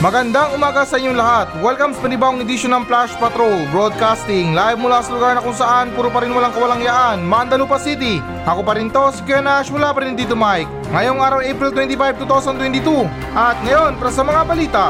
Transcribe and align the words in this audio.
Magandang 0.00 0.56
umaga 0.56 0.88
sa 0.88 0.96
inyong 0.96 1.12
lahat. 1.12 1.52
Welcome 1.60 1.92
sa 1.92 2.00
panibawang 2.00 2.40
edisyon 2.40 2.72
ng 2.72 2.88
Flash 2.88 3.12
Patrol 3.20 3.68
Broadcasting 3.68 4.56
live 4.56 4.80
mula 4.80 5.04
sa 5.04 5.12
lugar 5.12 5.36
na 5.36 5.44
kung 5.44 5.52
saan 5.52 5.92
puro 5.92 6.08
pa 6.08 6.24
rin 6.24 6.32
walang 6.32 6.56
kawalang 6.56 6.80
yaan, 6.80 7.20
Mandalupa 7.20 7.76
City. 7.76 8.16
Ako 8.48 8.64
pa 8.64 8.80
rin 8.80 8.88
to, 8.88 9.12
si 9.12 9.20
Kuya 9.28 9.44
Nash, 9.44 9.68
wala 9.68 9.92
pa 9.92 10.00
rin 10.00 10.16
dito 10.16 10.32
Mike. 10.32 10.72
Ngayong 10.88 11.20
araw 11.20 11.40
April 11.44 11.68
25, 11.76 12.16
2022. 12.16 13.04
At 13.36 13.60
ngayon, 13.60 14.00
para 14.00 14.08
sa 14.08 14.24
mga 14.24 14.40
balita. 14.48 14.84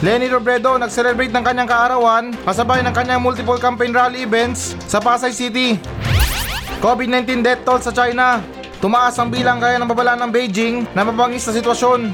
Lenny 0.00 0.32
Robredo 0.32 0.80
nag-celebrate 0.80 1.36
ng 1.36 1.44
kanyang 1.44 1.68
kaarawan 1.68 2.32
kasabay 2.48 2.80
ng 2.80 2.96
kanyang 2.96 3.20
multiple 3.20 3.60
campaign 3.60 3.92
rally 3.92 4.24
events 4.24 4.72
sa 4.88 5.04
Pasay 5.04 5.36
City. 5.36 5.76
COVID-19 6.80 7.44
death 7.44 7.60
toll 7.68 7.84
sa 7.84 7.92
China. 7.92 8.53
Tumaas 8.84 9.16
ang 9.16 9.32
bilang 9.32 9.56
gaya 9.56 9.80
ng 9.80 9.88
babala 9.88 10.12
ng 10.12 10.28
Beijing 10.28 10.84
na 10.92 11.08
mabangis 11.08 11.48
na 11.48 11.56
sitwasyon. 11.56 12.12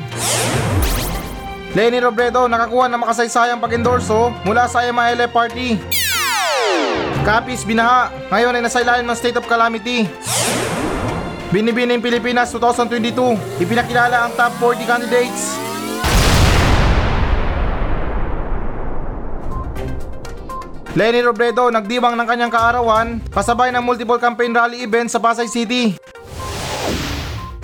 Lenny 1.75 1.99
Robredo 1.99 2.47
nakakuha 2.47 2.87
ng 2.87 3.03
makasaysayang 3.03 3.59
pag-endorso 3.59 4.31
mula 4.47 4.71
sa 4.71 4.87
MILF 4.87 5.35
Party. 5.35 5.75
Kapis 7.27 7.67
binaha, 7.67 8.15
ngayon 8.31 8.55
ay 8.55 8.63
nasa 8.63 8.87
ilalim 8.87 9.03
ng 9.03 9.19
state 9.19 9.35
of 9.35 9.51
calamity. 9.51 10.07
Binibining 11.51 11.99
Pilipinas 11.99 12.55
2022, 12.55 13.35
ipinakilala 13.67 14.31
ang 14.31 14.33
top 14.39 14.55
40 14.63 14.87
candidates. 14.87 15.59
Lenny 20.95 21.19
Robredo 21.19 21.67
nagdibang 21.75 22.15
ng 22.15 22.27
kanyang 22.31 22.55
kaarawan 22.55 23.19
kasabay 23.35 23.75
ng 23.75 23.83
multiple 23.83 24.23
campaign 24.23 24.55
rally 24.55 24.87
events 24.87 25.19
sa 25.19 25.23
Pasay 25.23 25.51
City. 25.51 26.10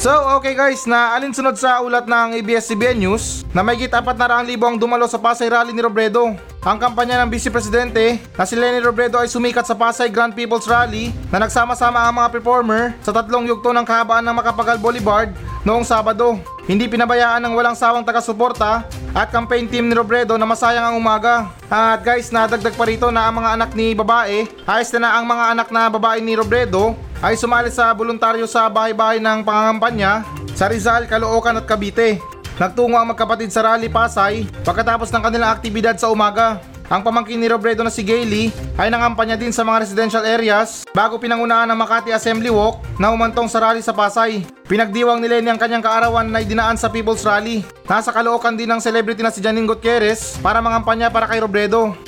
So 0.06 0.38
okay 0.38 0.55
guys, 0.55 0.87
na 0.87 1.19
alinsunod 1.19 1.59
sa 1.59 1.83
ulat 1.83 2.06
ng 2.06 2.38
ABS-CBN 2.38 2.95
News 3.02 3.42
na 3.51 3.59
may 3.67 3.75
raang 3.75 4.47
libo 4.47 4.62
ang 4.62 4.78
dumalo 4.78 5.11
sa 5.11 5.19
Pasay 5.19 5.50
Rally 5.50 5.75
ni 5.75 5.83
Robredo. 5.83 6.31
Ang 6.62 6.78
kampanya 6.78 7.27
ng 7.27 7.31
Vice 7.34 7.50
Presidente 7.50 8.22
na 8.39 8.47
si 8.47 8.55
Lenny 8.55 8.78
Robredo 8.78 9.19
ay 9.19 9.27
sumikat 9.27 9.66
sa 9.66 9.75
Pasay 9.75 10.06
Grand 10.06 10.31
People's 10.31 10.70
Rally 10.70 11.11
na 11.27 11.42
nagsama-sama 11.42 12.06
ang 12.06 12.22
mga 12.22 12.39
performer 12.39 12.94
sa 13.03 13.11
tatlong 13.11 13.50
yugto 13.50 13.75
ng 13.75 13.83
kahabaan 13.83 14.22
ng 14.22 14.39
Makapagal 14.39 14.78
Boulevard 14.78 15.34
noong 15.66 15.83
Sabado. 15.83 16.38
Hindi 16.67 16.91
pinabayaan 16.91 17.47
ng 17.47 17.55
walang 17.55 17.78
sawang 17.78 18.03
taga-suporta 18.03 18.83
at 19.14 19.31
campaign 19.31 19.70
team 19.70 19.86
ni 19.86 19.95
Robredo 19.95 20.34
na 20.34 20.42
masayang 20.42 20.91
ang 20.91 20.98
umaga. 20.98 21.55
At 21.70 22.03
guys, 22.03 22.34
nadagdag 22.34 22.75
pa 22.75 22.91
rito 22.91 23.06
na 23.14 23.31
ang 23.31 23.39
mga 23.39 23.50
anak 23.55 23.70
ni 23.78 23.95
babae, 23.95 24.50
ayos 24.67 24.91
na 24.98 25.06
na 25.06 25.11
ang 25.14 25.31
mga 25.31 25.44
anak 25.55 25.69
na 25.70 25.87
babae 25.87 26.19
ni 26.19 26.34
Robredo 26.34 26.98
ay 27.22 27.39
sumali 27.39 27.70
sa 27.70 27.94
voluntaryo 27.94 28.50
sa 28.50 28.67
bahay-bahay 28.67 29.22
ng 29.22 29.47
pangangampanya 29.47 30.27
sa 30.59 30.67
Rizal, 30.67 31.06
Caloocan 31.06 31.62
at 31.62 31.70
Cavite. 31.70 32.19
Nagtungo 32.59 32.98
ang 32.98 33.14
magkapatid 33.14 33.55
sa 33.55 33.62
Rally 33.62 33.87
Pasay 33.87 34.50
pagkatapos 34.67 35.14
ng 35.14 35.22
kanilang 35.22 35.55
aktibidad 35.55 35.94
sa 35.94 36.11
umaga. 36.11 36.59
Ang 36.87 37.03
pamangkin 37.03 37.42
ni 37.42 37.51
Robredo 37.51 37.83
na 37.83 37.91
si 37.91 38.06
Gailey 38.06 38.55
ay 38.79 38.95
nangampanya 38.95 39.34
din 39.34 39.51
sa 39.51 39.67
mga 39.67 39.83
residential 39.83 40.23
areas 40.23 40.87
bago 40.95 41.19
pinangunahan 41.19 41.67
ng 41.67 41.78
Makati 41.83 42.15
Assembly 42.15 42.47
Walk 42.47 42.78
na 43.03 43.11
umantong 43.11 43.51
sa 43.51 43.59
rally 43.59 43.83
sa 43.83 43.91
Pasay. 43.91 44.47
Pinagdiwang 44.70 45.19
ni 45.19 45.27
Lenny 45.27 45.51
ang 45.51 45.59
kanyang 45.59 45.83
kaarawan 45.83 46.31
na 46.31 46.47
idinaan 46.47 46.78
sa 46.78 46.87
People's 46.87 47.27
Rally. 47.27 47.67
Nasa 47.91 48.15
kalookan 48.15 48.55
din 48.55 48.70
ng 48.70 48.78
celebrity 48.78 49.19
na 49.19 49.34
si 49.34 49.43
Janine 49.43 49.67
Gutierrez 49.67 50.39
para 50.39 50.62
mangampanya 50.62 51.11
para 51.11 51.27
kay 51.27 51.43
Robredo. 51.43 51.98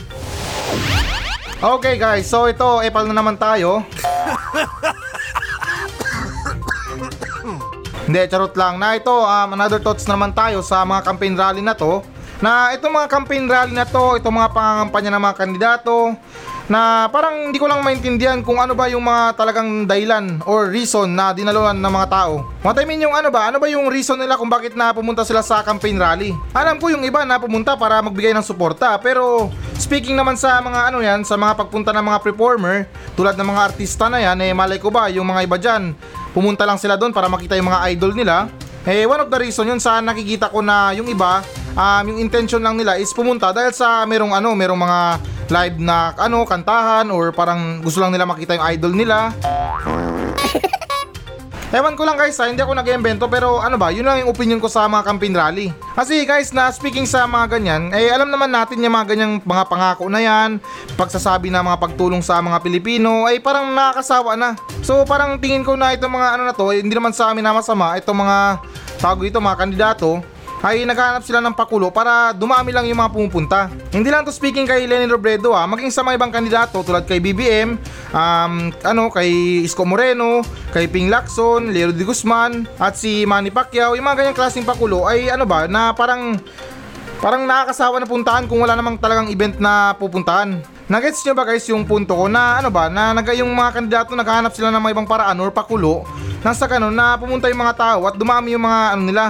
Okay 1.59 1.99
guys, 1.99 2.31
so 2.31 2.47
ito, 2.47 2.79
epal 2.87 3.03
na 3.11 3.19
naman 3.19 3.35
tayo. 3.35 3.83
Hindi, 8.07 8.25
charot 8.31 8.55
lang. 8.55 8.79
Na 8.79 8.95
ito, 8.95 9.11
um, 9.11 9.49
another 9.59 9.83
thoughts 9.83 10.07
naman 10.07 10.31
tayo 10.33 10.63
sa 10.63 10.87
mga 10.87 11.03
campaign 11.03 11.35
rally 11.35 11.61
na 11.67 11.75
to. 11.75 12.01
Na 12.39 12.71
itong 12.71 12.95
mga 12.95 13.11
campaign 13.11 13.51
rally 13.51 13.75
na 13.75 13.83
to, 13.83 14.15
itong 14.15 14.35
mga 14.39 14.55
pangangampanya 14.55 15.11
ng 15.11 15.23
mga 15.27 15.37
kandidato, 15.37 15.95
na 16.69 17.09
parang 17.09 17.49
hindi 17.49 17.57
ko 17.57 17.65
lang 17.65 17.81
maintindihan 17.81 18.45
kung 18.45 18.61
ano 18.61 18.77
ba 18.77 18.93
yung 18.93 19.01
mga 19.01 19.41
talagang 19.41 19.89
dahilan 19.89 20.45
or 20.45 20.69
reason 20.69 21.09
na 21.17 21.33
dinaluan 21.33 21.75
ng 21.81 21.93
mga 21.93 22.09
tao. 22.13 22.45
What 22.61 22.77
I 22.77 22.85
mean 22.85 23.01
yung 23.01 23.17
ano 23.17 23.33
ba, 23.33 23.49
ano 23.49 23.57
ba 23.57 23.67
yung 23.73 23.89
reason 23.89 24.21
nila 24.21 24.37
kung 24.37 24.53
bakit 24.53 24.77
na 24.77 24.93
pumunta 24.93 25.25
sila 25.25 25.41
sa 25.41 25.65
campaign 25.65 25.97
rally? 25.97 26.37
Alam 26.53 26.77
ko 26.77 26.93
yung 26.93 27.03
iba 27.09 27.25
na 27.25 27.41
pumunta 27.41 27.73
para 27.75 28.05
magbigay 28.05 28.37
ng 28.37 28.45
suporta, 28.45 29.01
pero 29.01 29.49
speaking 29.81 30.15
naman 30.15 30.37
sa 30.37 30.61
mga 30.61 30.93
ano 30.93 31.01
yan, 31.01 31.25
sa 31.25 31.41
mga 31.41 31.57
pagpunta 31.57 31.91
ng 31.97 32.05
mga 32.05 32.21
performer, 32.21 32.85
tulad 33.17 33.33
ng 33.35 33.49
mga 33.49 33.65
artista 33.73 34.13
na 34.13 34.21
yan, 34.21 34.37
eh 34.45 34.53
malay 34.53 34.77
ko 34.77 34.93
ba 34.93 35.09
yung 35.09 35.25
mga 35.25 35.41
iba 35.49 35.57
dyan, 35.57 35.97
pumunta 36.37 36.69
lang 36.69 36.77
sila 36.77 37.01
doon 37.01 37.17
para 37.17 37.33
makita 37.33 37.57
yung 37.57 37.73
mga 37.73 37.97
idol 37.97 38.13
nila. 38.13 38.47
Eh 38.89 39.05
one 39.05 39.21
of 39.21 39.29
the 39.29 39.37
reason 39.37 39.69
yun 39.69 39.77
sa 39.77 40.01
nakikita 40.01 40.49
ko 40.49 40.65
na 40.65 40.97
yung 40.97 41.13
iba, 41.13 41.45
um, 41.77 42.05
yung 42.09 42.25
intention 42.25 42.65
lang 42.65 42.73
nila 42.73 42.97
is 42.97 43.13
pumunta 43.13 43.53
dahil 43.53 43.69
sa 43.77 44.01
merong 44.09 44.33
ano, 44.33 44.57
merong 44.57 44.81
mga 44.81 45.01
live 45.53 45.77
na 45.77 46.17
ano, 46.17 46.49
kantahan 46.49 47.13
or 47.13 47.29
parang 47.29 47.85
gusto 47.85 48.01
lang 48.01 48.17
nila 48.17 48.25
makita 48.25 48.57
yung 48.57 48.65
idol 48.73 48.93
nila. 48.97 49.29
Ewan 51.69 52.01
ko 52.01 52.09
lang 52.09 52.17
guys 52.17 52.41
ha, 52.41 52.49
hindi 52.49 52.65
ako 52.65 52.81
nag-invento 52.81 53.29
pero 53.29 53.61
ano 53.61 53.77
ba, 53.77 53.93
yun 53.93 54.09
lang 54.09 54.25
yung 54.25 54.33
opinion 54.33 54.57
ko 54.57 54.73
sa 54.73 54.89
mga 54.89 55.05
campaign 55.05 55.37
rally. 55.37 55.69
Kasi 55.93 56.25
guys 56.25 56.49
na 56.49 56.73
speaking 56.73 57.05
sa 57.05 57.29
mga 57.29 57.61
ganyan, 57.61 57.93
eh 57.93 58.09
alam 58.09 58.33
naman 58.33 58.49
natin 58.49 58.81
yung 58.81 58.97
mga 58.97 59.13
ganyang 59.13 59.37
mga 59.45 59.69
pangako 59.69 60.09
na 60.09 60.17
yan, 60.17 60.57
pagsasabi 60.97 61.53
na 61.53 61.61
mga 61.61 61.77
pagtulong 61.77 62.25
sa 62.25 62.41
mga 62.41 62.65
Pilipino, 62.65 63.29
ay 63.29 63.45
parang 63.45 63.69
nakakasawa 63.77 64.33
na. 64.33 64.57
So 64.81 65.05
parang 65.05 65.37
tingin 65.37 65.61
ko 65.61 65.77
na 65.77 65.93
itong 65.93 66.09
mga 66.09 66.41
ano 66.41 66.43
na 66.49 66.57
to, 66.57 66.73
eh, 66.73 66.81
hindi 66.81 66.97
naman 66.97 67.13
sa 67.13 67.37
amin 67.37 67.45
na 67.45 67.53
masama, 67.53 68.01
itong 68.01 68.17
mga 68.17 68.65
tago 68.97 69.21
ito 69.29 69.37
mga 69.37 69.61
kandidato, 69.61 70.25
ay 70.63 70.83
naghahanap 70.83 71.23
sila 71.23 71.39
ng 71.39 71.55
pakulo 71.55 71.95
para 71.95 72.35
dumami 72.35 72.75
lang 72.75 72.87
yung 72.91 72.99
mga 72.99 73.13
pumupunta. 73.15 73.71
Hindi 73.95 74.11
lang 74.11 74.27
to 74.27 74.35
speaking 74.35 74.67
kay 74.67 74.91
Lenny 74.91 75.07
Robredo 75.07 75.55
ha, 75.55 75.67
maging 75.71 75.95
sa 75.95 76.03
mga 76.03 76.19
ibang 76.19 76.33
kandidato 76.35 76.83
tulad 76.83 77.07
kay 77.07 77.23
BBM, 77.23 77.79
um, 78.11 78.53
ano, 78.83 79.11
kay 79.15 79.63
Isko 79.63 79.87
Moreno, 79.87 80.43
kay 80.75 80.91
Ping 80.91 81.07
Lacson, 81.07 81.71
Leo 81.71 81.95
de 81.95 82.03
Guzman, 82.03 82.67
at 82.83 82.99
si 82.99 83.23
Manny 83.23 83.55
Pacquiao, 83.55 83.95
yung 83.95 84.07
mga 84.07 84.27
ganyang 84.27 84.39
klaseng 84.39 84.67
pakulo 84.67 85.07
ay 85.07 85.31
ano 85.31 85.47
ba, 85.47 85.71
na 85.71 85.95
parang 85.95 86.35
parang 87.19 87.47
nakakasawa 87.47 87.99
na 87.99 88.07
puntahan 88.07 88.47
kung 88.47 88.63
wala 88.63 88.79
namang 88.79 88.99
talagang 88.99 89.31
event 89.31 89.59
na 89.59 89.95
pupuntahan. 89.99 90.59
Nagets 90.89 91.21
nyo 91.27 91.37
ba 91.37 91.45
guys 91.45 91.69
yung 91.69 91.85
punto 91.85 92.17
ko 92.17 92.27
na 92.31 92.63
ano 92.63 92.73
ba, 92.73 92.89
na 92.89 93.13
naga 93.13 93.37
yung 93.37 93.53
mga 93.53 93.71
kandidato 93.77 94.17
naghahanap 94.17 94.55
sila 94.55 94.73
ng 94.73 94.81
mga 94.81 94.93
ibang 94.97 95.09
paraan 95.11 95.37
or 95.43 95.53
pakulo 95.53 96.07
nang 96.39 96.55
sa 96.55 96.71
ganun 96.71 96.95
na 96.95 97.19
pumunta 97.19 97.51
yung 97.51 97.59
mga 97.59 97.75
tao 97.75 98.01
at 98.07 98.15
dumami 98.15 98.55
yung 98.55 98.63
mga 98.63 98.81
ano 98.95 99.03
nila, 99.03 99.25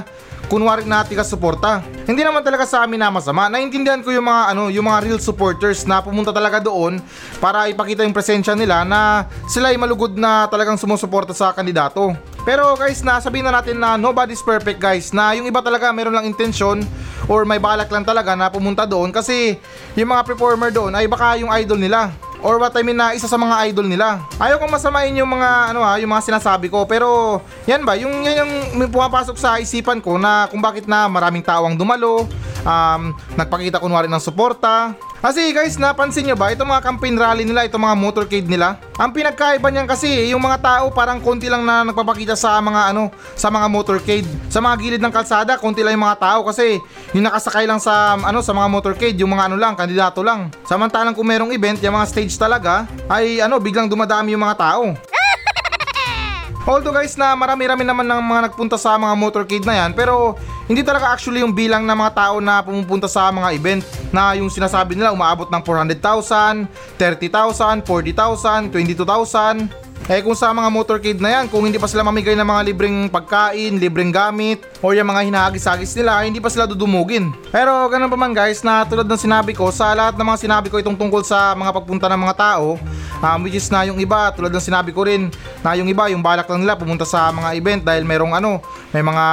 kunwari 0.48 0.82
na 0.88 1.04
tiga 1.04 1.22
suporta. 1.22 1.84
Hindi 2.09 2.25
naman 2.25 2.41
talaga 2.41 2.64
sa 2.64 2.88
amin 2.88 2.97
na 2.97 3.12
masama. 3.12 3.53
Naintindihan 3.53 4.00
ko 4.00 4.09
yung 4.09 4.25
mga 4.25 4.42
ano, 4.56 4.72
yung 4.72 4.88
mga 4.88 4.98
real 5.04 5.20
supporters 5.20 5.84
na 5.84 6.00
pumunta 6.00 6.32
talaga 6.32 6.59
doon 6.59 6.98
para 7.36 7.69
ipakita 7.69 8.03
yung 8.03 8.16
presensya 8.16 8.56
nila 8.56 8.82
na 8.82 9.28
sila 9.44 9.70
ay 9.70 9.76
malugod 9.76 10.16
na 10.16 10.48
talagang 10.48 10.81
sumusuporta 10.81 11.36
sa 11.36 11.53
kandidato. 11.53 12.16
Pero 12.48 12.72
guys, 12.81 13.04
nasabihin 13.04 13.44
na 13.44 13.60
natin 13.60 13.76
na 13.76 14.00
nobody's 14.00 14.41
perfect 14.41 14.81
guys. 14.81 15.12
Na 15.12 15.36
yung 15.36 15.44
iba 15.44 15.60
talaga 15.60 15.92
meron 15.92 16.16
lang 16.16 16.25
intensyon 16.25 16.80
or 17.28 17.44
may 17.44 17.60
balak 17.60 17.92
lang 17.92 18.09
talaga 18.09 18.32
na 18.32 18.48
pumunta 18.48 18.88
doon 18.88 19.12
kasi 19.12 19.60
yung 19.92 20.09
mga 20.09 20.25
performer 20.25 20.72
doon 20.72 20.97
ay 20.97 21.04
baka 21.04 21.36
yung 21.36 21.53
idol 21.53 21.76
nila 21.76 22.09
or 22.43 22.59
what 22.59 22.75
I 22.75 22.82
mean 22.87 22.99
na 22.99 23.15
isa 23.15 23.26
sa 23.26 23.38
mga 23.38 23.71
idol 23.71 23.87
nila. 23.87 24.22
Ayaw 24.38 24.62
kong 24.62 24.75
masamain 24.78 25.15
yung 25.15 25.31
mga 25.31 25.75
ano 25.75 25.81
ha, 25.82 25.99
yung 25.99 26.10
mga 26.10 26.25
sinasabi 26.31 26.71
ko 26.71 26.87
pero 26.87 27.41
yan 27.66 27.82
ba, 27.82 27.99
yung 27.99 28.22
yan 28.22 28.47
yung 28.47 28.53
pumapasok 28.91 29.37
sa 29.38 29.59
isipan 29.59 29.99
ko 29.99 30.16
na 30.16 30.47
kung 30.50 30.62
bakit 30.62 30.87
na 30.87 31.10
maraming 31.10 31.43
tao 31.43 31.66
ang 31.66 31.75
dumalo, 31.75 32.27
um, 32.62 33.03
nagpakita 33.34 33.82
kunwari 33.82 34.06
ng 34.06 34.22
suporta. 34.22 34.94
Kasi 35.19 35.51
guys, 35.51 35.75
napansin 35.75 36.31
nyo 36.31 36.39
ba, 36.39 36.55
itong 36.55 36.71
mga 36.71 36.84
campaign 36.95 37.19
rally 37.19 37.43
nila, 37.43 37.67
itong 37.67 37.83
mga 37.83 37.99
motorcade 37.99 38.47
nila, 38.47 38.79
ang 38.95 39.11
pinagkaiba 39.11 39.67
niyan 39.67 39.91
kasi, 39.91 40.31
yung 40.31 40.39
mga 40.39 40.62
tao 40.62 40.95
parang 40.95 41.19
konti 41.19 41.51
lang 41.51 41.67
na 41.67 41.83
nagpapakita 41.83 42.39
sa 42.39 42.62
mga 42.62 42.95
ano, 42.95 43.11
sa 43.34 43.51
mga 43.51 43.67
motorcade. 43.67 44.28
Sa 44.47 44.63
mga 44.63 44.75
gilid 44.78 45.03
ng 45.03 45.10
kalsada, 45.10 45.59
konti 45.59 45.83
lang 45.83 45.98
yung 45.98 46.07
mga 46.07 46.22
tao 46.22 46.47
kasi 46.47 46.78
yung 47.19 47.27
nakasakay 47.27 47.66
lang 47.66 47.83
sa 47.83 48.15
ano, 48.15 48.47
sa 48.47 48.54
mga 48.54 48.71
motorcade, 48.71 49.19
yung 49.19 49.34
mga 49.34 49.51
ano 49.51 49.57
lang, 49.59 49.75
kandidato 49.75 50.22
lang. 50.22 50.54
Samantalang 50.63 51.19
kung 51.19 51.27
merong 51.27 51.51
event, 51.51 51.83
yung 51.83 51.98
mga 51.98 52.07
stage 52.15 52.39
talaga, 52.39 52.87
ay 53.10 53.42
ano, 53.42 53.59
biglang 53.59 53.91
dumadami 53.91 54.39
yung 54.39 54.47
mga 54.47 54.54
tao. 54.54 54.95
Although 56.71 56.95
guys 56.95 57.19
na 57.19 57.34
marami-rami 57.34 57.83
naman 57.83 58.07
ng 58.07 58.22
mga 58.22 58.41
nagpunta 58.51 58.78
sa 58.78 58.95
mga 58.95 59.19
motorcade 59.19 59.66
na 59.66 59.83
yan 59.83 59.97
pero 59.97 60.39
hindi 60.68 60.84
talaga 60.84 61.16
actually 61.16 61.41
yung 61.41 61.56
bilang 61.56 61.88
ng 61.88 61.97
mga 61.97 62.12
tao 62.12 62.36
na 62.44 62.60
pumupunta 62.60 63.09
sa 63.09 63.32
mga 63.32 63.56
event 63.56 63.82
na 64.12 64.36
yung 64.36 64.53
sinasabi 64.53 64.92
nila 64.92 65.16
umaabot 65.16 65.48
ng 65.48 65.62
400,000, 65.65 66.68
30,000, 67.00 67.82
40,000, 67.82 68.68
22,000. 68.70 69.88
Eh 70.09 70.25
kung 70.25 70.33
sa 70.33 70.57
mga 70.57 70.72
motorcade 70.72 71.21
na 71.21 71.37
yan, 71.37 71.53
kung 71.53 71.69
hindi 71.69 71.77
pa 71.77 71.84
sila 71.84 72.01
mamigay 72.01 72.33
ng 72.33 72.49
mga 72.49 72.63
libreng 72.72 73.13
pagkain, 73.13 73.77
libreng 73.77 74.09
gamit, 74.09 74.65
o 74.81 74.97
yung 74.97 75.05
mga 75.05 75.28
hinahagis-hagis 75.28 75.93
nila, 76.01 76.25
hindi 76.25 76.41
pa 76.41 76.49
sila 76.49 76.65
dudumugin. 76.65 77.28
Pero 77.53 77.93
ganun 77.93 78.09
pa 78.09 78.16
man 78.16 78.33
guys, 78.33 78.65
na 78.65 78.89
tulad 78.89 79.05
ng 79.05 79.21
sinabi 79.21 79.53
ko, 79.53 79.69
sa 79.69 79.93
lahat 79.93 80.16
ng 80.16 80.25
mga 80.25 80.41
sinabi 80.41 80.72
ko 80.72 80.81
itong 80.81 80.97
tungkol 80.97 81.21
sa 81.28 81.53
mga 81.53 81.77
pagpunta 81.77 82.09
ng 82.09 82.25
mga 82.25 82.34
tao, 82.41 82.81
um, 83.21 83.39
which 83.45 83.60
is 83.60 83.69
na 83.69 83.84
yung 83.84 84.01
iba, 84.01 84.33
tulad 84.33 84.49
ng 84.49 84.65
sinabi 84.65 84.97
ko 84.97 85.05
rin, 85.05 85.28
na 85.60 85.77
yung 85.77 85.93
iba, 85.93 86.09
yung 86.09 86.25
balak 86.25 86.49
lang 86.49 86.65
nila 86.65 86.81
pumunta 86.81 87.04
sa 87.04 87.28
mga 87.28 87.53
event 87.61 87.83
dahil 87.84 88.09
merong 88.09 88.33
ano, 88.33 88.65
may 88.97 89.04
mga 89.04 89.25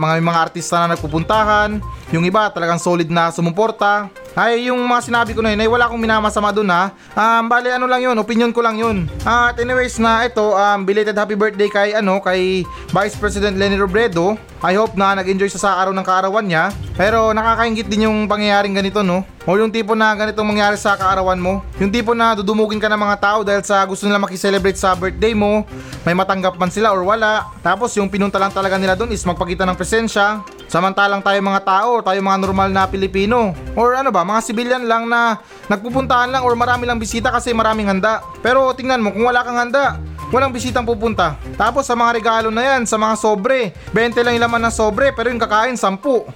mga, 0.00 0.12
may 0.16 0.24
mga 0.24 0.40
artista 0.48 0.80
na 0.80 0.96
nagpupuntahan, 0.96 1.76
yung 2.08 2.24
iba 2.24 2.48
talagang 2.48 2.80
solid 2.80 3.12
na 3.12 3.28
sumuporta, 3.28 4.08
ay 4.32 4.72
yung 4.72 4.80
mga 4.80 5.02
sinabi 5.04 5.36
ko 5.36 5.44
na 5.44 5.52
yun 5.52 5.60
ay 5.60 5.68
wala 5.68 5.84
akong 5.88 6.00
minamasama 6.00 6.50
dun 6.54 6.68
ha? 6.72 6.92
Um, 7.12 7.52
bali 7.52 7.68
ano 7.68 7.84
lang 7.84 8.00
yun 8.00 8.16
opinion 8.16 8.48
ko 8.52 8.64
lang 8.64 8.80
yun. 8.80 9.04
At 9.28 9.60
anyways 9.60 10.00
na 10.00 10.24
ito 10.24 10.56
um, 10.56 10.80
belated 10.88 11.16
happy 11.16 11.36
birthday 11.36 11.68
kay 11.68 11.88
ano 11.92 12.20
kay 12.24 12.64
Vice 12.92 13.16
President 13.20 13.60
Lenny 13.60 13.76
Robredo. 13.76 14.40
I 14.62 14.78
hope 14.78 14.94
na 14.94 15.18
nag-enjoy 15.18 15.50
siya 15.50 15.58
sa 15.58 15.70
araw 15.82 15.90
ng 15.90 16.06
kaarawan 16.06 16.46
niya. 16.46 16.70
Pero 16.94 17.34
nakakaingit 17.34 17.90
din 17.90 18.06
yung 18.06 18.30
pangyayaring 18.30 18.72
ganito 18.72 19.02
no? 19.02 19.26
O 19.42 19.58
yung 19.58 19.74
tipo 19.74 19.98
na 19.98 20.14
ganitong 20.14 20.46
mangyari 20.46 20.78
sa 20.78 20.94
kaarawan 20.94 21.40
mo. 21.40 21.66
Yung 21.82 21.90
tipo 21.90 22.14
na 22.14 22.38
dudumugin 22.38 22.78
ka 22.78 22.86
ng 22.86 23.00
mga 23.00 23.16
tao 23.18 23.38
dahil 23.42 23.66
sa 23.66 23.82
gusto 23.82 24.06
nila 24.06 24.22
makiselebrate 24.22 24.78
sa 24.78 24.94
birthday 24.94 25.34
mo. 25.34 25.66
May 26.06 26.14
matanggap 26.14 26.54
man 26.54 26.70
sila 26.70 26.94
or 26.94 27.02
wala. 27.02 27.50
Tapos 27.58 27.90
yung 27.98 28.06
pinunta 28.06 28.38
lang 28.38 28.54
talaga 28.54 28.78
nila 28.78 28.94
dun 28.94 29.10
is 29.10 29.26
magpakita 29.26 29.66
ng 29.66 29.74
presensya 29.74 30.46
Samantalang 30.72 31.20
tayo 31.20 31.36
mga 31.44 31.68
tao, 31.68 32.00
tayo 32.00 32.16
mga 32.24 32.48
normal 32.48 32.72
na 32.72 32.88
Pilipino 32.88 33.52
or 33.76 33.92
ano 33.92 34.08
ba, 34.08 34.24
mga 34.24 34.40
civilian 34.40 34.88
lang 34.88 35.04
na 35.04 35.36
nagpupuntahan 35.68 36.32
lang 36.32 36.48
or 36.48 36.56
marami 36.56 36.88
lang 36.88 36.96
bisita 36.96 37.28
kasi 37.28 37.52
maraming 37.52 37.92
handa. 37.92 38.24
Pero 38.40 38.72
tingnan 38.72 39.04
mo, 39.04 39.12
kung 39.12 39.28
wala 39.28 39.44
kang 39.44 39.60
handa, 39.60 40.00
walang 40.32 40.48
bisitang 40.48 40.88
pupunta. 40.88 41.36
Tapos 41.60 41.84
sa 41.84 41.92
mga 41.92 42.16
regalo 42.16 42.48
na 42.48 42.64
yan, 42.64 42.88
sa 42.88 42.96
mga 42.96 43.20
sobre, 43.20 43.76
20 43.92 44.24
lang 44.24 44.32
yung 44.40 44.48
laman 44.48 44.64
ng 44.64 44.72
sobre 44.72 45.12
pero 45.12 45.28
yung 45.28 45.44
kakain 45.44 45.76
10. 45.76 46.00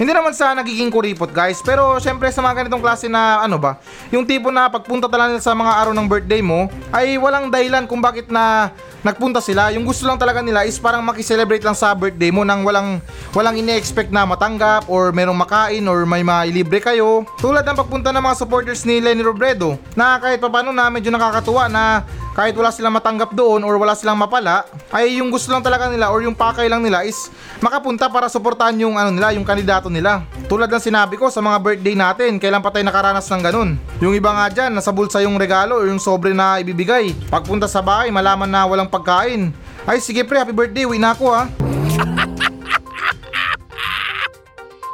Hindi 0.00 0.16
naman 0.16 0.32
sa 0.32 0.56
nagiging 0.56 0.88
kuripot 0.88 1.28
guys, 1.28 1.60
pero 1.60 2.00
syempre 2.00 2.32
sa 2.32 2.40
mga 2.40 2.64
ganitong 2.64 2.80
klase 2.80 3.04
na 3.04 3.44
ano 3.44 3.60
ba, 3.60 3.76
yung 4.08 4.24
tipo 4.24 4.48
na 4.48 4.72
pagpunta 4.72 5.12
talaga 5.12 5.36
sa 5.44 5.52
mga 5.52 5.76
araw 5.84 5.92
ng 5.92 6.08
birthday 6.08 6.40
mo, 6.40 6.72
ay 6.88 7.20
walang 7.20 7.52
dahilan 7.52 7.84
kung 7.84 8.00
bakit 8.00 8.32
na 8.32 8.72
nagpunta 9.02 9.42
sila. 9.42 9.70
Yung 9.74 9.84
gusto 9.84 10.06
lang 10.06 10.16
talaga 10.16 10.40
nila 10.40 10.64
is 10.66 10.78
parang 10.78 11.02
makiselebrate 11.02 11.62
lang 11.62 11.76
sa 11.76 11.92
birthday 11.94 12.30
mo 12.30 12.46
nang 12.46 12.62
walang 12.62 13.02
walang 13.34 13.58
ine-expect 13.58 14.14
na 14.14 14.26
matanggap 14.26 14.86
or 14.86 15.10
merong 15.10 15.36
makain 15.36 15.84
or 15.86 16.06
may 16.06 16.22
mailibre 16.22 16.78
kayo. 16.78 17.26
Tulad 17.42 17.66
ng 17.66 17.76
pagpunta 17.76 18.14
ng 18.14 18.22
mga 18.22 18.36
supporters 18.38 18.86
ni 18.86 19.02
Lenny 19.02 19.20
Robredo 19.20 19.76
na 19.98 20.16
kahit 20.22 20.38
papano 20.38 20.70
na 20.70 20.88
medyo 20.88 21.10
nakakatuwa 21.10 21.66
na 21.68 22.06
kahit 22.32 22.56
wala 22.56 22.72
silang 22.72 22.96
matanggap 22.96 23.36
doon 23.36 23.60
or 23.60 23.76
wala 23.76 23.92
silang 23.92 24.16
mapala, 24.16 24.64
ay 24.88 25.20
yung 25.20 25.28
gusto 25.28 25.52
lang 25.52 25.60
talaga 25.60 25.92
nila 25.92 26.08
or 26.08 26.24
yung 26.24 26.32
pakay 26.32 26.64
lang 26.64 26.80
nila 26.80 27.04
is 27.04 27.28
makapunta 27.60 28.08
para 28.08 28.32
suportahan 28.32 28.72
yung 28.80 28.96
ano 28.96 29.12
nila, 29.12 29.36
yung 29.36 29.44
kandidato 29.44 29.92
nila. 29.92 30.24
Tulad 30.48 30.72
ng 30.72 30.80
sinabi 30.80 31.20
ko 31.20 31.28
sa 31.28 31.44
mga 31.44 31.60
birthday 31.60 31.92
natin, 31.92 32.40
kailan 32.40 32.64
pa 32.64 32.72
tayo 32.72 32.88
nakaranas 32.88 33.28
ng 33.28 33.42
ganun. 33.44 33.76
Yung 34.00 34.16
iba 34.16 34.32
nga 34.32 34.48
dyan, 34.48 34.72
nasa 34.72 34.88
bulsa 34.88 35.20
yung 35.20 35.36
regalo 35.36 35.76
or 35.76 35.84
yung 35.88 36.00
sobre 36.00 36.32
na 36.32 36.56
ibibigay. 36.56 37.12
Pagpunta 37.28 37.68
sa 37.68 37.84
bahay, 37.84 38.08
malaman 38.08 38.48
na 38.48 38.64
walang 38.64 38.88
pagkain. 38.88 39.52
Ay 39.84 40.00
sige 40.00 40.24
pre, 40.24 40.40
happy 40.40 40.56
birthday, 40.56 40.88
uwi 40.88 40.96
na 40.96 41.12
ako 41.12 41.26
ha. 41.28 41.44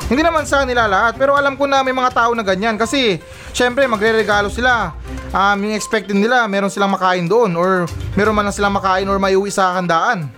Hindi 0.08 0.24
naman 0.24 0.48
sa 0.48 0.64
nila 0.64 0.88
lahat, 0.88 1.20
pero 1.20 1.36
alam 1.36 1.52
ko 1.52 1.68
na 1.68 1.84
may 1.84 1.92
mga 1.92 2.16
tao 2.16 2.32
na 2.32 2.40
ganyan 2.40 2.80
kasi 2.80 3.20
syempre 3.58 3.90
magre-regalo 3.90 4.46
sila. 4.46 4.94
Um, 5.34 5.66
yung 5.66 5.74
expected 5.74 6.14
nila, 6.14 6.46
meron 6.46 6.70
silang 6.70 6.94
makain 6.94 7.26
doon 7.26 7.58
or 7.58 7.90
meron 8.14 8.32
man 8.38 8.46
lang 8.46 8.54
silang 8.54 8.70
makain 8.70 9.10
or 9.10 9.18
may 9.18 9.34
uwi 9.34 9.50
sa 9.50 9.74
handaan. 9.74 10.30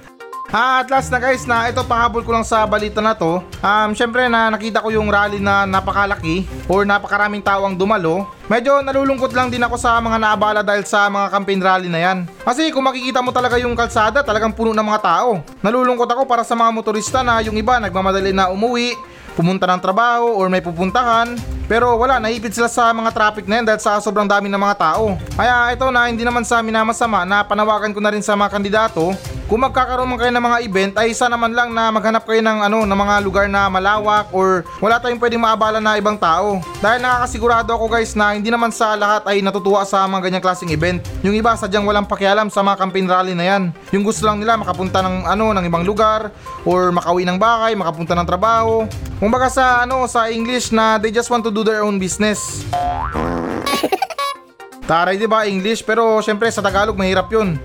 Ah, 0.50 0.82
at 0.82 0.90
last 0.90 1.14
na 1.14 1.22
guys 1.22 1.46
na 1.46 1.70
ito 1.70 1.78
pahabol 1.87 2.26
ko 2.26 2.34
lang 2.34 2.43
sa 2.43 2.67
balita 2.67 2.99
na 2.99 3.14
to. 3.14 3.38
Um, 3.62 3.94
syempre 3.94 4.26
na 4.26 4.50
nakita 4.50 4.82
ko 4.82 4.90
yung 4.90 5.06
rally 5.06 5.38
na 5.38 5.62
napakalaki 5.62 6.43
or 6.67 6.82
napakaraming 6.82 7.38
tao 7.38 7.62
ang 7.62 7.78
dumalo. 7.78 8.26
Medyo 8.50 8.82
nalulungkot 8.82 9.31
lang 9.31 9.46
din 9.46 9.62
ako 9.62 9.78
sa 9.78 10.02
mga 10.02 10.19
naabala 10.19 10.67
dahil 10.67 10.82
sa 10.82 11.06
mga 11.06 11.31
campaign 11.31 11.62
rally 11.62 11.87
na 11.87 12.02
yan. 12.02 12.19
Kasi 12.43 12.67
kung 12.75 12.82
makikita 12.82 13.22
mo 13.22 13.31
talaga 13.31 13.62
yung 13.62 13.78
kalsada, 13.78 14.26
talagang 14.26 14.50
puno 14.50 14.75
ng 14.75 14.82
mga 14.82 15.00
tao. 15.06 15.38
Nalulungkot 15.62 16.11
ako 16.11 16.26
para 16.26 16.43
sa 16.43 16.58
mga 16.58 16.75
motorista 16.75 17.22
na 17.22 17.38
yung 17.46 17.55
iba 17.55 17.78
nagmamadali 17.78 18.34
na 18.34 18.50
umuwi, 18.50 18.99
pumunta 19.41 19.65
ng 19.65 19.81
trabaho 19.81 20.37
or 20.37 20.53
may 20.53 20.61
pupuntahan. 20.61 21.33
Pero 21.65 21.97
wala, 21.97 22.21
naipit 22.21 22.53
sila 22.53 22.69
sa 22.69 22.93
mga 22.93 23.09
traffic 23.17 23.49
na 23.49 23.65
yan 23.65 23.65
dahil 23.65 23.81
sa 23.81 23.97
sobrang 23.97 24.29
dami 24.29 24.53
ng 24.53 24.61
mga 24.61 24.77
tao. 24.77 25.17
Kaya 25.33 25.73
ito 25.73 25.89
na 25.89 26.13
hindi 26.13 26.21
naman 26.21 26.45
sa 26.45 26.61
minamasama 26.61 27.25
na 27.25 27.41
panawagan 27.41 27.97
ko 27.97 28.05
na 28.05 28.13
rin 28.13 28.21
sa 28.21 28.37
mga 28.37 28.53
kandidato 28.53 29.17
kung 29.50 29.67
magkakaroon 29.67 30.06
man 30.06 30.14
kayo 30.14 30.31
ng 30.31 30.47
mga 30.47 30.58
event 30.62 30.93
ay 30.94 31.11
isa 31.11 31.26
naman 31.26 31.50
lang 31.50 31.75
na 31.75 31.91
maghanap 31.91 32.23
kayo 32.23 32.38
ng 32.38 32.70
ano 32.70 32.87
ng 32.87 32.99
mga 33.02 33.14
lugar 33.26 33.50
na 33.50 33.67
malawak 33.67 34.31
or 34.31 34.62
wala 34.79 35.02
tayong 35.02 35.19
pwedeng 35.19 35.43
maabala 35.43 35.82
na 35.82 35.99
ibang 35.99 36.14
tao. 36.14 36.62
Dahil 36.79 37.02
nakakasigurado 37.02 37.75
ako 37.75 37.91
guys 37.91 38.14
na 38.14 38.31
hindi 38.31 38.47
naman 38.47 38.70
sa 38.70 38.94
lahat 38.94 39.26
ay 39.26 39.43
natutuwa 39.43 39.82
sa 39.82 40.06
mga 40.06 40.31
ganyang 40.31 40.44
klaseng 40.47 40.70
event. 40.70 41.02
Yung 41.26 41.35
iba 41.35 41.50
sadyang 41.58 41.82
walang 41.82 42.06
pakialam 42.06 42.47
sa 42.47 42.62
mga 42.62 42.79
campaign 42.79 43.11
rally 43.11 43.35
na 43.35 43.43
yan. 43.43 43.62
Yung 43.91 44.06
gusto 44.06 44.23
lang 44.23 44.38
nila 44.38 44.55
makapunta 44.55 45.02
ng 45.02 45.26
ano 45.26 45.50
ng 45.50 45.67
ibang 45.67 45.82
lugar 45.82 46.31
or 46.62 46.94
makauwi 46.94 47.26
ng 47.26 47.35
bahay, 47.35 47.75
makapunta 47.75 48.14
ng 48.14 48.26
trabaho. 48.31 48.87
Kumbaga 49.19 49.50
sa 49.50 49.82
ano 49.82 50.06
sa 50.06 50.31
English 50.31 50.70
na 50.70 50.94
they 51.03 51.11
just 51.11 51.26
want 51.26 51.43
to 51.43 51.50
do 51.50 51.67
their 51.67 51.82
own 51.82 51.99
business. 51.99 52.62
Taray 54.87 55.19
'di 55.19 55.26
ba 55.26 55.50
English 55.50 55.82
pero 55.82 56.23
syempre 56.23 56.46
sa 56.55 56.62
Tagalog 56.62 56.94
mahirap 56.94 57.26
'yun. 57.35 57.58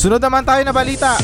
Sunod 0.00 0.16
naman 0.16 0.48
tayo 0.48 0.64
na 0.64 0.72
balita. 0.72 1.20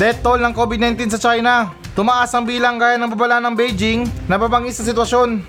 Death 0.00 0.24
toll 0.24 0.40
ng 0.40 0.56
COVID-19 0.56 1.12
sa 1.12 1.20
China. 1.20 1.76
Tumaas 1.92 2.32
ang 2.32 2.48
bilang 2.48 2.80
gaya 2.80 2.96
ng 2.96 3.12
babala 3.12 3.36
ng 3.36 3.52
Beijing 3.52 4.08
na 4.24 4.40
babangis 4.40 4.80
sa 4.80 4.88
sitwasyon. 4.88 5.44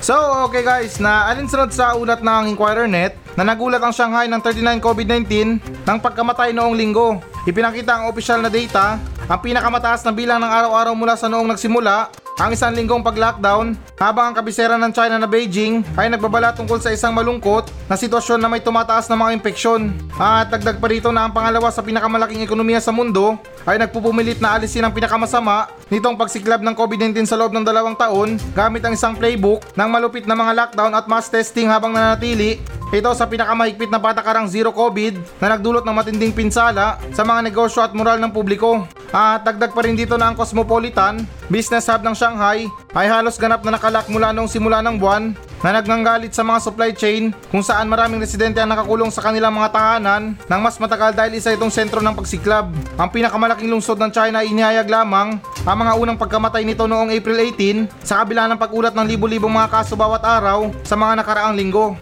So, 0.00 0.16
okay 0.48 0.64
guys, 0.64 0.96
na 0.96 1.28
alinsunod 1.28 1.76
sa 1.76 1.92
ulat 1.92 2.24
ng 2.24 2.56
Inquirer.net 2.56 3.36
na 3.36 3.44
nagulat 3.44 3.84
ang 3.84 3.92
Shanghai 3.92 4.32
ng 4.32 4.40
39 4.40 4.80
COVID-19 4.80 5.60
ng 5.60 5.98
pagkamatay 6.00 6.56
noong 6.56 6.72
linggo. 6.72 7.20
Ipinakita 7.44 8.00
ang 8.00 8.04
opisyal 8.08 8.40
na 8.40 8.48
data, 8.48 8.96
ang 9.28 9.40
pinakamataas 9.44 10.08
na 10.08 10.16
bilang 10.16 10.40
ng 10.40 10.48
araw-araw 10.48 10.96
mula 10.96 11.20
sa 11.20 11.28
noong 11.28 11.52
nagsimula 11.52 12.21
ang 12.40 12.56
isang 12.56 12.72
linggong 12.72 13.04
pag-lockdown 13.04 13.76
habang 14.00 14.32
ang 14.32 14.34
kabisera 14.36 14.80
ng 14.80 14.92
China 14.92 15.20
na 15.20 15.28
Beijing 15.28 15.84
ay 16.00 16.08
nagbabala 16.08 16.56
tungkol 16.56 16.80
sa 16.80 16.88
isang 16.88 17.12
malungkot 17.12 17.68
na 17.84 17.96
sitwasyon 17.98 18.40
na 18.40 18.48
may 18.48 18.64
tumataas 18.64 19.04
na 19.12 19.20
mga 19.20 19.36
impeksyon. 19.36 19.92
At 20.16 20.48
dagdag 20.48 20.80
pa 20.80 20.88
rito 20.88 21.12
na 21.12 21.28
ang 21.28 21.32
pangalawa 21.36 21.68
sa 21.68 21.84
pinakamalaking 21.84 22.40
ekonomiya 22.40 22.80
sa 22.80 22.88
mundo 22.88 23.36
ay 23.68 23.76
nagpupumilit 23.76 24.40
na 24.40 24.56
alisin 24.56 24.82
ang 24.82 24.96
pinakamasama 24.96 25.68
nitong 25.92 26.16
pagsiklab 26.16 26.64
ng 26.64 26.72
COVID-19 26.72 27.28
sa 27.28 27.36
loob 27.36 27.52
ng 27.52 27.68
dalawang 27.68 27.94
taon 27.94 28.40
gamit 28.56 28.80
ang 28.82 28.96
isang 28.96 29.12
playbook 29.12 29.60
ng 29.76 29.88
malupit 29.92 30.24
na 30.24 30.32
mga 30.32 30.56
lockdown 30.56 30.96
at 30.96 31.04
mass 31.04 31.28
testing 31.28 31.68
habang 31.68 31.92
nanatili 31.92 32.64
ito 32.92 33.08
sa 33.16 33.24
pinakamahigpit 33.24 33.88
na 33.88 33.96
patakarang 33.96 34.44
zero 34.44 34.68
COVID 34.68 35.40
na 35.40 35.56
nagdulot 35.56 35.80
ng 35.80 35.96
matinding 35.96 36.28
pinsala 36.28 37.00
sa 37.16 37.24
mga 37.24 37.48
negosyo 37.48 37.80
at 37.80 37.96
moral 37.96 38.20
ng 38.20 38.28
publiko. 38.28 38.84
At 39.12 39.44
dagdag 39.44 39.76
pa 39.76 39.84
rin 39.84 39.92
dito 39.92 40.16
na 40.16 40.32
ang 40.32 40.36
Cosmopolitan, 40.40 41.28
business 41.52 41.84
hub 41.92 42.00
ng 42.00 42.16
Shanghai, 42.16 42.64
ay 42.96 43.06
halos 43.12 43.36
ganap 43.36 43.60
na 43.60 43.76
nakalak 43.76 44.08
mula 44.08 44.32
noong 44.32 44.48
simula 44.48 44.80
ng 44.80 44.96
buwan 44.96 45.36
na 45.60 45.78
nagnanggalit 45.78 46.32
sa 46.32 46.40
mga 46.40 46.58
supply 46.64 46.90
chain 46.96 47.30
kung 47.52 47.60
saan 47.60 47.92
maraming 47.92 48.18
residente 48.18 48.58
ang 48.58 48.72
nakakulong 48.72 49.12
sa 49.12 49.20
kanilang 49.20 49.52
mga 49.52 49.68
tahanan 49.70 50.32
ng 50.34 50.60
mas 50.64 50.80
matagal 50.80 51.12
dahil 51.12 51.36
isa 51.36 51.52
itong 51.52 51.68
sentro 51.70 52.00
ng 52.00 52.16
pagsiklab. 52.16 52.72
Ang 52.96 53.08
pinakamalaking 53.12 53.68
lungsod 53.68 54.00
ng 54.00 54.10
China 54.10 54.40
ay 54.40 54.48
inihayag 54.48 54.88
lamang 54.88 55.38
ang 55.62 55.76
mga 55.76 55.92
unang 56.00 56.18
pagkamatay 56.18 56.64
nito 56.64 56.88
noong 56.88 57.12
April 57.12 57.52
18 57.52 58.02
sa 58.02 58.24
kabila 58.24 58.48
ng 58.48 58.58
pag-ulat 58.58 58.96
ng 58.96 59.06
libo-libong 59.12 59.52
mga 59.52 59.70
kaso 59.70 59.92
bawat 59.92 60.24
araw 60.24 60.72
sa 60.82 60.96
mga 60.96 61.20
nakaraang 61.20 61.54
linggo. 61.54 61.94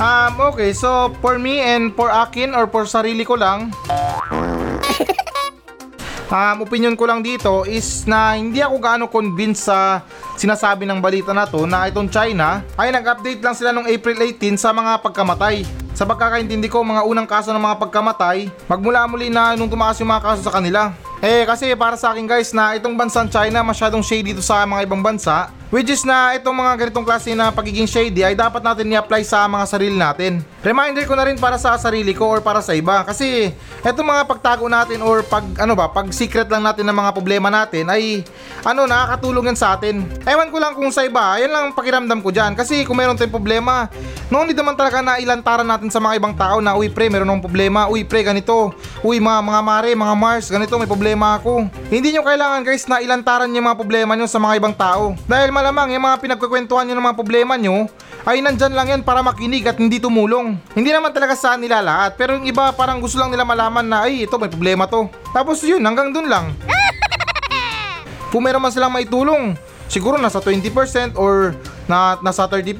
Um, 0.00 0.32
okay, 0.56 0.72
so 0.72 1.12
for 1.20 1.36
me 1.36 1.60
and 1.60 1.92
for 1.92 2.08
akin 2.08 2.56
or 2.56 2.64
for 2.64 2.88
sarili 2.88 3.20
ko 3.20 3.36
lang, 3.36 3.68
um, 6.30 6.64
opinion 6.64 6.94
ko 6.94 7.04
lang 7.04 7.20
dito 7.20 7.66
is 7.66 8.06
na 8.06 8.38
hindi 8.38 8.62
ako 8.62 8.76
gaano 8.78 9.04
convinced 9.10 9.66
sa 9.66 10.06
sinasabi 10.38 10.86
ng 10.86 11.02
balita 11.02 11.34
na 11.34 11.44
to 11.44 11.66
na 11.66 11.90
itong 11.90 12.08
China 12.08 12.64
ay 12.78 12.94
nag-update 12.94 13.42
lang 13.42 13.54
sila 13.58 13.74
noong 13.74 13.90
April 13.90 14.16
18 14.16 14.56
sa 14.56 14.70
mga 14.70 15.02
pagkamatay. 15.04 15.66
Sa 15.92 16.08
pagkakaintindi 16.08 16.70
ko, 16.72 16.80
mga 16.80 17.04
unang 17.04 17.28
kaso 17.28 17.52
ng 17.52 17.60
mga 17.60 17.76
pagkamatay, 17.76 18.48
magmula 18.70 19.04
muli 19.04 19.28
na 19.28 19.52
nung 19.52 19.68
tumaas 19.68 20.00
yung 20.00 20.08
mga 20.08 20.24
kaso 20.24 20.40
sa 20.40 20.54
kanila. 20.54 20.94
Eh 21.20 21.44
kasi 21.44 21.68
para 21.76 22.00
sa 22.00 22.16
akin 22.16 22.24
guys 22.24 22.56
na 22.56 22.72
itong 22.80 22.96
bansang 22.96 23.28
China 23.28 23.60
masyadong 23.60 24.00
shady 24.00 24.32
dito 24.32 24.40
sa 24.40 24.64
mga 24.64 24.88
ibang 24.88 25.04
bansa 25.04 25.52
Which 25.70 25.86
is 25.86 26.02
na 26.02 26.34
itong 26.34 26.58
mga 26.58 26.72
ganitong 26.82 27.06
klase 27.06 27.30
na 27.30 27.54
pagiging 27.54 27.86
shady 27.86 28.26
ay 28.26 28.34
dapat 28.34 28.58
natin 28.58 28.90
i-apply 28.90 29.22
sa 29.22 29.46
mga 29.46 29.64
sarili 29.70 29.94
natin. 29.94 30.42
Reminder 30.66 31.06
ko 31.06 31.14
na 31.14 31.22
rin 31.22 31.38
para 31.38 31.62
sa 31.62 31.78
sarili 31.78 32.10
ko 32.10 32.26
or 32.26 32.42
para 32.42 32.58
sa 32.58 32.74
iba 32.74 33.06
kasi 33.06 33.54
itong 33.86 34.02
mga 34.02 34.26
pagtago 34.26 34.66
natin 34.66 34.98
or 34.98 35.22
pag 35.22 35.46
ano 35.62 35.78
ba, 35.78 35.86
pag 35.86 36.10
secret 36.10 36.50
lang 36.50 36.66
natin 36.66 36.82
ng 36.90 36.96
mga 36.98 37.14
problema 37.14 37.54
natin 37.54 37.86
ay 37.86 38.26
ano 38.66 38.82
nakakatulong 38.82 39.54
yan 39.54 39.58
sa 39.62 39.78
atin. 39.78 40.02
Ewan 40.26 40.50
ko 40.50 40.58
lang 40.58 40.74
kung 40.74 40.90
sa 40.90 41.06
iba, 41.06 41.38
yan 41.38 41.54
lang 41.54 41.62
ang 41.70 41.74
pakiramdam 41.78 42.18
ko 42.18 42.34
dyan 42.34 42.58
kasi 42.58 42.82
kung 42.82 42.98
meron 42.98 43.14
tayong 43.14 43.30
problema, 43.30 43.86
no 44.26 44.42
need 44.42 44.58
naman 44.58 44.74
talaga 44.74 45.06
na 45.06 45.22
ilantaran 45.22 45.70
natin 45.70 45.86
sa 45.86 46.02
mga 46.02 46.18
ibang 46.18 46.34
tao 46.34 46.58
na 46.58 46.74
uy 46.74 46.90
pre, 46.90 47.06
meron 47.06 47.30
akong 47.30 47.46
problema, 47.46 47.86
uy 47.86 48.02
pre, 48.02 48.26
ganito, 48.26 48.74
uy 49.06 49.22
mga, 49.22 49.38
mga 49.38 49.60
mare, 49.62 49.90
mga 49.94 50.14
Mars, 50.18 50.50
ganito, 50.50 50.74
may 50.82 50.90
problema 50.90 51.38
ako. 51.38 51.70
Hindi 51.86 52.10
nyo 52.10 52.26
kailangan 52.26 52.66
guys 52.66 52.90
na 52.90 52.98
ilantaran 52.98 53.54
yung 53.54 53.70
mga 53.70 53.78
problema 53.78 54.18
nyo 54.18 54.26
sa 54.26 54.42
mga 54.42 54.58
ibang 54.58 54.74
tao. 54.74 55.14
Dahil 55.30 55.59
malamang 55.60 55.92
yung 55.92 56.04
mga 56.08 56.16
pinagkukwentuhan 56.24 56.88
nyo 56.88 56.96
ng 56.96 57.06
mga 57.12 57.18
problema 57.20 57.54
nyo, 57.60 57.84
ay 58.24 58.40
nandyan 58.40 58.72
lang 58.72 58.88
yan 58.96 59.02
para 59.04 59.20
makinig 59.20 59.68
at 59.68 59.76
hindi 59.76 60.00
tumulong. 60.00 60.56
Hindi 60.72 60.88
naman 60.88 61.12
talaga 61.12 61.36
sa 61.36 61.60
nila 61.60 61.84
lahat, 61.84 62.16
pero 62.16 62.32
yung 62.32 62.48
iba 62.48 62.72
parang 62.72 62.96
gusto 62.96 63.20
lang 63.20 63.28
nila 63.28 63.44
malaman 63.44 63.84
na 63.84 64.08
ay 64.08 64.24
ito 64.24 64.40
may 64.40 64.48
problema 64.48 64.88
to. 64.88 65.12
Tapos 65.36 65.60
yun, 65.60 65.84
hanggang 65.84 66.16
dun 66.16 66.32
lang. 66.32 66.56
Kung 68.32 68.40
meron 68.40 68.64
man 68.64 68.72
silang 68.72 68.88
maitulong, 68.88 69.52
siguro 69.84 70.16
nasa 70.16 70.40
20% 70.40 71.20
or 71.20 71.52
na 71.84 72.16
nasa 72.24 72.48
30%. 72.48 72.72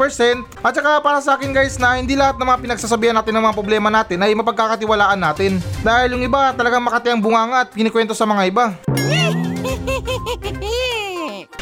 At 0.64 0.72
saka 0.72 1.04
para 1.04 1.20
sa 1.20 1.36
akin 1.36 1.52
guys 1.52 1.76
na 1.76 2.00
hindi 2.00 2.16
lahat 2.16 2.40
ng 2.40 2.48
mga 2.48 2.60
pinagsasabihan 2.64 3.16
natin 3.18 3.36
ng 3.36 3.44
mga 3.44 3.56
problema 3.58 3.92
natin 3.92 4.24
ay 4.24 4.32
mapagkakatiwalaan 4.32 5.20
natin. 5.20 5.60
Dahil 5.84 6.16
yung 6.16 6.24
iba 6.24 6.54
talagang 6.56 6.80
makati 6.80 7.12
ang 7.12 7.20
bunganga 7.20 7.66
at 7.66 7.74
kinikwento 7.74 8.16
sa 8.16 8.24
mga 8.24 8.42
iba. 8.48 8.64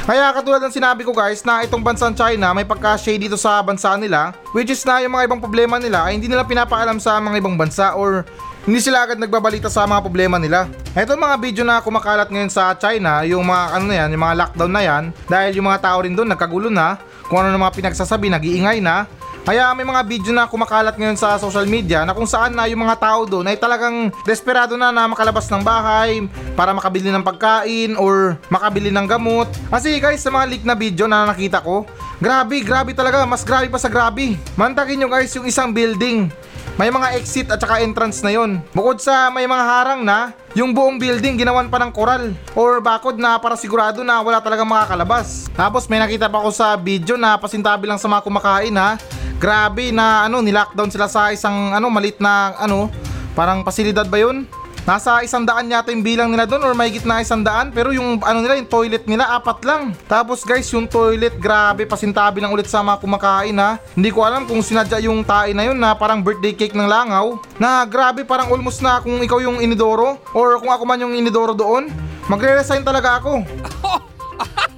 Kaya 0.08 0.32
katulad 0.32 0.64
ng 0.64 0.72
sinabi 0.72 1.04
ko 1.04 1.12
guys 1.12 1.44
na 1.44 1.60
itong 1.68 1.84
bansang 1.84 2.16
China 2.16 2.56
may 2.56 2.64
pagka-shade 2.64 3.28
dito 3.28 3.36
sa 3.36 3.60
bansa 3.60 3.92
nila 3.92 4.32
which 4.56 4.72
is 4.72 4.80
na 4.88 5.04
yung 5.04 5.12
mga 5.12 5.28
ibang 5.28 5.36
problema 5.36 5.76
nila 5.76 6.08
ay 6.08 6.16
hindi 6.16 6.32
nila 6.32 6.48
pinapaalam 6.48 6.96
sa 6.96 7.20
mga 7.20 7.44
ibang 7.44 7.60
bansa 7.60 7.92
or 7.92 8.24
hindi 8.64 8.80
sila 8.80 9.04
agad 9.04 9.20
nagbabalita 9.20 9.68
sa 9.68 9.84
mga 9.84 10.00
problema 10.04 10.40
nila. 10.40 10.68
Ito 10.96 11.16
mga 11.16 11.36
video 11.40 11.64
na 11.64 11.84
kumakalat 11.84 12.28
ngayon 12.28 12.52
sa 12.52 12.72
China, 12.76 13.24
yung 13.24 13.44
mga 13.48 13.64
ano 13.76 13.84
na 13.88 13.96
yan, 13.96 14.08
yung 14.12 14.24
mga 14.24 14.36
lockdown 14.44 14.72
na 14.76 14.82
yan, 14.84 15.04
dahil 15.24 15.52
yung 15.56 15.68
mga 15.72 15.80
tao 15.88 15.98
rin 16.04 16.12
doon 16.12 16.28
nagkagulo 16.28 16.68
na, 16.68 17.00
kung 17.32 17.40
ano 17.40 17.48
na 17.48 17.56
mga 17.56 17.80
pinagsasabi, 17.80 18.28
nag-iingay 18.28 18.84
na, 18.84 19.08
kaya 19.44 19.70
may 19.76 19.86
mga 19.86 20.02
video 20.06 20.32
na 20.32 20.48
kumakalat 20.48 20.96
ngayon 20.96 21.18
sa 21.18 21.38
social 21.38 21.66
media 21.66 22.02
na 22.06 22.14
kung 22.14 22.26
saan 22.26 22.56
na 22.56 22.66
yung 22.66 22.82
mga 22.82 22.96
tao 23.00 23.26
doon 23.26 23.46
ay 23.48 23.56
talagang 23.56 24.10
desperado 24.24 24.74
na 24.74 24.90
na 24.90 25.06
makalabas 25.06 25.46
ng 25.48 25.62
bahay 25.62 26.24
para 26.56 26.74
makabili 26.74 27.08
ng 27.12 27.24
pagkain 27.24 27.94
or 27.96 28.38
makabili 28.48 28.90
ng 28.90 29.06
gamot. 29.06 29.48
Kasi 29.70 29.98
guys, 30.02 30.20
sa 30.20 30.32
mga 30.32 30.46
leak 30.48 30.64
na 30.64 30.74
video 30.74 31.06
na 31.06 31.28
nakita 31.28 31.62
ko, 31.62 31.84
grabe, 32.18 32.60
grabe 32.64 32.92
talaga, 32.92 33.24
mas 33.24 33.46
grabe 33.46 33.70
pa 33.70 33.78
sa 33.80 33.92
grabe. 33.92 34.34
Mantakin 34.58 35.04
nyo 35.04 35.08
guys 35.12 35.32
yung 35.36 35.46
isang 35.46 35.70
building. 35.70 36.47
May 36.78 36.94
mga 36.94 37.18
exit 37.18 37.50
at 37.50 37.58
saka 37.58 37.82
entrance 37.82 38.22
na 38.22 38.30
yon. 38.30 38.62
Bukod 38.70 39.02
sa 39.02 39.34
may 39.34 39.50
mga 39.50 39.64
harang 39.66 40.06
na, 40.06 40.30
yung 40.54 40.70
buong 40.70 40.94
building 40.94 41.34
ginawan 41.34 41.66
pa 41.66 41.82
ng 41.82 41.90
koral 41.90 42.30
or 42.54 42.78
bakod 42.78 43.18
na 43.18 43.34
para 43.34 43.58
sigurado 43.58 44.06
na 44.06 44.22
wala 44.22 44.38
talagang 44.38 44.70
makakalabas. 44.70 45.50
Tapos 45.58 45.90
may 45.90 45.98
nakita 45.98 46.30
pa 46.30 46.38
ako 46.38 46.54
sa 46.54 46.78
video 46.78 47.18
na 47.18 47.34
pasintabi 47.34 47.90
lang 47.90 47.98
sa 47.98 48.06
mga 48.06 48.22
kumakain 48.22 48.78
ha. 48.78 48.94
Grabe 49.42 49.90
na 49.90 50.30
ano, 50.30 50.38
nilockdown 50.38 50.86
sila 50.86 51.10
sa 51.10 51.34
isang 51.34 51.74
ano, 51.74 51.90
malit 51.90 52.22
na 52.22 52.54
ano, 52.54 52.86
parang 53.34 53.66
pasilidad 53.66 54.06
ba 54.06 54.22
yun? 54.22 54.46
Nasa 54.88 55.20
isang 55.20 55.44
daan 55.44 55.68
yata 55.68 55.92
yung 55.92 56.00
bilang 56.00 56.32
nila 56.32 56.48
doon 56.48 56.64
or 56.64 56.72
may 56.72 56.88
gitna 56.88 57.20
isang 57.20 57.44
daan 57.44 57.68
pero 57.68 57.92
yung 57.92 58.24
ano 58.24 58.40
nila 58.40 58.56
yung 58.56 58.72
toilet 58.72 59.04
nila 59.04 59.28
apat 59.36 59.60
lang. 59.60 59.92
Tapos 60.08 60.40
guys 60.48 60.64
yung 60.72 60.88
toilet 60.88 61.36
grabe 61.36 61.84
pasintabi 61.84 62.40
lang 62.40 62.48
ulit 62.48 62.72
sa 62.72 62.80
mga 62.80 62.96
kumakain 62.96 63.52
ha. 63.60 63.76
Hindi 63.92 64.08
ko 64.08 64.24
alam 64.24 64.48
kung 64.48 64.64
sinadya 64.64 65.04
yung 65.04 65.20
tae 65.28 65.52
na 65.52 65.68
yun 65.68 65.76
na 65.76 65.92
parang 65.92 66.24
birthday 66.24 66.56
cake 66.56 66.72
ng 66.72 66.88
langaw 66.88 67.36
na 67.60 67.84
grabe 67.84 68.24
parang 68.24 68.48
almost 68.48 68.80
na 68.80 68.96
kung 69.04 69.20
ikaw 69.20 69.36
yung 69.44 69.60
inidoro 69.60 70.16
or 70.32 70.56
kung 70.56 70.72
ako 70.72 70.88
man 70.88 71.04
yung 71.04 71.12
inidoro 71.12 71.52
doon 71.52 71.92
magre-resign 72.32 72.80
talaga 72.80 73.20
ako. 73.20 73.44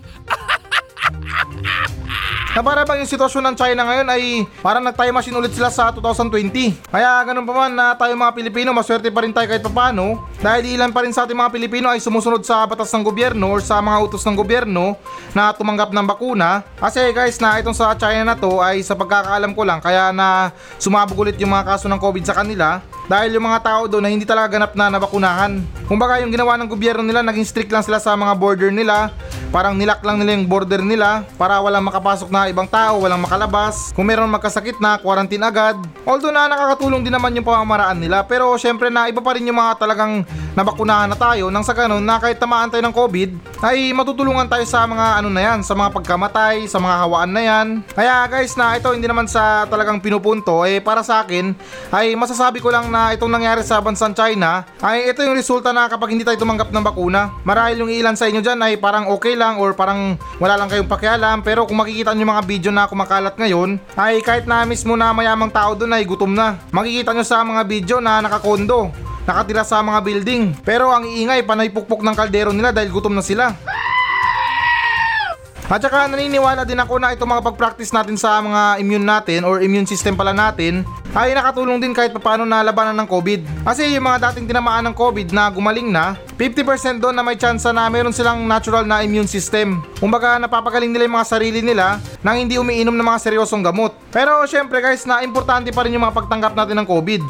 Na 2.50 2.66
para 2.66 2.82
bang 2.82 2.98
yung 2.98 3.10
sitwasyon 3.10 3.46
ng 3.46 3.56
China 3.56 3.86
ngayon 3.86 4.08
ay 4.10 4.22
parang 4.58 4.82
nag-time 4.82 5.14
machine 5.14 5.38
ulit 5.38 5.54
sila 5.54 5.70
sa 5.70 5.94
2020. 5.94 6.90
Kaya 6.90 7.22
ganun 7.22 7.46
pa 7.46 7.54
man 7.54 7.70
na 7.70 7.94
tayo 7.94 8.10
mga 8.18 8.34
Pilipino, 8.34 8.74
maswerte 8.74 9.06
pa 9.06 9.22
rin 9.22 9.30
tayo 9.30 9.46
kahit 9.46 9.62
papano 9.62 10.26
dahil 10.40 10.72
ilan 10.72 10.88
pa 10.88 11.04
rin 11.04 11.12
sa 11.12 11.28
ating 11.28 11.36
mga 11.36 11.52
Pilipino 11.52 11.92
ay 11.92 12.00
sumusunod 12.00 12.40
sa 12.48 12.64
batas 12.64 12.88
ng 12.96 13.04
gobyerno 13.04 13.52
or 13.52 13.60
sa 13.60 13.76
mga 13.84 14.08
utos 14.08 14.24
ng 14.24 14.32
gobyerno 14.32 14.96
na 15.36 15.52
tumanggap 15.52 15.92
ng 15.92 16.06
bakuna. 16.08 16.64
Kasi 16.80 17.12
guys 17.12 17.36
na 17.44 17.60
itong 17.60 17.76
sa 17.76 17.92
China 17.92 18.32
na 18.32 18.36
to 18.40 18.56
ay 18.64 18.80
sa 18.80 18.96
pagkakaalam 18.96 19.52
ko 19.52 19.68
lang 19.68 19.84
kaya 19.84 20.08
na 20.16 20.48
sumabog 20.80 21.28
ulit 21.28 21.36
yung 21.36 21.52
mga 21.52 21.76
kaso 21.76 21.92
ng 21.92 22.00
COVID 22.00 22.24
sa 22.24 22.32
kanila 22.40 22.80
dahil 23.10 23.34
yung 23.34 23.42
mga 23.42 23.60
tao 23.66 23.82
doon 23.90 24.06
na 24.06 24.10
hindi 24.14 24.22
talaga 24.22 24.54
ganap 24.54 24.72
na 24.78 24.86
nabakunahan. 24.86 25.58
Kumbaga 25.90 26.22
yung 26.22 26.30
ginawa 26.30 26.54
ng 26.54 26.70
gobyerno 26.70 27.02
nila, 27.02 27.26
naging 27.26 27.42
strict 27.42 27.74
lang 27.74 27.82
sila 27.82 27.98
sa 27.98 28.14
mga 28.14 28.38
border 28.38 28.70
nila. 28.70 29.10
Parang 29.50 29.74
nilak 29.74 29.98
lang 30.06 30.22
nila 30.22 30.38
yung 30.38 30.46
border 30.46 30.78
nila 30.78 31.26
para 31.34 31.58
walang 31.58 31.82
makapasok 31.82 32.30
na 32.30 32.46
ibang 32.46 32.70
tao, 32.70 33.02
walang 33.02 33.18
makalabas. 33.18 33.90
Kung 33.98 34.06
meron 34.06 34.30
magkasakit 34.30 34.78
na, 34.78 34.94
quarantine 35.02 35.42
agad. 35.42 35.74
Although 36.06 36.30
na 36.30 36.46
nakakatulong 36.46 37.02
din 37.02 37.10
naman 37.10 37.34
yung 37.34 37.42
pamamaraan 37.42 37.98
nila. 37.98 38.22
Pero 38.22 38.54
syempre 38.54 38.94
na 38.94 39.10
iba 39.10 39.18
pa 39.18 39.34
rin 39.34 39.42
yung 39.42 39.58
mga 39.58 39.82
talagang 39.82 40.22
nabakunahan 40.54 41.06
na 41.06 41.16
tayo 41.18 41.48
nang 41.48 41.62
sa 41.62 41.74
ganun 41.76 42.02
na 42.02 42.18
kahit 42.18 42.38
tamaan 42.42 42.70
tayo 42.70 42.82
ng 42.82 42.94
COVID 42.94 43.30
ay 43.62 43.94
matutulungan 43.94 44.48
tayo 44.48 44.64
sa 44.66 44.88
mga 44.88 45.22
ano 45.22 45.28
na 45.30 45.40
yan, 45.40 45.60
sa 45.62 45.76
mga 45.76 45.92
pagkamatay, 45.94 46.66
sa 46.66 46.80
mga 46.80 46.96
hawaan 47.06 47.30
na 47.30 47.42
yan. 47.42 47.66
Kaya 47.92 48.24
guys 48.26 48.56
na 48.56 48.74
ito 48.74 48.90
hindi 48.90 49.06
naman 49.06 49.28
sa 49.30 49.68
talagang 49.68 50.00
pinupunto 50.02 50.64
eh 50.66 50.80
para 50.82 51.04
sa 51.04 51.22
akin 51.22 51.54
ay 51.94 52.16
masasabi 52.16 52.58
ko 52.58 52.72
lang 52.72 52.88
na 52.88 53.14
itong 53.14 53.30
nangyari 53.30 53.62
sa 53.62 53.78
bansang 53.78 54.16
China 54.16 54.64
ay 54.82 55.12
ito 55.12 55.22
yung 55.22 55.36
resulta 55.36 55.70
na 55.70 55.86
kapag 55.86 56.12
hindi 56.12 56.26
tayo 56.26 56.40
tumanggap 56.40 56.72
ng 56.72 56.84
bakuna. 56.84 57.30
Marahil 57.46 57.84
yung 57.84 57.92
ilan 57.92 58.16
sa 58.16 58.26
inyo 58.26 58.42
dyan 58.42 58.58
ay 58.64 58.80
parang 58.80 59.12
okay 59.12 59.38
lang 59.38 59.60
or 59.60 59.76
parang 59.76 60.18
wala 60.42 60.56
lang 60.58 60.68
kayong 60.72 60.90
pakialam 60.90 61.44
pero 61.44 61.68
kung 61.68 61.78
makikita 61.78 62.16
nyo 62.16 62.26
mga 62.26 62.44
video 62.46 62.70
na 62.74 62.90
kumakalat 62.90 63.36
ngayon 63.36 63.78
ay 63.94 64.18
kahit 64.24 64.48
na 64.48 64.66
mismo 64.66 64.96
na 64.98 65.12
mayamang 65.14 65.52
tao 65.52 65.76
doon 65.76 65.94
ay 65.94 66.02
gutom 66.02 66.32
na. 66.32 66.58
Makikita 66.74 67.14
nyo 67.14 67.24
sa 67.24 67.44
mga 67.44 67.62
video 67.68 67.96
na 68.02 68.24
nakakondo 68.24 69.09
nakatira 69.30 69.62
sa 69.62 69.78
mga 69.78 70.02
building. 70.02 70.42
Pero 70.66 70.90
ang 70.90 71.06
iingay, 71.06 71.46
panay 71.46 71.70
pukpok 71.70 72.02
ng 72.02 72.18
kaldero 72.18 72.50
nila 72.50 72.74
dahil 72.74 72.90
gutom 72.90 73.14
na 73.14 73.22
sila. 73.22 73.54
At 75.70 75.78
saka 75.78 76.10
naniniwala 76.10 76.66
din 76.66 76.82
ako 76.82 76.98
na 76.98 77.14
itong 77.14 77.30
mga 77.30 77.46
pag-practice 77.46 77.94
natin 77.94 78.18
sa 78.18 78.42
mga 78.42 78.82
immune 78.82 79.06
natin 79.06 79.46
or 79.46 79.62
immune 79.62 79.86
system 79.86 80.18
pala 80.18 80.34
natin 80.34 80.82
ay 81.14 81.30
nakatulong 81.30 81.78
din 81.78 81.94
kahit 81.94 82.10
paano 82.18 82.42
na 82.42 82.58
labanan 82.58 82.98
ng 82.98 83.06
COVID. 83.06 83.62
Kasi 83.62 83.86
yung 83.94 84.02
mga 84.02 84.34
dating 84.34 84.50
tinamaan 84.50 84.90
ng 84.90 84.94
COVID 84.98 85.30
na 85.30 85.46
gumaling 85.46 85.86
na, 85.94 86.18
50% 86.34 86.98
doon 86.98 87.14
na 87.14 87.22
may 87.22 87.38
chance 87.38 87.62
na 87.70 87.86
meron 87.86 88.10
silang 88.10 88.50
natural 88.50 88.82
na 88.82 89.06
immune 89.06 89.30
system. 89.30 89.78
Kumbaga 90.02 90.42
napapagaling 90.42 90.90
nila 90.90 91.06
yung 91.06 91.22
mga 91.22 91.30
sarili 91.38 91.62
nila 91.62 92.02
nang 92.18 92.34
hindi 92.34 92.58
umiinom 92.58 92.98
ng 92.98 93.06
mga 93.06 93.30
seryosong 93.30 93.62
gamot. 93.62 93.94
Pero 94.10 94.42
syempre 94.50 94.82
guys 94.82 95.06
na 95.06 95.22
importante 95.22 95.70
pa 95.70 95.86
rin 95.86 95.94
yung 95.94 96.02
mga 96.02 96.18
pagtanggap 96.18 96.58
natin 96.58 96.82
ng 96.82 96.86
COVID. 96.90 97.22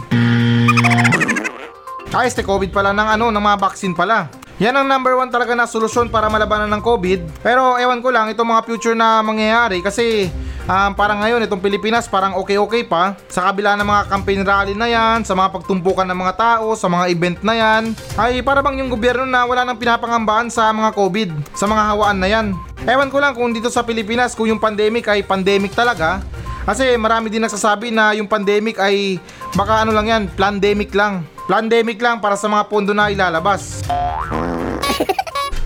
Ay, 2.10 2.26
este 2.26 2.42
COVID 2.42 2.74
pala 2.74 2.90
ng 2.90 3.06
ano, 3.06 3.26
ng 3.30 3.38
mga 3.38 3.58
vaccine 3.62 3.94
pala. 3.94 4.26
Yan 4.58 4.74
ang 4.74 4.90
number 4.90 5.14
one 5.14 5.30
talaga 5.30 5.54
na 5.54 5.70
solusyon 5.70 6.10
para 6.10 6.26
malabanan 6.26 6.66
ng 6.74 6.82
COVID. 6.82 7.38
Pero 7.38 7.78
ewan 7.78 8.02
ko 8.02 8.10
lang, 8.10 8.26
itong 8.34 8.50
mga 8.50 8.66
future 8.66 8.98
na 8.98 9.22
mangyayari 9.22 9.78
kasi 9.78 10.26
um, 10.66 10.90
parang 10.92 11.22
ngayon 11.22 11.46
itong 11.46 11.62
Pilipinas 11.62 12.10
parang 12.10 12.34
okay-okay 12.34 12.82
pa. 12.82 13.14
Sa 13.30 13.46
kabila 13.46 13.78
ng 13.78 13.86
mga 13.86 14.02
campaign 14.10 14.42
rally 14.42 14.74
na 14.74 14.90
yan, 14.90 15.22
sa 15.22 15.38
mga 15.38 15.54
pagtumpukan 15.54 16.02
ng 16.10 16.18
mga 16.18 16.34
tao, 16.34 16.74
sa 16.74 16.90
mga 16.90 17.14
event 17.14 17.38
na 17.46 17.54
yan, 17.54 17.82
ay 18.18 18.42
para 18.42 18.58
bang 18.58 18.82
yung 18.82 18.90
gobyerno 18.90 19.22
na 19.22 19.46
wala 19.46 19.62
nang 19.62 19.78
pinapangambahan 19.78 20.50
sa 20.50 20.74
mga 20.74 20.90
COVID, 20.98 21.30
sa 21.54 21.70
mga 21.70 21.94
hawaan 21.94 22.18
na 22.18 22.26
yan. 22.26 22.46
Ewan 22.90 23.06
ko 23.06 23.22
lang 23.22 23.38
kung 23.38 23.54
dito 23.54 23.70
sa 23.70 23.86
Pilipinas, 23.86 24.34
kung 24.34 24.50
yung 24.50 24.58
pandemic 24.58 25.06
ay 25.06 25.22
pandemic 25.22 25.78
talaga, 25.78 26.26
kasi 26.66 26.98
marami 26.98 27.30
din 27.30 27.46
nagsasabi 27.46 27.94
na 27.94 28.18
yung 28.18 28.26
pandemic 28.26 28.82
ay 28.82 29.22
baka 29.54 29.86
ano 29.86 29.94
lang 29.94 30.10
yan, 30.10 30.22
pandemic 30.34 30.90
lang. 30.90 31.22
Pandemic 31.50 31.98
lang 31.98 32.22
para 32.22 32.38
sa 32.38 32.46
mga 32.46 32.70
pondo 32.70 32.94
na 32.94 33.10
ilalabas. 33.10 33.82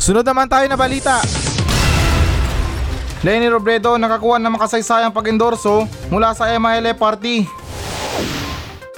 Sunod 0.00 0.25
naman 0.25 0.49
tayo 0.49 0.64
na 0.64 0.81
balita. 0.81 1.21
Lenny 3.21 3.53
Robredo 3.53 4.00
nakakuha 4.00 4.41
ng 4.41 4.57
makasaysayang 4.57 5.12
pag-endorso 5.12 5.85
mula 6.09 6.33
sa 6.33 6.49
MILF 6.57 6.97
party. 6.97 7.45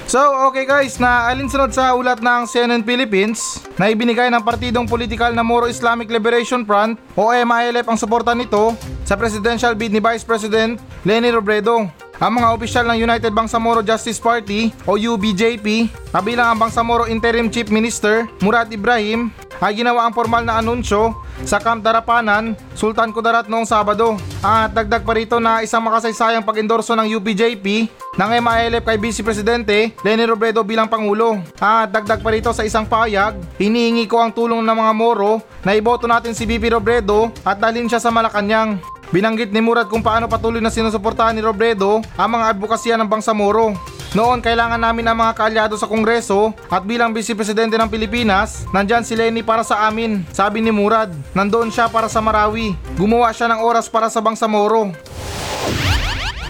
So, 0.06 0.22
okay 0.46 0.62
guys, 0.62 1.02
na 1.02 1.26
alinsunod 1.26 1.74
sa 1.74 1.90
ulat 1.98 2.22
ng 2.22 2.46
CNN 2.46 2.86
Philippines 2.86 3.58
na 3.74 3.90
ibinigay 3.90 4.30
ng 4.30 4.46
partidong 4.46 4.86
politikal 4.86 5.34
na 5.34 5.42
Moro 5.42 5.66
Islamic 5.66 6.06
Liberation 6.06 6.62
Front 6.62 7.02
o 7.18 7.34
MILF 7.34 7.86
ang 7.90 7.98
suporta 7.98 8.30
nito 8.30 8.78
sa 9.02 9.18
presidential 9.18 9.74
bid 9.74 9.90
ni 9.90 9.98
Vice 9.98 10.22
President 10.22 10.78
Lenny 11.02 11.34
Robredo. 11.34 12.05
Ang 12.16 12.32
mga 12.32 12.48
opisyal 12.56 12.84
ng 12.88 12.98
United 13.04 13.32
Bangsamoro 13.32 13.84
Justice 13.84 14.16
Party 14.16 14.72
o 14.88 14.96
UBJP, 14.96 15.92
kabilang 16.12 16.56
ang 16.56 16.58
Bangsamoro 16.58 17.04
Interim 17.04 17.52
Chief 17.52 17.68
Minister 17.68 18.24
Murad 18.40 18.72
Ibrahim, 18.72 19.28
ay 19.60 19.76
ginawa 19.76 20.04
ang 20.04 20.12
formal 20.12 20.44
na 20.44 20.60
anunsyo 20.60 21.16
sa 21.44 21.60
Camp 21.60 21.84
Darapanan, 21.84 22.56
Sultan 22.76 23.12
Kudarat 23.12 23.48
noong 23.48 23.68
Sabado. 23.68 24.16
At 24.40 24.72
dagdag 24.72 25.04
pa 25.04 25.12
rito 25.16 25.36
na 25.40 25.60
isang 25.60 25.84
makasaysayang 25.84 26.44
pag-endorso 26.44 26.96
ng 26.96 27.08
UBJP 27.20 27.88
ng 28.16 28.30
MILF 28.40 28.84
kay 28.84 28.96
Vice 28.96 29.20
Presidente 29.20 29.92
Lenny 30.00 30.24
Robredo 30.24 30.64
bilang 30.64 30.88
Pangulo. 30.88 31.40
At 31.60 31.92
dagdag 31.92 32.20
pa 32.24 32.32
rito 32.32 32.52
sa 32.52 32.64
isang 32.64 32.88
payag, 32.88 33.36
hinihingi 33.60 34.08
ko 34.08 34.20
ang 34.20 34.32
tulong 34.32 34.64
ng 34.64 34.76
mga 34.76 34.92
Moro 34.96 35.44
na 35.64 35.76
iboto 35.76 36.08
natin 36.08 36.32
si 36.32 36.48
BP 36.48 36.72
Robredo 36.72 37.32
at 37.44 37.60
dalhin 37.60 37.88
siya 37.88 38.00
sa 38.00 38.12
Malacanang. 38.12 38.95
Binanggit 39.14 39.54
ni 39.54 39.62
Murad 39.62 39.86
kung 39.86 40.02
paano 40.02 40.26
patuloy 40.26 40.58
na 40.58 40.72
sinusuportahan 40.72 41.30
ni 41.30 41.38
Robredo 41.38 42.02
ang 42.18 42.30
mga 42.34 42.58
advokasya 42.58 42.98
ng 42.98 43.06
Bangsamoro. 43.06 43.78
Noon 44.18 44.42
kailangan 44.42 44.80
namin 44.80 45.06
ang 45.06 45.18
mga 45.20 45.36
kaalyado 45.36 45.74
sa 45.78 45.86
Kongreso 45.86 46.50
at 46.66 46.82
bilang 46.82 47.14
Vice 47.14 47.36
Presidente 47.36 47.76
ng 47.76 47.86
Pilipinas, 47.86 48.66
nandyan 48.72 49.04
si 49.06 49.14
Lenny 49.14 49.44
para 49.46 49.62
sa 49.62 49.86
amin, 49.86 50.24
sabi 50.32 50.58
ni 50.58 50.72
Murad. 50.74 51.12
Nandoon 51.36 51.70
siya 51.70 51.86
para 51.86 52.10
sa 52.10 52.18
Marawi. 52.18 52.74
Gumawa 52.96 53.30
siya 53.30 53.46
ng 53.52 53.62
oras 53.62 53.86
para 53.86 54.10
sa 54.10 54.18
Bangsamoro. 54.18 54.90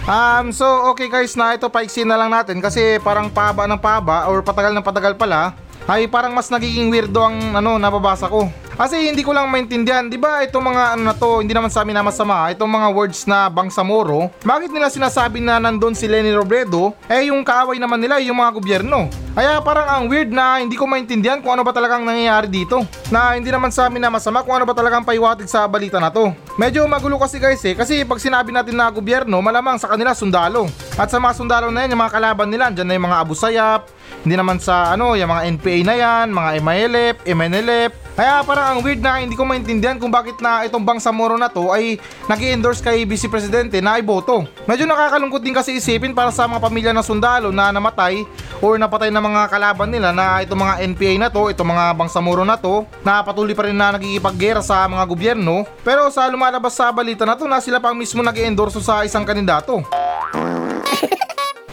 Um, 0.06 0.54
so 0.54 0.64
okay 0.94 1.10
guys 1.10 1.34
na 1.34 1.58
ito 1.58 1.66
paiksin 1.66 2.06
na 2.06 2.14
lang 2.14 2.30
natin 2.30 2.62
kasi 2.62 3.02
parang 3.02 3.26
paba 3.26 3.66
ng 3.66 3.74
paba 3.82 4.30
or 4.30 4.38
patagal 4.38 4.70
ng 4.70 4.86
patagal 4.86 5.18
pala 5.18 5.58
ay 5.90 6.06
parang 6.06 6.30
mas 6.30 6.46
nagiging 6.46 6.94
weirdo 6.94 7.18
ang 7.18 7.58
ano 7.58 7.74
nababasa 7.76 8.30
ko. 8.30 8.46
Kasi 8.76 9.08
hindi 9.08 9.24
ko 9.24 9.32
lang 9.32 9.48
maintindihan, 9.48 10.04
'di 10.04 10.20
ba? 10.20 10.44
Itong 10.44 10.60
mga 10.60 10.82
ano 10.92 11.02
na 11.08 11.16
to, 11.16 11.40
hindi 11.40 11.56
naman 11.56 11.72
sa 11.72 11.80
amin 11.80 11.96
na 11.96 12.04
masama, 12.04 12.52
itong 12.52 12.68
mga 12.68 12.88
words 12.92 13.24
na 13.24 13.48
Bangsamoro, 13.48 14.28
bakit 14.44 14.68
nila 14.68 14.92
sinasabi 14.92 15.40
na 15.40 15.56
nandun 15.56 15.96
si 15.96 16.04
Lenny 16.04 16.28
Robredo? 16.36 16.92
Eh 17.08 17.32
yung 17.32 17.40
kaaway 17.40 17.80
naman 17.80 17.96
nila 17.96 18.20
yung 18.20 18.36
mga 18.36 18.52
gobyerno. 18.52 19.08
Kaya 19.36 19.60
parang 19.60 19.84
ang 19.84 20.04
weird 20.08 20.32
na 20.32 20.60
hindi 20.60 20.80
ko 20.80 20.88
maintindihan 20.88 21.44
kung 21.44 21.52
ano 21.52 21.60
ba 21.60 21.72
talagang 21.72 22.04
nangyayari 22.04 22.48
dito. 22.48 22.84
Na 23.12 23.36
hindi 23.36 23.52
naman 23.52 23.68
sa 23.68 23.88
amin 23.88 24.00
na 24.00 24.08
masama 24.08 24.40
kung 24.40 24.56
ano 24.56 24.64
ba 24.64 24.72
talagang 24.72 25.04
paiwatig 25.04 25.44
sa 25.44 25.68
balita 25.68 26.00
na 26.00 26.08
to. 26.08 26.32
Medyo 26.56 26.88
magulo 26.88 27.20
kasi 27.20 27.36
guys 27.36 27.60
eh, 27.68 27.76
kasi 27.76 28.00
pag 28.08 28.16
sinabi 28.16 28.48
natin 28.48 28.76
na 28.76 28.88
gobyerno, 28.88 29.40
malamang 29.44 29.76
sa 29.76 29.92
kanila 29.92 30.16
sundalo. 30.16 30.68
At 30.96 31.12
sa 31.12 31.20
mga 31.20 31.36
sundalo 31.36 31.68
na 31.68 31.84
yan, 31.84 31.92
yung 31.92 32.00
mga 32.00 32.16
kalaban 32.16 32.48
nila, 32.48 32.72
dyan 32.72 32.88
na 32.88 32.96
yung 32.96 33.06
mga 33.12 33.20
Abu 33.20 33.36
Sayyaf, 33.36 33.92
hindi 34.24 34.40
naman 34.40 34.56
sa 34.56 34.96
ano, 34.96 35.12
yung 35.12 35.28
mga 35.28 35.42
NPA 35.52 35.78
na 35.84 35.94
yan, 36.00 36.26
mga 36.32 36.50
MILF, 36.64 37.16
MNLF. 37.28 38.05
Kaya 38.16 38.40
parang 38.48 38.66
ang 38.72 38.80
weird 38.80 39.04
na 39.04 39.20
hindi 39.20 39.36
ko 39.36 39.44
maintindihan 39.44 40.00
kung 40.00 40.08
bakit 40.08 40.40
na 40.40 40.64
itong 40.64 40.80
Bangsamoro 40.80 41.36
na 41.36 41.52
to 41.52 41.68
ay 41.68 42.00
nag 42.24 42.40
endorse 42.40 42.80
kay 42.80 43.04
Vice 43.04 43.28
Presidente 43.28 43.76
na 43.84 44.00
iboto. 44.00 44.48
Medyo 44.64 44.88
nakakalungkot 44.88 45.44
din 45.44 45.52
kasi 45.52 45.76
isipin 45.76 46.16
para 46.16 46.32
sa 46.32 46.48
mga 46.48 46.64
pamilya 46.64 46.92
ng 46.96 47.04
sundalo 47.04 47.52
na 47.52 47.68
namatay 47.68 48.24
or 48.64 48.80
napatay 48.80 49.12
ng 49.12 49.20
mga 49.20 49.52
kalaban 49.52 49.92
nila 49.92 50.16
na 50.16 50.40
itong 50.40 50.64
mga 50.64 50.74
NPA 50.96 51.14
na 51.20 51.28
to, 51.28 51.52
itong 51.52 51.68
mga 51.68 51.84
Bangsamoro 51.92 52.40
na 52.48 52.56
to, 52.56 52.88
na 53.04 53.20
patuloy 53.20 53.52
pa 53.52 53.68
rin 53.68 53.76
na 53.76 54.00
nagigipaggera 54.00 54.64
sa 54.64 54.88
mga 54.88 55.04
gobyerno. 55.04 55.68
Pero 55.84 56.08
sa 56.08 56.24
lumalabas 56.32 56.72
sa 56.72 56.88
balita 56.88 57.28
na 57.28 57.36
to 57.36 57.44
na 57.44 57.60
sila 57.60 57.84
pang 57.84 57.92
mismo 57.92 58.24
nag 58.24 58.40
endorso 58.40 58.80
sa 58.80 59.04
isang 59.04 59.28
kandidato. 59.28 59.84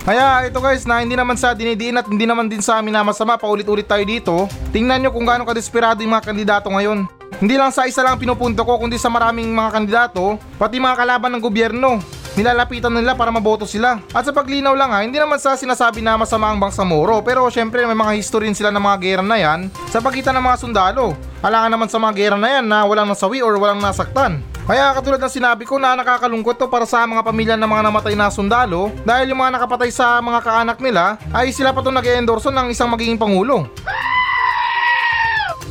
Kaya 0.04 0.52
ito 0.52 0.60
guys 0.60 0.84
na 0.84 1.00
hindi 1.00 1.16
naman 1.16 1.40
sa 1.40 1.56
dinidiin 1.56 1.96
at 1.96 2.04
hindi 2.12 2.28
naman 2.28 2.52
din 2.52 2.60
sa 2.60 2.84
amin 2.84 2.92
na 2.92 3.08
masama 3.08 3.40
paulit-ulit 3.40 3.88
tayo 3.88 4.04
dito. 4.04 4.52
Tingnan 4.76 5.00
nyo 5.00 5.16
kung 5.16 5.24
gaano 5.24 5.48
kadesperado 5.48 6.04
yung 6.04 6.12
mga 6.12 6.28
kandidato 6.28 6.68
ngayon. 6.68 7.08
Hindi 7.40 7.56
lang 7.56 7.72
sa 7.72 7.88
isa 7.88 8.04
lang 8.04 8.20
pinupunto 8.20 8.68
ko 8.68 8.84
kundi 8.84 9.00
sa 9.00 9.08
maraming 9.08 9.56
mga 9.56 9.72
kandidato, 9.72 10.36
pati 10.60 10.76
mga 10.76 11.00
kalaban 11.00 11.32
ng 11.32 11.42
gobyerno. 11.44 12.04
Nilalapitan 12.36 12.92
nila 12.92 13.16
para 13.16 13.32
maboto 13.32 13.64
sila. 13.64 14.04
At 14.12 14.28
sa 14.28 14.36
paglinaw 14.36 14.76
lang 14.76 14.92
ha, 14.92 15.08
hindi 15.08 15.24
naman 15.24 15.40
sa 15.40 15.56
sinasabi 15.56 16.04
na 16.04 16.20
masama 16.20 16.52
ang 16.52 16.60
Bangsamoro 16.60 17.24
pero 17.24 17.48
syempre 17.48 17.88
may 17.88 17.96
mga 17.96 18.20
history 18.20 18.52
sila 18.52 18.76
ng 18.76 18.84
mga 18.84 18.98
gera 19.00 19.24
na 19.24 19.40
yan 19.40 19.60
sa 19.88 20.04
pagitan 20.04 20.36
ng 20.36 20.44
mga 20.44 20.60
sundalo. 20.60 21.16
Alangan 21.40 21.72
naman 21.72 21.88
sa 21.88 22.02
mga 22.04 22.14
gera 22.20 22.36
na 22.36 22.60
yan 22.60 22.66
na 22.68 22.84
walang 22.84 23.08
nasawi 23.08 23.40
or 23.40 23.56
walang 23.56 23.80
nasaktan. 23.80 24.44
Kaya 24.64 24.96
katulad 24.96 25.20
ng 25.20 25.28
sinabi 25.28 25.68
ko 25.68 25.76
na 25.76 25.92
nakakalungkot 25.92 26.56
to 26.56 26.72
para 26.72 26.88
sa 26.88 27.04
mga 27.04 27.20
pamilya 27.20 27.56
ng 27.60 27.68
mga 27.68 27.84
namatay 27.84 28.16
na 28.16 28.32
sundalo 28.32 28.96
dahil 29.04 29.36
yung 29.36 29.44
mga 29.44 29.60
nakapatay 29.60 29.92
sa 29.92 30.24
mga 30.24 30.40
kaanak 30.40 30.80
nila 30.80 31.20
ay 31.36 31.52
sila 31.52 31.76
pa 31.76 31.84
itong 31.84 32.00
nag-endorso 32.00 32.48
ng 32.48 32.72
isang 32.72 32.88
magiging 32.88 33.20
pangulo. 33.20 33.68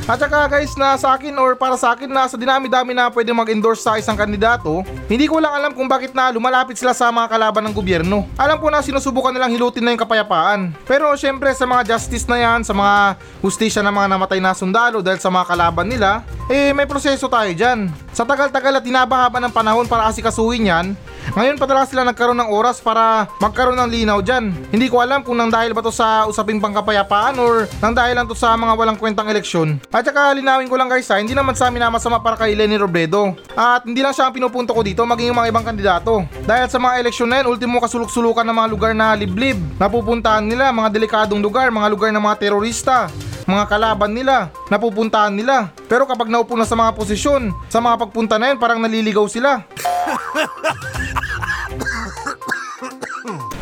At 0.03 0.19
saka 0.19 0.51
guys 0.51 0.75
na 0.75 0.99
sa 0.99 1.15
akin 1.15 1.31
or 1.39 1.55
para 1.55 1.79
sa 1.79 1.95
akin 1.95 2.11
na 2.11 2.27
sa 2.27 2.35
dinami-dami 2.35 2.91
na 2.91 3.07
pwede 3.07 3.31
mag-endorse 3.31 3.87
sa 3.87 3.95
isang 3.95 4.19
kandidato, 4.19 4.83
hindi 5.07 5.31
ko 5.31 5.39
lang 5.39 5.55
alam 5.55 5.71
kung 5.71 5.87
bakit 5.87 6.11
na 6.11 6.27
lumalapit 6.35 6.75
sila 6.75 6.91
sa 6.91 7.07
mga 7.15 7.31
kalaban 7.31 7.63
ng 7.71 7.75
gobyerno. 7.75 8.27
Alam 8.35 8.59
ko 8.59 8.67
na 8.67 8.83
sinusubukan 8.83 9.31
nilang 9.31 9.55
hilutin 9.55 9.87
na 9.87 9.95
yung 9.95 10.03
kapayapaan. 10.03 10.75
Pero 10.91 11.15
syempre 11.15 11.55
sa 11.55 11.71
mga 11.71 11.95
justice 11.95 12.27
na 12.27 12.35
yan, 12.35 12.67
sa 12.67 12.75
mga 12.75 13.15
hustisya 13.47 13.87
ng 13.87 13.95
mga 13.95 14.09
namatay 14.11 14.43
na 14.43 14.59
sundalo 14.59 15.07
dahil 15.07 15.23
sa 15.23 15.31
mga 15.31 15.47
kalaban 15.55 15.87
nila, 15.87 16.27
eh 16.51 16.75
may 16.75 16.91
proseso 16.91 17.31
tayo 17.31 17.55
dyan. 17.55 17.87
Sa 18.11 18.27
tagal-tagal 18.27 18.83
at 18.83 18.85
hinabahaba 18.85 19.39
ng 19.39 19.55
panahon 19.55 19.87
para 19.87 20.11
asikasuhin 20.11 20.67
yan, 20.67 20.87
ngayon 21.33 21.57
pa 21.57 21.71
talaga 21.71 21.87
sila 21.89 22.03
nagkaroon 22.03 22.37
ng 22.37 22.51
oras 22.51 22.83
para 22.83 23.31
magkaroon 23.39 23.79
ng 23.79 23.91
linaw 23.91 24.19
dyan. 24.21 24.53
Hindi 24.69 24.91
ko 24.91 25.01
alam 25.01 25.23
kung 25.23 25.39
nang 25.39 25.49
dahil 25.49 25.73
ba 25.73 25.81
to 25.81 25.95
sa 25.95 26.27
usaping 26.27 26.59
pangkapayapaan 26.59 27.39
or 27.39 27.71
nang 27.79 27.95
dahil 27.95 28.19
lang 28.19 28.27
to 28.27 28.35
sa 28.37 28.59
mga 28.59 28.75
walang 28.75 28.99
kwentang 28.99 29.31
eleksyon. 29.31 29.79
At 29.95 30.03
saka 30.03 30.35
linawin 30.35 30.67
ko 30.67 30.75
lang 30.75 30.91
guys 30.91 31.09
ha, 31.09 31.23
hindi 31.23 31.33
naman 31.33 31.55
sa 31.55 31.71
amin 31.71 31.87
na 31.87 31.95
masama 31.95 32.19
para 32.19 32.35
kay 32.35 32.53
Lenny 32.53 32.77
Robredo. 32.77 33.39
At 33.55 33.87
hindi 33.87 34.03
lang 34.03 34.13
siya 34.13 34.29
ang 34.29 34.35
pinupunto 34.35 34.75
ko 34.75 34.83
dito, 34.83 35.07
maging 35.07 35.33
yung 35.33 35.39
mga 35.39 35.51
ibang 35.55 35.65
kandidato. 35.65 36.27
Dahil 36.45 36.67
sa 36.69 36.83
mga 36.83 37.01
eleksyon 37.01 37.29
na 37.31 37.41
yun, 37.41 37.55
ultimo 37.55 37.79
kasuluk-sulukan 37.79 38.45
ng 38.45 38.57
mga 38.59 38.69
lugar 38.69 38.93
na 38.93 39.15
liblib. 39.17 39.57
Napupuntahan 39.79 40.45
nila, 40.45 40.75
mga 40.75 40.91
delikadong 40.93 41.41
lugar, 41.41 41.71
mga 41.71 41.89
lugar 41.89 42.11
ng 42.13 42.23
mga 42.23 42.37
terorista 42.39 43.09
mga 43.43 43.67
kalaban 43.67 44.15
nila, 44.15 44.55
napupuntahan 44.71 45.35
nila. 45.35 45.75
Pero 45.91 46.07
kapag 46.07 46.31
naupo 46.31 46.55
na 46.55 46.63
sa 46.63 46.79
mga 46.79 46.95
posisyon, 46.95 47.51
sa 47.67 47.83
mga 47.83 47.99
pagpunta 47.99 48.39
na 48.39 48.55
yun, 48.55 48.59
parang 48.63 48.79
naliligaw 48.79 49.27
sila. 49.27 49.67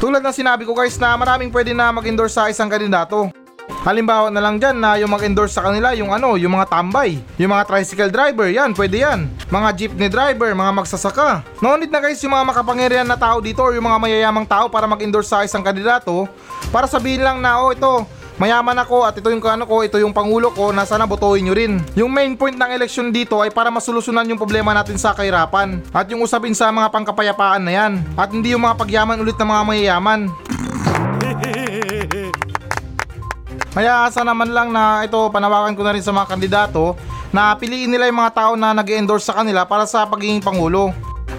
Tulad 0.01 0.25
ng 0.25 0.33
sinabi 0.33 0.65
ko 0.65 0.73
guys 0.73 0.97
na 0.97 1.13
maraming 1.13 1.53
pwede 1.53 1.77
na 1.77 1.93
mag-endorse 1.93 2.33
sa 2.33 2.49
isang 2.49 2.73
kandidato. 2.73 3.29
Halimbawa 3.85 4.33
na 4.33 4.41
lang 4.41 4.57
dyan 4.57 4.81
na 4.81 4.97
yung 4.97 5.13
mag-endorse 5.13 5.53
sa 5.53 5.61
kanila 5.61 5.93
yung 5.93 6.09
ano, 6.09 6.41
yung 6.41 6.57
mga 6.57 6.73
tambay, 6.73 7.21
yung 7.37 7.53
mga 7.53 7.69
tricycle 7.69 8.09
driver, 8.09 8.49
yan, 8.49 8.73
pwede 8.73 9.05
yan. 9.05 9.29
Mga 9.53 9.69
jeepney 9.77 10.09
driver, 10.09 10.57
mga 10.57 10.73
magsasaka. 10.73 11.45
No 11.61 11.77
na 11.77 12.01
guys 12.01 12.17
yung 12.25 12.33
mga 12.33 12.49
makapangyarihan 12.49 13.05
na 13.05 13.21
tao 13.21 13.45
dito 13.45 13.61
or 13.61 13.77
yung 13.77 13.85
mga 13.85 14.01
mayayamang 14.01 14.49
tao 14.49 14.73
para 14.73 14.89
mag-endorse 14.89 15.29
sa 15.29 15.45
isang 15.45 15.61
kandidato 15.61 16.25
para 16.73 16.89
sabihin 16.89 17.21
lang 17.21 17.45
na 17.45 17.61
oh 17.61 17.69
ito, 17.69 18.09
mayaman 18.41 18.81
ako 18.81 19.05
at 19.05 19.13
ito 19.13 19.29
yung 19.29 19.45
ano 19.45 19.69
ko, 19.69 19.85
ito 19.85 20.01
yung 20.01 20.17
pangulo 20.17 20.49
ko 20.49 20.73
na 20.73 20.89
sana 20.89 21.05
botohin 21.05 21.45
nyo 21.45 21.53
rin. 21.53 21.77
Yung 21.93 22.09
main 22.09 22.33
point 22.41 22.57
ng 22.57 22.73
eleksyon 22.73 23.13
dito 23.13 23.45
ay 23.45 23.53
para 23.53 23.69
masolusyonan 23.69 24.25
yung 24.33 24.41
problema 24.41 24.73
natin 24.73 24.97
sa 24.97 25.13
kahirapan 25.13 25.85
at 25.93 26.09
yung 26.09 26.25
usapin 26.25 26.57
sa 26.57 26.73
mga 26.73 26.89
pangkapayapaan 26.89 27.61
na 27.61 27.73
yan 27.77 28.01
at 28.17 28.33
hindi 28.33 28.57
yung 28.57 28.65
mga 28.65 28.81
pagyaman 28.81 29.21
ulit 29.21 29.37
ng 29.37 29.45
mga 29.45 29.63
mayayaman. 29.69 30.21
Kaya 33.77 34.09
asa 34.09 34.25
naman 34.25 34.51
lang 34.51 34.73
na 34.73 35.05
ito 35.05 35.21
panawakan 35.31 35.77
ko 35.77 35.85
na 35.85 35.93
rin 35.93 36.03
sa 36.03 36.11
mga 36.11 36.27
kandidato 36.33 36.97
na 37.31 37.55
piliin 37.55 37.93
nila 37.93 38.11
yung 38.11 38.19
mga 38.19 38.35
tao 38.35 38.53
na 38.59 38.75
nag 38.75 38.89
endorse 38.89 39.29
sa 39.29 39.37
kanila 39.37 39.69
para 39.69 39.85
sa 39.85 40.09
pagiging 40.09 40.43
pangulo. 40.43 40.91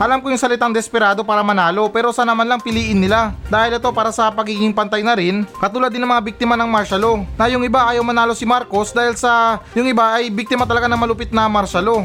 Alam 0.01 0.17
ko 0.17 0.33
yung 0.33 0.41
salitang 0.41 0.73
desperado 0.73 1.21
para 1.21 1.45
manalo 1.45 1.85
pero 1.93 2.09
sa 2.09 2.25
naman 2.25 2.49
lang 2.49 2.57
piliin 2.57 2.97
nila 2.97 3.37
dahil 3.53 3.77
ito 3.77 3.85
para 3.93 4.09
sa 4.09 4.33
pagiging 4.33 4.73
pantay 4.73 5.05
na 5.05 5.13
rin 5.13 5.45
katulad 5.61 5.93
din 5.93 6.01
ng 6.01 6.09
mga 6.09 6.25
biktima 6.25 6.57
ng 6.57 6.65
martial 6.65 6.97
law 6.97 7.15
na 7.37 7.45
yung 7.53 7.61
iba 7.61 7.85
ayaw 7.85 8.01
manalo 8.01 8.33
si 8.33 8.41
Marcos 8.41 8.89
dahil 8.97 9.13
sa 9.13 9.61
yung 9.77 9.85
iba 9.85 10.17
ay 10.17 10.33
biktima 10.33 10.65
talaga 10.65 10.89
ng 10.89 10.97
malupit 10.97 11.29
na 11.29 11.45
martial 11.45 11.85
law. 11.85 12.01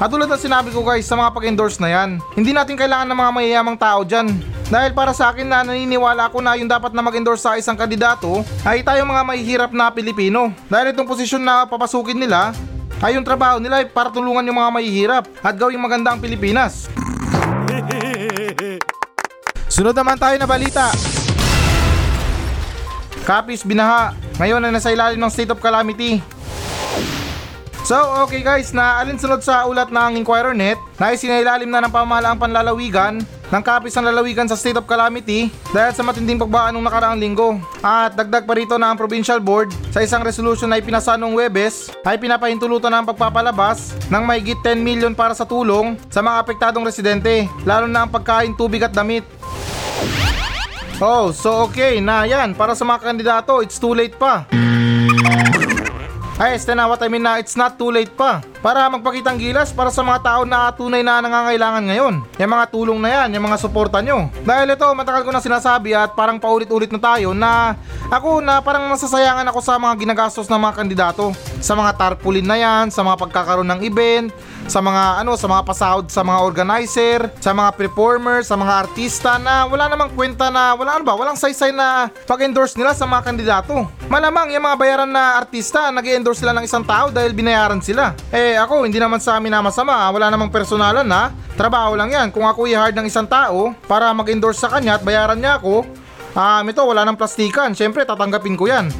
Katulad 0.00 0.24
ng 0.24 0.40
sinabi 0.40 0.72
ko 0.72 0.80
guys 0.80 1.04
sa 1.04 1.20
mga 1.20 1.36
pag-endorse 1.36 1.76
na 1.76 1.92
yan, 1.92 2.16
hindi 2.32 2.56
natin 2.56 2.80
kailangan 2.80 3.04
ng 3.04 3.20
mga 3.20 3.30
mayayamang 3.36 3.76
tao 3.76 4.08
dyan. 4.08 4.32
Dahil 4.72 4.96
para 4.96 5.12
sa 5.12 5.36
akin 5.36 5.44
na 5.44 5.68
naniniwala 5.68 6.32
ako 6.32 6.40
na 6.40 6.56
yung 6.56 6.66
dapat 6.66 6.96
na 6.96 7.04
mag-endorse 7.04 7.44
sa 7.44 7.60
isang 7.60 7.76
kandidato 7.76 8.40
ay 8.64 8.80
tayong 8.80 9.06
mga 9.06 9.22
mahihirap 9.22 9.70
na 9.76 9.92
Pilipino. 9.92 10.48
Dahil 10.66 10.96
itong 10.96 11.06
posisyon 11.06 11.44
na 11.44 11.68
papasukin 11.68 12.16
nila 12.16 12.56
ay 13.04 13.20
yung 13.20 13.26
trabaho 13.28 13.60
nila 13.60 13.84
ay 13.84 13.86
para 13.92 14.08
tulungan 14.08 14.48
yung 14.48 14.56
mga 14.56 14.72
mahihirap 14.72 15.24
at 15.44 15.54
gawing 15.60 15.76
maganda 15.76 16.08
ang 16.08 16.24
Pilipinas. 16.24 16.88
Sunod 19.68 19.92
naman 19.92 20.16
tayo 20.16 20.40
na 20.40 20.48
balita. 20.48 20.88
Kapis 23.28 23.60
binaha, 23.60 24.16
ngayon 24.40 24.64
ay 24.64 24.72
nasa 24.72 24.88
ilalim 24.88 25.20
ng 25.20 25.28
state 25.28 25.52
of 25.52 25.60
calamity. 25.60 26.24
So, 27.84 28.00
okay 28.24 28.40
guys, 28.40 28.72
na 28.72 28.96
alinsunod 29.04 29.44
sa 29.44 29.68
ulat 29.68 29.92
ng 29.92 30.16
Inquirer 30.16 30.56
Net 30.56 30.80
na 30.96 31.12
isinailalim 31.12 31.68
na 31.68 31.84
ng 31.84 31.92
pamahalaang 31.92 32.40
panlalawigan 32.40 33.20
ng 33.52 33.60
kapis 33.60 33.92
ng 34.00 34.08
lalawigan 34.08 34.48
sa 34.48 34.56
state 34.56 34.80
of 34.80 34.88
calamity 34.88 35.52
dahil 35.68 35.92
sa 35.92 36.00
matinding 36.00 36.40
pagbaan 36.40 36.72
nung 36.72 36.88
nakaraang 36.88 37.20
linggo. 37.20 37.60
At 37.84 38.16
dagdag 38.16 38.48
pa 38.48 38.56
rito 38.56 38.80
na 38.80 38.88
ang 38.88 38.96
provincial 38.96 39.36
board 39.36 39.68
sa 39.92 40.00
isang 40.00 40.24
resolution 40.24 40.72
na 40.72 40.80
ipinasa 40.80 41.20
noong 41.20 41.36
Webes 41.36 41.92
ay 42.08 42.16
pinapahintulutan 42.16 42.88
na 42.88 43.04
ang 43.04 43.06
pagpapalabas 43.12 43.92
ng 44.08 44.22
mahigit 44.24 44.56
10 44.64 44.80
million 44.80 45.12
para 45.12 45.36
sa 45.36 45.44
tulong 45.44 46.00
sa 46.08 46.24
mga 46.24 46.40
apektadong 46.40 46.88
residente, 46.88 47.44
lalo 47.68 47.84
na 47.84 48.08
ang 48.08 48.10
pagkain, 48.10 48.56
tubig 48.56 48.80
at 48.80 48.96
damit. 48.96 49.28
Oh, 51.04 51.36
so 51.36 51.68
okay 51.68 52.00
na 52.00 52.24
yan. 52.24 52.56
Para 52.56 52.72
sa 52.72 52.88
mga 52.88 53.12
kandidato, 53.12 53.60
it's 53.60 53.76
too 53.76 53.92
late 53.92 54.16
pa. 54.16 54.48
Ay, 56.34 56.58
este 56.58 56.74
na 56.74 56.90
what 56.90 56.98
I 56.98 57.06
mean 57.06 57.22
na 57.22 57.38
it's 57.38 57.54
not 57.54 57.78
too 57.78 57.94
late 57.94 58.10
pa. 58.10 58.42
Para 58.58 58.90
magpakitang 58.90 59.38
gilas 59.38 59.70
para 59.70 59.86
sa 59.94 60.02
mga 60.02 60.18
tao 60.18 60.42
na 60.42 60.74
tunay 60.74 60.98
na 61.06 61.22
nangangailangan 61.22 61.86
ngayon. 61.86 62.14
Yung 62.26 62.50
mga 62.50 62.66
tulong 62.74 62.98
na 62.98 63.08
yan, 63.22 63.38
yung 63.38 63.46
mga 63.46 63.62
suporta 63.62 64.02
nyo. 64.02 64.26
Dahil 64.42 64.74
ito, 64.74 64.82
matagal 64.98 65.22
ko 65.22 65.30
na 65.30 65.38
sinasabi 65.38 65.94
at 65.94 66.10
parang 66.18 66.42
paulit-ulit 66.42 66.90
na 66.90 66.98
tayo 66.98 67.38
na 67.38 67.78
ako 68.10 68.42
na 68.42 68.58
parang 68.58 68.90
nasasayangan 68.90 69.46
ako 69.46 69.62
sa 69.62 69.78
mga 69.78 69.94
ginagastos 69.94 70.50
ng 70.50 70.58
mga 70.58 70.74
kandidato. 70.74 71.30
Sa 71.62 71.78
mga 71.78 71.94
tarpaulin 71.94 72.42
na 72.50 72.58
yan, 72.58 72.90
sa 72.90 73.06
mga 73.06 73.14
pagkakaroon 73.14 73.70
ng 73.70 73.80
event, 73.86 74.34
sa 74.66 74.80
mga 74.80 75.24
ano 75.24 75.36
sa 75.36 75.46
mga 75.50 75.62
pasahod 75.62 76.06
sa 76.08 76.22
mga 76.24 76.40
organizer, 76.44 77.20
sa 77.40 77.52
mga 77.52 77.70
performer, 77.76 78.40
sa 78.44 78.56
mga 78.56 78.72
artista 78.86 79.36
na 79.36 79.68
wala 79.68 79.88
namang 79.88 80.12
kwenta 80.12 80.48
na 80.48 80.72
wala 80.74 80.98
ano 80.98 81.04
ba, 81.04 81.14
walang 81.16 81.38
saysay 81.38 81.70
na 81.72 82.08
pag-endorse 82.28 82.76
nila 82.78 82.92
sa 82.96 83.04
mga 83.04 83.22
kandidato. 83.24 83.74
Malamang 84.08 84.52
yung 84.54 84.64
mga 84.64 84.76
bayaran 84.78 85.10
na 85.10 85.38
artista, 85.40 85.88
nag-endorse 85.90 86.44
sila 86.44 86.52
ng 86.56 86.64
isang 86.64 86.84
tao 86.84 87.08
dahil 87.10 87.32
binayaran 87.36 87.80
sila. 87.80 88.16
Eh 88.30 88.56
ako, 88.56 88.86
hindi 88.86 89.00
naman 89.00 89.20
sa 89.20 89.36
amin 89.38 89.52
na 89.52 89.64
masama, 89.64 90.08
wala 90.10 90.28
namang 90.28 90.52
personalan 90.52 91.06
na. 91.06 91.32
Trabaho 91.54 91.94
lang 91.94 92.10
yan. 92.10 92.28
Kung 92.34 92.44
ako 92.44 92.66
i-hard 92.66 92.98
ng 92.98 93.06
isang 93.06 93.30
tao 93.30 93.74
para 93.86 94.10
mag-endorse 94.10 94.58
sa 94.58 94.70
kanya 94.70 94.98
at 94.98 95.02
bayaran 95.06 95.38
niya 95.38 95.62
ako, 95.62 95.86
um, 96.34 96.64
ito 96.66 96.82
wala 96.82 97.06
nang 97.06 97.18
plastikan. 97.18 97.72
Siyempre, 97.72 98.02
tatanggapin 98.02 98.58
ko 98.58 98.66
yan. 98.66 98.90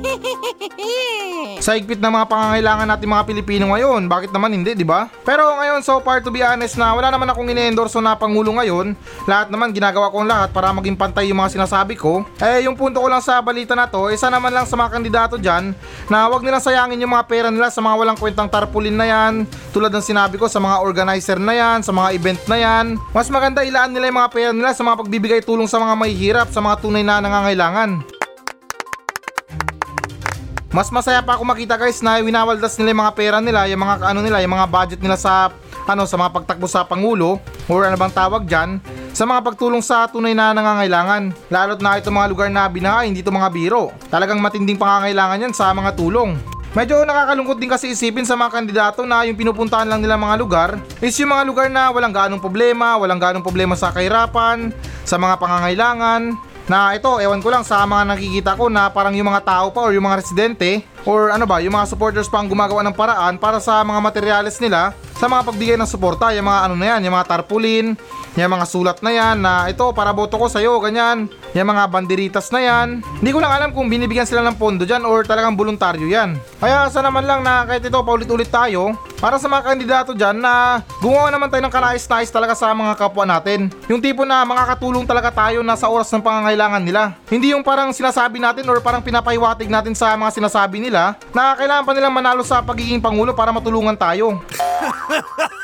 Sa 1.64 1.76
higpit 1.76 2.00
ng 2.00 2.12
mga 2.12 2.26
pangangailangan 2.28 2.88
natin 2.88 3.12
mga 3.12 3.28
Pilipino 3.28 3.64
ngayon, 3.68 4.08
bakit 4.08 4.32
naman 4.32 4.56
hindi, 4.56 4.72
di 4.72 4.86
ba? 4.86 5.12
Pero 5.28 5.44
ngayon, 5.60 5.84
so 5.84 6.00
far 6.00 6.24
to 6.24 6.32
be 6.32 6.40
honest 6.40 6.80
na 6.80 6.96
wala 6.96 7.12
naman 7.12 7.28
akong 7.28 7.52
ine-endorso 7.52 8.00
na 8.00 8.16
pangulo 8.16 8.56
ngayon. 8.56 8.96
Lahat 9.28 9.52
naman 9.52 9.76
ginagawa 9.76 10.08
ko 10.08 10.24
ang 10.24 10.28
lahat 10.28 10.56
para 10.56 10.72
maging 10.72 10.96
pantay 10.96 11.28
yung 11.28 11.36
mga 11.36 11.60
sinasabi 11.60 12.00
ko. 12.00 12.24
Eh, 12.40 12.64
yung 12.64 12.80
punto 12.80 12.96
ko 12.96 13.08
lang 13.12 13.20
sa 13.20 13.44
balita 13.44 13.76
na 13.76 13.84
to, 13.84 14.08
isa 14.08 14.32
naman 14.32 14.56
lang 14.56 14.64
sa 14.64 14.76
mga 14.76 14.88
kandidato 14.88 15.36
dyan 15.36 15.76
na 16.08 16.32
wag 16.32 16.40
nilang 16.40 16.64
sayangin 16.64 17.04
yung 17.04 17.12
mga 17.12 17.28
pera 17.28 17.48
nila 17.52 17.68
sa 17.68 17.84
mga 17.84 17.96
walang 17.98 18.16
kwentang 18.16 18.48
tarpaulin 18.48 18.96
na 18.96 19.06
yan. 19.08 19.44
Tulad 19.76 19.92
ng 19.92 20.04
sinabi 20.04 20.40
ko 20.40 20.48
sa 20.48 20.64
mga 20.64 20.80
organizer 20.80 21.36
na 21.36 21.52
yan, 21.52 21.78
sa 21.84 21.92
mga 21.92 22.08
event 22.16 22.40
na 22.48 22.56
yan. 22.56 22.86
Mas 23.12 23.28
maganda 23.28 23.60
ilaan 23.60 23.92
nila 23.92 24.08
yung 24.08 24.20
mga 24.24 24.32
pera 24.32 24.50
nila 24.56 24.72
sa 24.72 24.80
mga 24.80 24.96
pagbibigay 25.04 25.40
tulong 25.44 25.68
sa 25.68 25.76
mga 25.76 25.92
mahihirap, 25.92 26.48
sa 26.48 26.64
mga 26.64 26.80
tunay 26.80 27.04
na 27.04 27.20
nangangailangan. 27.20 28.19
Mas 30.70 30.86
masaya 30.94 31.18
pa 31.18 31.34
ako 31.34 31.42
makita 31.42 31.74
guys 31.74 31.98
na 31.98 32.22
winawaldas 32.22 32.78
nila 32.78 32.94
yung 32.94 33.02
mga 33.02 33.14
pera 33.18 33.38
nila, 33.42 33.66
yung 33.66 33.82
mga 33.82 33.94
ano 34.06 34.20
nila, 34.22 34.38
yung 34.38 34.54
mga 34.54 34.66
budget 34.70 35.00
nila 35.02 35.18
sa 35.18 35.50
ano 35.82 36.06
sa 36.06 36.14
mga 36.14 36.30
pagtakbo 36.30 36.70
sa 36.70 36.86
pangulo 36.86 37.42
or 37.66 37.82
ano 37.82 37.98
bang 37.98 38.14
tawag 38.14 38.46
diyan 38.46 38.78
sa 39.10 39.26
mga 39.26 39.42
pagtulong 39.42 39.82
sa 39.82 40.06
tunay 40.06 40.30
na 40.30 40.54
nangangailangan. 40.54 41.34
Lalo't 41.50 41.82
na 41.82 41.98
itong 41.98 42.14
mga 42.14 42.30
lugar 42.30 42.48
na 42.54 42.70
binaha, 42.70 43.02
hindi 43.02 43.18
ito 43.18 43.34
mga 43.34 43.50
biro. 43.50 43.90
Talagang 44.06 44.38
matinding 44.38 44.78
pangangailangan 44.78 45.50
yan 45.50 45.54
sa 45.58 45.74
mga 45.74 45.98
tulong. 45.98 46.38
Medyo 46.70 47.02
nakakalungkot 47.02 47.58
din 47.58 47.66
kasi 47.66 47.90
isipin 47.90 48.22
sa 48.22 48.38
mga 48.38 48.54
kandidato 48.54 49.02
na 49.02 49.26
yung 49.26 49.34
pinupuntahan 49.34 49.90
lang 49.90 49.98
nila 49.98 50.14
mga 50.14 50.36
lugar 50.38 50.70
is 51.02 51.18
yung 51.18 51.34
mga 51.34 51.42
lugar 51.50 51.66
na 51.66 51.90
walang 51.90 52.14
ganong 52.14 52.38
problema, 52.38 52.94
walang 52.94 53.18
ganong 53.18 53.42
problema 53.42 53.74
sa 53.74 53.90
kahirapan, 53.90 54.70
sa 55.02 55.18
mga 55.18 55.34
pangangailangan, 55.42 56.38
na 56.70 56.94
ito, 56.94 57.18
ewan 57.18 57.42
ko 57.42 57.50
lang 57.50 57.66
sa 57.66 57.82
mga 57.82 58.14
nakikita 58.14 58.54
ko 58.54 58.70
na 58.70 58.86
parang 58.86 59.10
yung 59.10 59.26
mga 59.26 59.42
tao 59.42 59.74
pa 59.74 59.82
or 59.82 59.90
yung 59.90 60.06
mga 60.06 60.22
residente 60.22 60.86
or 61.02 61.34
ano 61.34 61.42
ba, 61.42 61.58
yung 61.58 61.74
mga 61.74 61.90
supporters 61.90 62.30
pa 62.30 62.38
ang 62.38 62.46
gumagawa 62.46 62.86
ng 62.86 62.94
paraan 62.94 63.42
para 63.42 63.58
sa 63.58 63.82
mga 63.82 63.98
materyales 63.98 64.54
nila 64.62 64.94
sa 65.18 65.26
mga 65.26 65.50
pagbigay 65.50 65.74
ng 65.74 65.90
suporta, 65.90 66.30
yung 66.30 66.46
mga 66.46 66.70
ano 66.70 66.74
na 66.78 66.86
yan, 66.94 67.10
yung 67.10 67.14
mga 67.18 67.26
tarpaulin, 67.26 67.98
yung 68.38 68.52
mga 68.54 68.66
sulat 68.66 68.98
na 69.02 69.10
yan 69.10 69.36
na 69.42 69.66
ito 69.66 69.82
para 69.90 70.14
boto 70.14 70.38
ko 70.38 70.46
sa'yo, 70.46 70.78
ganyan, 70.78 71.26
yung 71.50 71.68
mga 71.70 71.90
banderitas 71.90 72.50
na 72.54 72.62
yan. 72.62 73.02
Hindi 73.18 73.30
ko 73.34 73.42
lang 73.42 73.50
alam 73.50 73.70
kung 73.74 73.90
binibigyan 73.90 74.28
sila 74.28 74.46
ng 74.46 74.54
pondo 74.54 74.86
dyan 74.86 75.02
or 75.02 75.26
talagang 75.26 75.58
voluntaryo 75.58 76.06
yan. 76.06 76.38
Kaya 76.62 76.86
sa 76.86 77.02
naman 77.02 77.26
lang 77.26 77.42
na 77.42 77.66
kahit 77.66 77.82
ito 77.82 77.98
paulit-ulit 77.98 78.46
tayo, 78.46 78.94
para 79.20 79.36
sa 79.36 79.52
mga 79.52 79.62
kandidato 79.62 80.10
dyan 80.16 80.40
na 80.40 80.80
gumawa 81.02 81.28
naman 81.28 81.52
tayo 81.52 81.60
ng 81.66 81.74
kanais-nais 81.74 82.32
talaga 82.32 82.56
sa 82.56 82.72
mga 82.72 82.96
kapwa 82.96 83.28
natin. 83.28 83.68
Yung 83.90 84.00
tipo 84.00 84.24
na 84.24 84.46
makakatulong 84.48 85.04
talaga 85.04 85.28
tayo 85.28 85.60
na 85.60 85.76
sa 85.76 85.92
oras 85.92 86.08
ng 86.08 86.24
pangangailangan 86.24 86.80
nila. 86.80 87.02
Hindi 87.28 87.52
yung 87.52 87.60
parang 87.60 87.92
sinasabi 87.92 88.40
natin 88.40 88.64
or 88.70 88.80
parang 88.80 89.04
pinapahiwatig 89.04 89.68
natin 89.68 89.92
sa 89.92 90.16
mga 90.16 90.40
sinasabi 90.40 90.80
nila 90.80 91.20
na 91.36 91.52
kailangan 91.52 91.84
pa 91.84 91.92
nilang 91.92 92.16
manalo 92.16 92.40
sa 92.40 92.64
pagiging 92.64 93.04
pangulo 93.04 93.36
para 93.36 93.52
matulungan 93.52 93.94
tayo. 93.94 94.40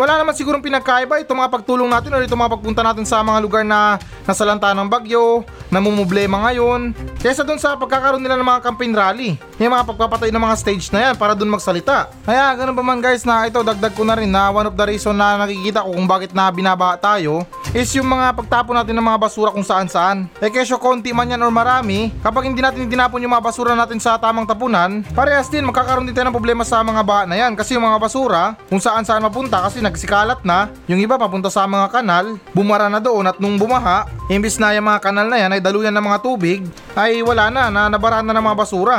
Wala 0.00 0.16
naman 0.16 0.32
sigurong 0.32 0.64
pinagkaiba 0.64 1.20
itong 1.20 1.44
mga 1.44 1.52
pagtulong 1.60 1.92
natin 1.92 2.16
or 2.16 2.24
itong 2.24 2.40
mga 2.40 2.56
pagpunta 2.56 2.80
natin 2.80 3.04
sa 3.04 3.20
mga 3.20 3.36
lugar 3.44 3.68
na 3.68 4.00
nasalanta 4.24 4.72
ng 4.72 4.88
bagyo, 4.88 5.44
namumblema 5.68 6.40
ngayon, 6.48 6.96
kaysa 7.20 7.44
dun 7.44 7.60
sa 7.60 7.76
pagkakaroon 7.76 8.24
nila 8.24 8.40
ng 8.40 8.48
mga 8.48 8.64
campaign 8.64 8.96
rally. 8.96 9.30
Yung 9.60 9.76
mga 9.76 9.92
pagpapatay 9.92 10.32
ng 10.32 10.40
mga 10.40 10.56
stage 10.56 10.88
na 10.88 11.12
yan 11.12 11.14
para 11.20 11.36
dun 11.36 11.52
magsalita. 11.52 12.08
Kaya 12.24 12.48
ganun 12.56 12.72
pa 12.72 12.80
man 12.80 13.04
guys 13.04 13.28
na 13.28 13.44
ito 13.44 13.60
dagdag 13.60 13.92
ko 13.92 14.00
na 14.08 14.16
rin 14.16 14.32
na 14.32 14.48
one 14.48 14.72
of 14.72 14.72
the 14.72 14.86
reason 14.88 15.12
na 15.12 15.36
nakikita 15.36 15.84
ko 15.84 15.92
kung 15.92 16.08
bakit 16.08 16.32
na 16.32 16.48
binabaha 16.48 16.96
tayo 16.96 17.44
is 17.76 17.92
yung 17.92 18.08
mga 18.08 18.34
pagtapon 18.34 18.74
natin 18.74 18.96
ng 18.96 19.04
mga 19.04 19.20
basura 19.20 19.52
kung 19.52 19.62
saan 19.62 19.84
saan. 19.84 20.32
Eh 20.40 20.48
kesyo 20.48 20.80
konti 20.80 21.12
man 21.12 21.28
yan 21.28 21.44
or 21.44 21.52
marami, 21.52 22.08
kapag 22.24 22.48
hindi 22.48 22.64
natin 22.64 22.88
tinapon 22.88 23.20
yung 23.20 23.36
mga 23.36 23.44
basura 23.44 23.76
natin 23.76 24.00
sa 24.00 24.16
tamang 24.16 24.48
tapunan, 24.48 25.04
parehas 25.12 25.52
din 25.52 25.68
magkakaroon 25.68 26.08
din 26.08 26.16
tayo 26.16 26.32
ng 26.32 26.36
problema 26.40 26.64
sa 26.64 26.80
mga 26.80 27.04
baha 27.04 27.28
na 27.28 27.36
yan 27.36 27.52
kasi 27.52 27.76
yung 27.76 27.84
mga 27.84 28.00
basura 28.00 28.56
kung 28.66 28.80
saan 28.80 29.04
saan 29.04 29.20
mapunta 29.20 29.60
kasi 29.60 29.84
nagsikalat 29.90 30.40
na, 30.46 30.70
yung 30.86 31.02
iba 31.02 31.18
papunta 31.18 31.50
sa 31.50 31.66
mga 31.66 31.90
kanal, 31.90 32.38
bumara 32.54 32.86
na 32.86 33.02
doon 33.02 33.26
at 33.26 33.36
nung 33.42 33.58
bumaha, 33.58 34.06
imbis 34.30 34.56
na 34.56 34.70
yung 34.72 34.86
mga 34.86 35.02
kanal 35.02 35.26
na 35.26 35.36
yan 35.36 35.50
ay 35.50 35.60
daluyan 35.60 35.90
ng 35.90 36.06
mga 36.06 36.22
tubig, 36.22 36.62
ay 36.94 37.18
wala 37.26 37.50
na, 37.50 37.68
na 37.68 37.90
nabarahan 37.90 38.22
na 38.22 38.38
ng 38.38 38.46
mga 38.46 38.56
basura. 38.56 38.98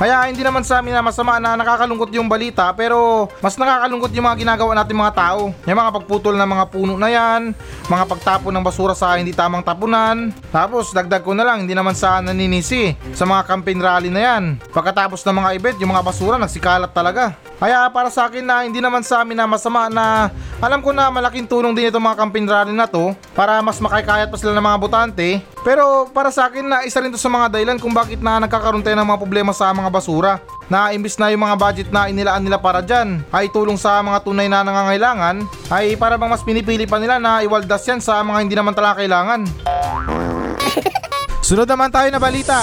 Kaya 0.00 0.32
hindi 0.32 0.40
naman 0.40 0.64
sa 0.64 0.80
amin 0.80 0.96
na 0.96 1.04
masama 1.04 1.36
na 1.36 1.60
nakakalungkot 1.60 2.08
yung 2.16 2.24
balita 2.24 2.72
pero 2.72 3.28
mas 3.44 3.60
nakakalungkot 3.60 4.08
yung 4.16 4.32
mga 4.32 4.40
ginagawa 4.40 4.72
natin 4.72 4.96
mga 4.96 5.12
tao. 5.12 5.52
Yung 5.68 5.76
mga 5.76 5.92
pagputol 6.00 6.40
ng 6.40 6.48
mga 6.56 6.64
puno 6.72 6.96
na 6.96 7.12
yan, 7.12 7.52
mga 7.84 8.04
pagtapon 8.08 8.48
ng 8.48 8.64
basura 8.64 8.96
sa 8.96 9.20
hindi 9.20 9.36
tamang 9.36 9.60
tapunan. 9.60 10.32
Tapos 10.48 10.96
dagdag 10.96 11.20
ko 11.20 11.36
na 11.36 11.44
lang 11.44 11.68
hindi 11.68 11.76
naman 11.76 11.92
sa 11.92 12.24
naninisi 12.24 12.96
sa 13.12 13.28
mga 13.28 13.44
campaign 13.44 13.76
rally 13.76 14.08
na 14.08 14.24
yan. 14.24 14.56
Pagkatapos 14.72 15.20
ng 15.20 15.36
mga 15.36 15.50
event 15.60 15.76
yung 15.84 15.92
mga 15.92 16.04
basura 16.08 16.40
nagsikalat 16.40 16.96
talaga. 16.96 17.36
Kaya 17.60 17.84
para 17.92 18.08
sa 18.08 18.24
akin 18.24 18.40
na 18.40 18.64
hindi 18.64 18.80
naman 18.80 19.04
sa 19.04 19.20
amin 19.20 19.36
na 19.36 19.44
masama 19.44 19.92
na 19.92 20.32
alam 20.64 20.80
ko 20.80 20.96
na 20.96 21.12
malaking 21.12 21.44
tulong 21.44 21.76
din 21.76 21.92
itong 21.92 22.00
mga 22.00 22.16
campaign 22.24 22.48
rally 22.48 22.72
na 22.72 22.88
to 22.88 23.12
para 23.36 23.60
mas 23.60 23.76
makakayat 23.76 24.32
pa 24.32 24.40
sila 24.40 24.56
ng 24.56 24.64
mga 24.64 24.80
botante. 24.80 25.44
Pero 25.60 26.08
para 26.08 26.32
sa 26.32 26.48
akin 26.48 26.64
na 26.64 26.88
isa 26.88 27.04
rin 27.04 27.12
to 27.12 27.20
sa 27.20 27.28
mga 27.28 27.52
dahilan 27.52 27.76
kung 27.76 27.92
bakit 27.92 28.16
na 28.24 28.40
nagkakaroon 28.40 28.80
tayo 28.80 28.96
ng 28.96 29.04
mga 29.04 29.20
problema 29.20 29.52
sa 29.52 29.68
mga 29.76 29.89
basura. 29.90 30.40
Na 30.70 30.94
imbis 30.94 31.18
na 31.18 31.34
yung 31.34 31.42
mga 31.42 31.58
budget 31.58 31.88
na 31.90 32.06
inilaan 32.06 32.46
nila 32.46 32.62
para 32.62 32.78
dyan 32.78 33.26
ay 33.34 33.50
tulong 33.50 33.74
sa 33.74 33.98
mga 34.00 34.22
tunay 34.22 34.46
na 34.46 34.62
nangangailangan 34.62 35.42
ay 35.66 35.98
para 35.98 36.14
bang 36.14 36.30
mas 36.30 36.46
pinipili 36.46 36.86
pa 36.86 37.02
nila 37.02 37.18
na 37.18 37.42
iwaldas 37.42 37.82
yan 37.90 37.98
sa 37.98 38.22
mga 38.22 38.38
hindi 38.46 38.54
naman 38.54 38.72
talaga 38.72 39.02
kailangan. 39.02 39.50
Sunod 41.46 41.66
naman 41.66 41.90
tayo 41.90 42.06
na 42.14 42.22
balita. 42.22 42.62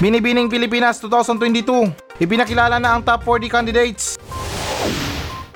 Binibining 0.00 0.48
Pilipinas 0.48 0.98
2022 0.98 2.04
Ipinakilala 2.22 2.78
na 2.78 2.94
ang 2.94 3.02
top 3.02 3.26
40 3.26 3.50
candidates. 3.50 4.14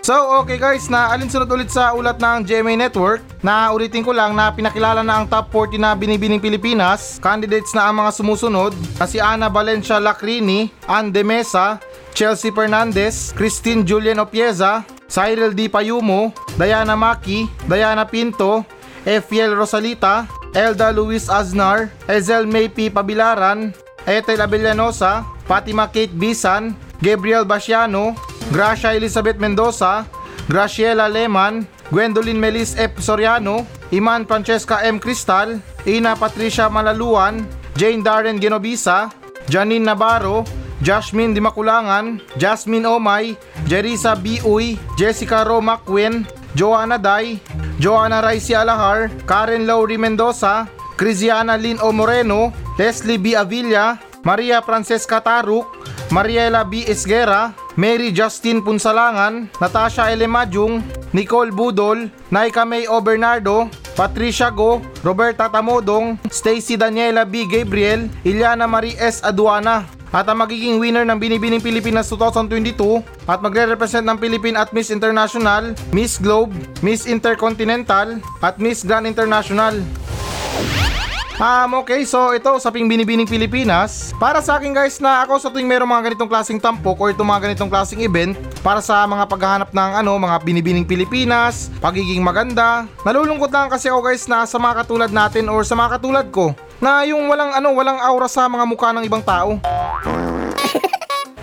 So 0.09 0.41
okay 0.41 0.57
guys, 0.57 0.89
na 0.89 1.13
alinsunod 1.13 1.53
ulit 1.53 1.69
sa 1.69 1.93
ulat 1.93 2.17
ng 2.17 2.41
GMA 2.49 2.81
Network 2.81 3.21
na 3.45 3.69
ulitin 3.77 4.01
ko 4.01 4.17
lang 4.17 4.33
na 4.33 4.49
pinakilala 4.49 5.05
na 5.05 5.21
ang 5.21 5.29
top 5.29 5.53
40 5.53 5.77
na 5.77 5.93
binibining 5.93 6.41
Pilipinas. 6.41 7.21
Candidates 7.21 7.77
na 7.77 7.93
ang 7.93 8.01
mga 8.01 8.17
sumusunod 8.17 8.73
na 8.97 9.05
si 9.05 9.21
Ana 9.21 9.53
Valencia 9.53 10.01
Lacrini, 10.01 10.73
Ann 10.89 11.13
De 11.13 11.21
Mesa, 11.21 11.77
Chelsea 12.17 12.49
Fernandez, 12.49 13.37
Christine 13.37 13.85
Julian 13.85 14.25
Opieza, 14.25 14.81
Cyril 15.13 15.53
D. 15.53 15.69
Payumo, 15.69 16.33
Diana 16.57 16.97
Maki, 16.97 17.45
Diana 17.69 18.09
Pinto, 18.09 18.65
Efiel 19.05 19.53
Rosalita, 19.53 20.25
Elda 20.57 20.89
Luis 20.89 21.29
Aznar, 21.29 21.93
Ezel 22.09 22.49
May 22.49 22.73
P. 22.73 22.89
Pabilaran, 22.89 23.77
Ethel 24.09 24.41
Abellanosa, 24.41 25.29
Fatima 25.45 25.85
Kate 25.85 26.17
Bisan, 26.17 26.73
Gabriel 27.05 27.45
Basiano, 27.45 28.17
Gracia 28.51 28.95
Elizabeth 28.95 29.37
Mendoza, 29.39 30.07
Graciela 30.49 31.09
Leman, 31.09 31.67
Gwendolyn 31.91 32.41
Melis 32.41 32.75
F. 32.77 32.97
Soriano, 33.01 33.67
Iman 33.93 34.27
Francesca 34.27 34.81
M. 34.85 34.99
Cristal, 34.99 35.61
Ina 35.87 36.17
Patricia 36.17 36.69
Malaluan, 36.69 37.47
Jane 37.77 38.03
Darren 38.03 38.41
Genovisa, 38.41 39.13
Janine 39.49 39.85
Navarro, 39.85 40.45
Jasmine 40.81 41.35
Dimakulangan, 41.35 42.21
Jasmine 42.39 42.87
Omay, 42.87 43.37
Jerisa 43.67 44.17
B. 44.17 44.41
Uy, 44.45 44.79
Jessica 44.97 45.45
Ro 45.45 45.61
McQueen, 45.61 46.25
Joanna 46.55 46.99
Day, 46.99 47.41
Joanna 47.79 48.23
Raisi 48.23 48.55
Alahar, 48.55 49.11
Karen 49.27 49.67
Lowry 49.67 49.99
Mendoza, 49.99 50.69
Cristiana 50.97 51.61
Lynn 51.61 51.79
O. 51.81 51.93
Moreno, 51.93 52.53
Leslie 52.79 53.19
B. 53.19 53.35
Avilla, 53.37 54.01
Maria 54.25 54.63
Francesca 54.63 55.21
Taruk, 55.21 55.67
Mariela 56.11 56.65
B. 56.65 56.85
Esguera, 56.89 57.55
Mary 57.79 58.11
Justin 58.11 58.59
Punsalangan, 58.59 59.47
Natasha 59.63 60.11
L. 60.11 60.27
Majung, 60.27 60.83
Nicole 61.15 61.55
Budol, 61.55 62.11
Naika 62.27 62.67
May 62.67 62.91
O. 62.91 62.99
Bernardo, 62.99 63.71
Patricia 63.95 64.51
Go, 64.51 64.83
Roberta 65.07 65.47
Tamodong, 65.47 66.19
Stacy 66.27 66.75
Daniela 66.75 67.23
B. 67.23 67.47
Gabriel, 67.47 68.11
Ilyana 68.27 68.67
Marie 68.67 68.99
S. 68.99 69.23
Aduana. 69.23 69.87
At 70.11 70.27
ang 70.27 70.43
magiging 70.43 70.83
winner 70.83 71.07
ng 71.07 71.23
Binibining 71.23 71.63
Pilipinas 71.63 72.11
2022 72.11 73.31
at 73.31 73.39
magre-represent 73.45 74.03
ng 74.03 74.19
Philippine 74.19 74.59
at 74.59 74.75
Miss 74.75 74.91
International, 74.91 75.71
Miss 75.95 76.19
Globe, 76.19 76.51
Miss 76.83 77.07
Intercontinental 77.07 78.19
at 78.43 78.59
Miss 78.59 78.83
Grand 78.83 79.07
International. 79.07 79.79
Um, 81.39 81.87
okay, 81.87 82.03
so 82.03 82.35
ito 82.35 82.51
sa 82.59 82.67
Ping 82.75 82.91
Binibining 82.91 83.31
Pilipinas. 83.31 84.11
Para 84.19 84.43
sa 84.43 84.59
akin 84.59 84.75
guys 84.75 84.99
na 84.99 85.23
ako 85.23 85.39
sa 85.39 85.55
tuwing 85.55 85.71
mayroong 85.71 85.87
mga 85.87 86.11
ganitong 86.11 86.27
klaseng 86.27 86.59
tampok 86.59 86.99
or 86.99 87.15
itong 87.15 87.31
mga 87.31 87.47
ganitong 87.47 87.71
klaseng 87.71 88.03
event 88.03 88.35
para 88.59 88.83
sa 88.83 89.07
mga 89.07 89.23
paghahanap 89.31 89.71
ng 89.71 89.91
ano, 90.03 90.19
mga 90.19 90.35
Binibining 90.43 90.83
Pilipinas, 90.83 91.71
pagiging 91.79 92.27
maganda. 92.27 92.91
Nalulungkot 93.07 93.55
lang 93.55 93.71
kasi 93.71 93.87
ako 93.87 94.11
guys 94.11 94.27
na 94.27 94.51
sa 94.51 94.59
mga 94.59 94.83
katulad 94.83 95.11
natin 95.15 95.47
or 95.47 95.63
sa 95.63 95.79
mga 95.79 96.03
katulad 96.03 96.27
ko 96.35 96.59
na 96.83 97.07
yung 97.07 97.31
walang 97.31 97.55
ano, 97.55 97.71
walang 97.71 98.03
aura 98.03 98.27
sa 98.27 98.51
mga 98.51 98.67
mukha 98.67 98.91
ng 98.91 99.07
ibang 99.07 99.23
tao. 99.23 99.63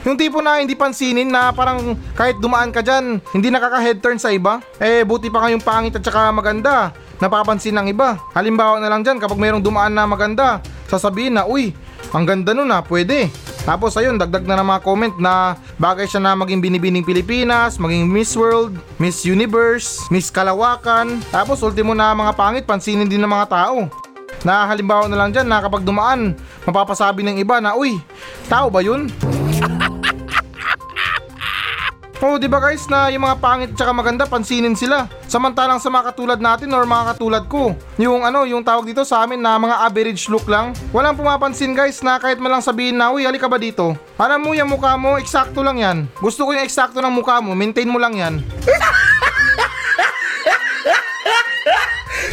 Yung 0.05 0.15
tipo 0.21 0.37
na 0.37 0.61
hindi 0.61 0.77
pansinin 0.77 1.33
na 1.33 1.49
parang 1.49 1.97
kahit 2.13 2.37
dumaan 2.37 2.69
ka 2.69 2.85
dyan, 2.85 3.17
hindi 3.33 3.49
nakaka-head 3.49 3.97
turn 4.05 4.21
sa 4.21 4.29
iba. 4.29 4.61
Eh 4.77 5.01
buti 5.01 5.33
pa 5.33 5.49
kayong 5.49 5.65
pangit 5.65 5.97
at 5.97 6.05
saka 6.05 6.29
maganda, 6.29 6.93
napapansin 7.17 7.73
ng 7.73 7.89
iba. 7.89 8.21
Halimbawa 8.37 8.77
na 8.77 8.87
lang 8.93 9.01
dyan 9.01 9.17
kapag 9.17 9.41
mayroong 9.41 9.65
dumaan 9.65 9.97
na 9.97 10.05
maganda, 10.05 10.61
sasabihin 10.85 11.41
na, 11.41 11.49
uy, 11.49 11.73
ang 12.13 12.21
ganda 12.21 12.53
nun 12.53 12.69
na, 12.69 12.85
pwede. 12.85 13.33
Tapos 13.65 13.97
ayun, 13.97 14.21
dagdag 14.21 14.45
na 14.45 14.61
ng 14.61 14.67
mga 14.69 14.81
comment 14.85 15.15
na 15.17 15.57
bagay 15.81 16.05
siya 16.05 16.21
na 16.21 16.37
maging 16.37 16.61
binibining 16.61 17.01
Pilipinas, 17.01 17.81
maging 17.81 18.05
Miss 18.05 18.37
World, 18.37 18.77
Miss 19.01 19.25
Universe, 19.25 20.05
Miss 20.13 20.29
Kalawakan. 20.29 21.17
Tapos 21.33 21.65
ultimo 21.65 21.97
na 21.97 22.13
mga 22.13 22.37
pangit, 22.37 22.69
pansinin 22.69 23.09
din 23.09 23.25
ng 23.25 23.31
mga 23.33 23.49
tao. 23.49 23.89
Na 24.45 24.69
halimbawa 24.69 25.09
na 25.09 25.17
lang 25.17 25.33
dyan 25.33 25.49
na 25.49 25.65
kapag 25.65 25.81
dumaan, 25.81 26.37
mapapasabi 26.61 27.25
ng 27.25 27.41
iba 27.41 27.57
na, 27.57 27.73
uy, 27.73 27.97
tao 28.45 28.69
ba 28.69 28.85
yun? 28.85 29.09
Oh, 32.23 32.39
di 32.39 32.47
ba 32.47 32.63
guys 32.63 32.87
na 32.87 33.11
yung 33.11 33.27
mga 33.27 33.43
pangit 33.43 33.69
at 33.75 33.83
saka 33.83 33.91
maganda 33.91 34.23
pansinin 34.23 34.71
sila. 34.71 35.11
Samantalang 35.27 35.83
sa 35.83 35.91
mga 35.91 36.15
katulad 36.15 36.39
natin 36.39 36.71
or 36.71 36.87
mga 36.87 37.11
katulad 37.11 37.43
ko, 37.51 37.75
yung 37.99 38.23
ano, 38.23 38.47
yung 38.47 38.63
tawag 38.63 38.87
dito 38.87 39.03
sa 39.03 39.27
amin 39.27 39.43
na 39.43 39.59
mga 39.59 39.83
average 39.83 40.31
look 40.31 40.47
lang. 40.47 40.71
Walang 40.95 41.19
pumapansin 41.19 41.75
guys 41.75 41.99
na 41.99 42.15
kahit 42.15 42.39
man 42.39 42.55
lang 42.55 42.63
sabihin 42.63 42.95
na, 42.95 43.11
uy, 43.11 43.27
halika 43.27 43.51
ba 43.51 43.59
dito? 43.59 43.99
Alam 44.15 44.47
mo 44.47 44.55
yung 44.55 44.71
mukha 44.71 44.95
mo, 44.95 45.19
eksakto 45.19 45.59
lang 45.59 45.83
yan. 45.83 46.07
Gusto 46.23 46.47
ko 46.47 46.55
yung 46.55 46.63
eksakto 46.63 47.03
ng 47.03 47.11
mukha 47.11 47.43
mo, 47.43 47.51
maintain 47.51 47.91
mo 47.91 47.99
lang 47.99 48.15
yan. 48.15 48.39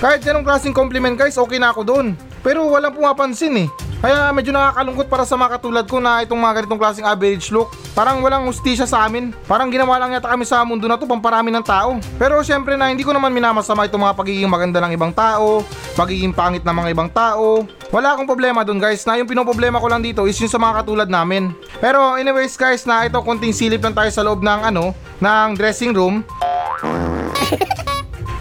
Kahit 0.03 0.23
ganong 0.23 0.47
klaseng 0.47 0.75
compliment 0.75 1.15
guys, 1.19 1.39
okay 1.39 1.59
na 1.59 1.75
ako 1.75 1.83
doon. 1.83 2.07
Pero 2.43 2.67
walang 2.71 2.95
pumapansin 2.95 3.67
eh. 3.67 3.69
Kaya 4.03 4.35
medyo 4.35 4.51
nakakalungkot 4.51 5.07
para 5.07 5.23
sa 5.23 5.39
mga 5.39 5.63
katulad 5.63 5.87
ko 5.87 6.03
na 6.03 6.27
itong 6.27 6.43
mga 6.43 6.55
ganitong 6.59 6.81
klaseng 6.83 7.07
average 7.07 7.55
look. 7.55 7.71
Parang 7.95 8.19
walang 8.19 8.51
ustisya 8.51 8.83
sa 8.83 9.07
amin. 9.07 9.31
Parang 9.47 9.71
ginawa 9.71 9.95
lang 10.03 10.11
yata 10.11 10.27
kami 10.27 10.43
sa 10.43 10.67
mundo 10.67 10.91
na 10.91 10.99
to 10.99 11.07
pamparami 11.07 11.55
ng 11.55 11.63
tao. 11.63 12.03
Pero 12.19 12.43
syempre 12.43 12.75
na 12.75 12.91
hindi 12.91 13.07
ko 13.07 13.15
naman 13.15 13.31
minamasama 13.31 13.87
itong 13.87 14.03
mga 14.03 14.19
pagiging 14.19 14.51
maganda 14.51 14.83
ng 14.83 14.99
ibang 14.99 15.15
tao, 15.15 15.63
pagiging 15.95 16.35
pangit 16.35 16.67
ng 16.67 16.75
mga 16.75 16.89
ibang 16.91 17.15
tao. 17.15 17.63
Wala 17.95 18.19
akong 18.19 18.27
problema 18.27 18.67
dun 18.67 18.83
guys 18.83 19.07
na 19.07 19.23
yung 19.23 19.31
pinoproblema 19.31 19.79
ko 19.79 19.87
lang 19.87 20.03
dito 20.03 20.27
is 20.27 20.35
yung 20.43 20.51
sa 20.51 20.59
mga 20.59 20.83
katulad 20.83 21.07
namin. 21.07 21.55
Pero 21.79 22.19
anyways 22.19 22.59
guys 22.59 22.83
na 22.83 23.07
ito 23.07 23.23
konting 23.23 23.55
silip 23.55 23.87
lang 23.87 23.95
tayo 23.95 24.11
sa 24.11 24.27
loob 24.27 24.43
ng 24.43 24.67
ano, 24.67 24.91
ng 25.23 25.49
dressing 25.55 25.95
room. 25.95 26.27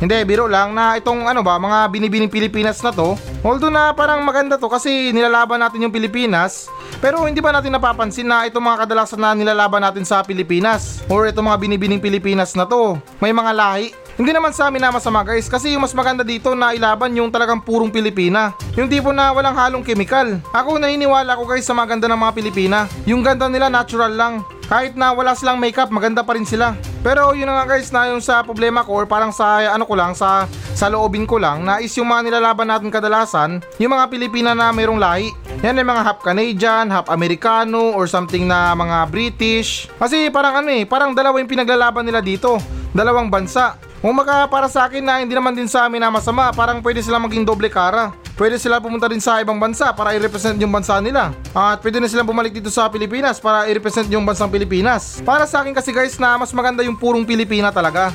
Hindi, 0.02 0.18
biro 0.26 0.50
lang 0.50 0.74
na 0.74 0.98
itong 0.98 1.30
ano 1.30 1.46
ba, 1.46 1.62
mga 1.62 1.86
binibining 1.94 2.34
Pilipinas 2.34 2.82
na 2.82 2.90
to. 2.90 3.14
Although 3.46 3.70
na 3.70 3.94
parang 3.94 4.26
maganda 4.26 4.58
to 4.58 4.66
kasi 4.66 5.14
nilalaban 5.14 5.62
natin 5.62 5.86
yung 5.86 5.94
Pilipinas. 5.94 6.66
Pero 6.98 7.22
hindi 7.22 7.38
ba 7.38 7.54
natin 7.54 7.78
napapansin 7.78 8.26
na 8.26 8.50
itong 8.50 8.66
mga 8.66 8.82
kadalasan 8.82 9.22
na 9.22 9.38
nilalaban 9.38 9.86
natin 9.86 10.02
sa 10.02 10.26
Pilipinas? 10.26 11.06
Or 11.06 11.30
itong 11.30 11.46
mga 11.46 11.62
binibining 11.62 12.02
Pilipinas 12.02 12.58
na 12.58 12.66
to, 12.66 12.98
may 13.22 13.30
mga 13.30 13.54
lahi. 13.54 13.94
Hindi 14.18 14.34
naman 14.34 14.58
sa 14.58 14.74
amin 14.74 14.82
na 14.82 14.90
masama 14.90 15.22
guys 15.22 15.46
kasi 15.46 15.78
yung 15.78 15.86
mas 15.86 15.94
maganda 15.94 16.26
dito 16.26 16.58
na 16.58 16.74
ilaban 16.74 17.14
yung 17.14 17.30
talagang 17.30 17.62
purong 17.62 17.94
Pilipina. 17.94 18.58
Yung 18.74 18.90
tipo 18.90 19.14
na 19.14 19.30
walang 19.30 19.54
halong 19.54 19.86
kemikal. 19.86 20.42
Ako 20.50 20.82
naniniwala 20.82 21.38
ko 21.38 21.46
guys 21.46 21.66
sa 21.70 21.78
maganda 21.78 22.10
ng 22.10 22.18
mga 22.18 22.34
Pilipina. 22.34 22.90
Yung 23.06 23.22
ganda 23.22 23.46
nila 23.46 23.70
natural 23.70 24.18
lang. 24.18 24.42
Kahit 24.72 24.96
na 24.96 25.12
wala 25.12 25.36
silang 25.36 25.60
makeup, 25.60 25.92
maganda 25.92 26.24
pa 26.24 26.32
rin 26.32 26.48
sila. 26.48 26.80
Pero 27.04 27.36
yun 27.36 27.44
na 27.44 27.60
nga 27.60 27.76
guys 27.76 27.92
na 27.92 28.08
yung 28.08 28.24
sa 28.24 28.40
problema 28.40 28.88
ko 28.88 29.04
or 29.04 29.06
parang 29.10 29.36
sa 29.36 29.68
ano 29.68 29.84
ko 29.84 30.00
lang 30.00 30.16
sa 30.16 30.48
sa 30.72 30.88
loobin 30.88 31.28
ko 31.28 31.36
lang 31.44 31.68
na 31.68 31.84
is 31.84 31.92
yung 32.00 32.08
mga 32.08 32.32
nilalaban 32.32 32.72
natin 32.72 32.88
kadalasan 32.88 33.60
yung 33.84 33.92
mga 33.92 34.08
Pilipina 34.08 34.56
na 34.56 34.72
mayroong 34.72 34.96
lahi. 34.96 35.28
Yan 35.60 35.76
ay 35.76 35.84
mga 35.84 36.08
half 36.08 36.20
Canadian, 36.24 36.88
half 36.88 37.12
Americano 37.12 37.92
or 37.92 38.08
something 38.08 38.48
na 38.48 38.72
mga 38.72 39.12
British. 39.12 39.92
Kasi 40.00 40.32
parang 40.32 40.64
ano 40.64 40.72
eh, 40.72 40.88
parang 40.88 41.12
dalawa 41.12 41.44
yung 41.44 41.52
pinaglalaban 41.52 42.08
nila 42.08 42.24
dito. 42.24 42.56
Dalawang 42.96 43.28
bansa. 43.28 43.76
Kung 44.00 44.16
maka 44.16 44.48
para 44.48 44.72
sa 44.72 44.88
akin 44.88 45.04
na 45.04 45.20
hindi 45.20 45.36
naman 45.36 45.52
din 45.52 45.68
sa 45.68 45.92
amin 45.92 46.00
na 46.00 46.10
masama, 46.10 46.50
parang 46.56 46.80
pwede 46.80 47.04
sila 47.04 47.20
maging 47.20 47.44
doble 47.44 47.68
kara. 47.68 48.16
Pwede 48.36 48.58
sila 48.58 48.82
pumunta 48.82 49.06
din 49.12 49.20
sa 49.20 49.38
ibang 49.44 49.60
bansa 49.60 49.92
para 49.94 50.16
i-represent 50.16 50.58
yung 50.58 50.72
bansa 50.72 50.98
nila. 51.04 51.36
At 51.52 51.84
pwede 51.84 52.00
na 52.00 52.08
silang 52.08 52.28
bumalik 52.28 52.56
dito 52.56 52.72
sa 52.72 52.88
Pilipinas 52.88 53.38
para 53.38 53.68
i-represent 53.68 54.08
yung 54.10 54.24
bansang 54.24 54.50
Pilipinas. 54.50 55.20
Para 55.22 55.46
sa 55.46 55.62
akin 55.62 55.76
kasi 55.76 55.92
guys 55.92 56.16
na 56.18 56.40
mas 56.40 56.50
maganda 56.56 56.82
yung 56.82 56.96
purong 56.96 57.28
Pilipina 57.28 57.70
talaga. 57.70 58.10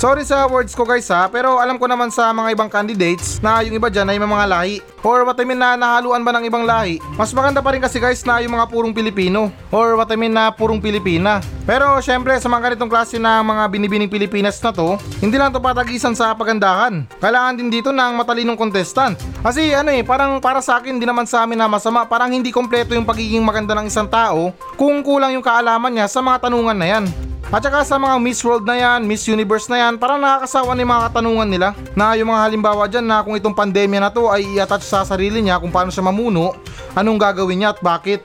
Sorry 0.00 0.24
sa 0.24 0.48
words 0.48 0.72
ko 0.72 0.88
guys 0.88 1.12
ha, 1.12 1.28
pero 1.28 1.60
alam 1.60 1.76
ko 1.76 1.84
naman 1.84 2.08
sa 2.08 2.32
mga 2.32 2.56
ibang 2.56 2.72
candidates 2.72 3.36
na 3.44 3.60
yung 3.60 3.76
iba 3.76 3.92
dyan 3.92 4.08
ay 4.08 4.16
may 4.16 4.32
mga 4.32 4.48
lahi. 4.48 4.80
Or 5.04 5.28
what 5.28 5.36
I 5.36 5.44
mean 5.44 5.60
na 5.60 5.76
nahaluan 5.76 6.24
ba 6.24 6.32
ng 6.32 6.48
ibang 6.48 6.64
lahi. 6.64 6.96
Mas 7.20 7.36
maganda 7.36 7.60
pa 7.60 7.76
rin 7.76 7.84
kasi 7.84 8.00
guys 8.00 8.24
na 8.24 8.40
yung 8.40 8.56
mga 8.56 8.72
purong 8.72 8.96
Pilipino. 8.96 9.52
Or 9.68 10.00
what 10.00 10.08
I 10.08 10.16
mean 10.16 10.32
na 10.32 10.56
purong 10.56 10.80
Pilipina. 10.80 11.44
Pero 11.68 12.00
syempre 12.00 12.32
sa 12.40 12.48
mga 12.48 12.72
ganitong 12.72 12.88
klase 12.88 13.20
na 13.20 13.44
mga 13.44 13.68
binibining 13.68 14.08
Pilipinas 14.08 14.56
na 14.64 14.72
to, 14.72 14.96
hindi 15.20 15.36
lang 15.36 15.52
to 15.52 15.60
patagisan 15.60 16.16
sa 16.16 16.32
pagandahan. 16.32 17.04
Kailangan 17.20 17.60
din 17.60 17.68
dito 17.68 17.92
ng 17.92 18.24
matalinong 18.24 18.56
contestant. 18.56 19.20
Kasi 19.44 19.76
ano 19.76 19.92
eh, 19.92 20.00
parang 20.00 20.40
para 20.40 20.64
sa 20.64 20.80
akin, 20.80 20.96
di 20.96 21.04
naman 21.04 21.28
sa 21.28 21.44
amin 21.44 21.60
na 21.60 21.68
masama, 21.68 22.08
parang 22.08 22.32
hindi 22.32 22.48
kompleto 22.48 22.96
yung 22.96 23.04
pagiging 23.04 23.44
maganda 23.44 23.76
ng 23.76 23.92
isang 23.92 24.08
tao 24.08 24.56
kung 24.80 25.04
kulang 25.04 25.36
yung 25.36 25.44
kaalaman 25.44 25.92
niya 25.92 26.08
sa 26.08 26.24
mga 26.24 26.48
tanungan 26.48 26.80
na 26.80 26.88
yan. 26.88 27.29
At 27.50 27.66
saka 27.66 27.82
sa 27.82 27.98
mga 27.98 28.14
Miss 28.22 28.46
World 28.46 28.62
na 28.62 28.78
yan, 28.78 29.02
Miss 29.10 29.26
Universe 29.26 29.66
na 29.66 29.82
yan, 29.82 29.98
parang 29.98 30.22
nakakasawa 30.22 30.70
na 30.70 30.86
yung 30.86 30.92
mga 30.94 31.04
katanungan 31.10 31.48
nila 31.50 31.68
na 31.98 32.14
yung 32.14 32.30
mga 32.30 32.46
halimbawa 32.46 32.86
dyan 32.86 33.02
na 33.02 33.26
kung 33.26 33.34
itong 33.34 33.58
pandemya 33.58 34.06
na 34.06 34.14
to 34.14 34.30
ay 34.30 34.46
i-attach 34.54 34.86
sa 34.86 35.02
sarili 35.02 35.42
niya 35.42 35.58
kung 35.58 35.74
paano 35.74 35.90
siya 35.90 36.06
mamuno, 36.06 36.54
anong 36.94 37.18
gagawin 37.18 37.58
niya 37.58 37.74
at 37.74 37.82
bakit. 37.82 38.22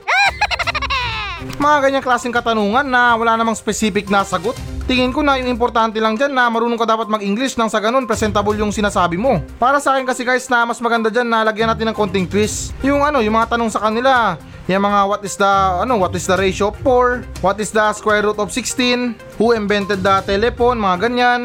Mga 1.62 1.76
ganyang 1.82 2.06
klaseng 2.06 2.30
katanungan 2.30 2.86
na 2.86 3.18
wala 3.18 3.34
namang 3.34 3.58
specific 3.58 4.06
na 4.06 4.22
sagot. 4.22 4.54
Tingin 4.86 5.10
ko 5.10 5.18
na 5.18 5.34
yung 5.34 5.50
importante 5.50 5.98
lang 5.98 6.14
dyan 6.14 6.30
na 6.30 6.46
marunong 6.46 6.78
ka 6.78 6.86
dapat 6.86 7.10
mag-English 7.10 7.58
nang 7.58 7.66
sa 7.66 7.82
ganun 7.82 8.06
presentable 8.06 8.54
yung 8.54 8.70
sinasabi 8.70 9.18
mo. 9.18 9.42
Para 9.58 9.82
sa 9.82 9.98
akin 9.98 10.06
kasi 10.06 10.22
guys 10.22 10.46
na 10.46 10.62
mas 10.62 10.78
maganda 10.78 11.10
dyan 11.10 11.26
na 11.26 11.42
lagyan 11.42 11.66
natin 11.66 11.90
ng 11.90 11.96
konting 11.98 12.22
twist. 12.30 12.70
Yung 12.86 13.02
ano, 13.02 13.18
yung 13.18 13.34
mga 13.34 13.58
tanong 13.58 13.66
sa 13.66 13.82
kanila, 13.82 14.38
yung 14.70 14.86
mga 14.86 15.00
what 15.10 15.22
is 15.26 15.34
the 15.34 15.52
ano 15.82 15.98
what 15.98 16.14
is 16.14 16.26
the 16.26 16.34
ratio 16.38 16.74
of 16.74 16.78
4 16.82 17.22
what 17.38 17.54
is 17.62 17.70
the 17.70 17.86
square 17.94 18.26
root 18.26 18.34
of 18.42 18.50
16 18.50 19.14
who 19.38 19.54
invented 19.54 20.06
the 20.06 20.16
telephone? 20.26 20.78
Mga 20.78 20.96
ganyan 21.06 21.40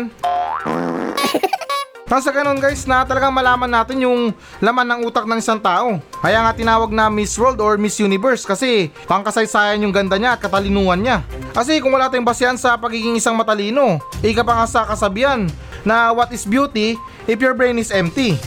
Nang 2.12 2.20
sa 2.20 2.36
ganun 2.36 2.60
guys 2.60 2.84
na 2.84 3.08
talagang 3.08 3.32
malaman 3.32 3.72
natin 3.72 4.04
yung 4.04 4.36
laman 4.60 4.84
ng 4.84 5.08
utak 5.08 5.24
ng 5.24 5.40
isang 5.40 5.64
tao. 5.64 5.96
Kaya 6.20 6.44
nga 6.44 6.52
tinawag 6.52 6.92
na 6.92 7.08
Miss 7.08 7.40
World 7.40 7.64
or 7.64 7.80
Miss 7.80 8.04
Universe 8.04 8.44
kasi 8.44 8.92
pangkasaysayan 9.08 9.80
yung 9.88 9.96
ganda 9.96 10.20
niya 10.20 10.36
at 10.36 10.44
katalinuhan 10.44 11.00
niya. 11.00 11.24
Kasi 11.56 11.80
kung 11.80 11.96
wala 11.96 12.12
tayong 12.12 12.28
basehan 12.28 12.60
sa 12.60 12.76
pagiging 12.76 13.16
isang 13.16 13.40
matalino, 13.40 14.04
ika 14.20 14.44
pa 14.44 14.60
nga 14.60 14.68
sa 14.68 14.84
kasabihan 14.84 15.48
na 15.88 16.12
what 16.12 16.28
is 16.36 16.44
beauty 16.44 17.00
if 17.32 17.40
your 17.40 17.56
brain 17.56 17.80
is 17.80 17.96
empty. 17.96 18.36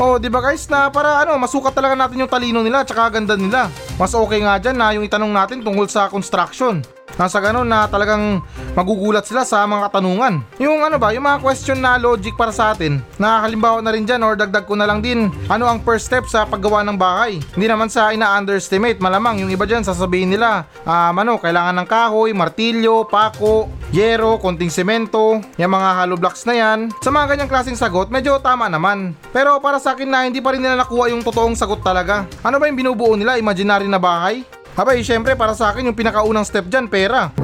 Oh, 0.00 0.16
di 0.16 0.32
ba 0.32 0.40
guys 0.40 0.64
na 0.72 0.88
para 0.88 1.20
ano, 1.20 1.36
masukat 1.36 1.76
talaga 1.76 1.92
natin 1.92 2.24
yung 2.24 2.32
talino 2.32 2.64
nila 2.64 2.80
at 2.80 2.88
saka 2.88 3.20
ganda 3.20 3.36
nila. 3.36 3.68
Mas 4.00 4.16
okay 4.16 4.40
nga 4.40 4.56
dyan 4.56 4.72
na 4.80 4.96
yung 4.96 5.04
itanong 5.04 5.28
natin 5.28 5.60
tungkol 5.60 5.84
sa 5.92 6.08
construction. 6.08 6.80
Nasa 7.20 7.36
ganun 7.36 7.68
na 7.68 7.84
talagang 7.84 8.40
magugulat 8.72 9.28
sila 9.28 9.44
sa 9.44 9.68
mga 9.68 9.92
katanungan. 9.92 10.40
Yung 10.56 10.80
ano 10.80 10.96
ba, 10.96 11.12
yung 11.12 11.28
mga 11.28 11.44
question 11.44 11.76
na 11.76 12.00
logic 12.00 12.32
para 12.32 12.48
sa 12.48 12.72
atin. 12.72 13.04
Na 13.20 13.44
halimbawa 13.44 13.84
na 13.84 13.92
rin 13.92 14.08
dyan 14.08 14.24
or 14.24 14.40
dagdag 14.40 14.64
ko 14.64 14.72
na 14.72 14.88
lang 14.88 15.04
din, 15.04 15.28
ano 15.52 15.68
ang 15.68 15.84
first 15.84 16.08
step 16.08 16.24
sa 16.24 16.48
paggawa 16.48 16.80
ng 16.80 16.96
bahay? 16.96 17.36
Hindi 17.52 17.68
naman 17.68 17.92
sa 17.92 18.08
ina-underestimate, 18.16 19.04
malamang 19.04 19.44
yung 19.44 19.52
iba 19.52 19.68
dyan 19.68 19.84
sasabihin 19.84 20.32
nila, 20.32 20.64
um, 20.88 21.12
ano, 21.20 21.36
kailangan 21.36 21.76
ng 21.84 21.88
kahoy, 21.92 22.32
martilyo, 22.32 23.04
pako, 23.04 23.68
yero, 23.92 24.40
konting 24.40 24.72
semento, 24.72 25.44
yung 25.60 25.72
mga 25.76 25.88
hollow 26.00 26.16
blocks 26.16 26.48
na 26.48 26.56
yan. 26.56 26.88
Sa 27.04 27.12
mga 27.12 27.36
ganyang 27.36 27.52
klaseng 27.52 27.76
sagot, 27.76 28.08
medyo 28.08 28.40
tama 28.40 28.72
naman. 28.72 29.12
Pero 29.28 29.60
para 29.60 29.76
sa 29.76 29.92
akin 29.92 30.08
na 30.08 30.24
hindi 30.24 30.40
pa 30.40 30.56
rin 30.56 30.64
nila 30.64 30.80
nakuha 30.80 31.12
yung 31.12 31.20
totoong 31.20 31.52
sagot 31.52 31.84
talaga. 31.84 32.24
Ano 32.40 32.56
ba 32.56 32.64
yung 32.64 32.80
binubuo 32.80 33.12
nila? 33.12 33.36
Imaginary 33.36 33.84
na 33.92 34.00
bahay? 34.00 34.40
Abay, 34.78 35.02
syempre 35.02 35.34
para 35.34 35.52
sa 35.52 35.74
akin 35.74 35.90
yung 35.90 35.98
pinakaunang 35.98 36.46
step 36.46 36.70
dyan, 36.70 36.86
pera. 36.86 37.34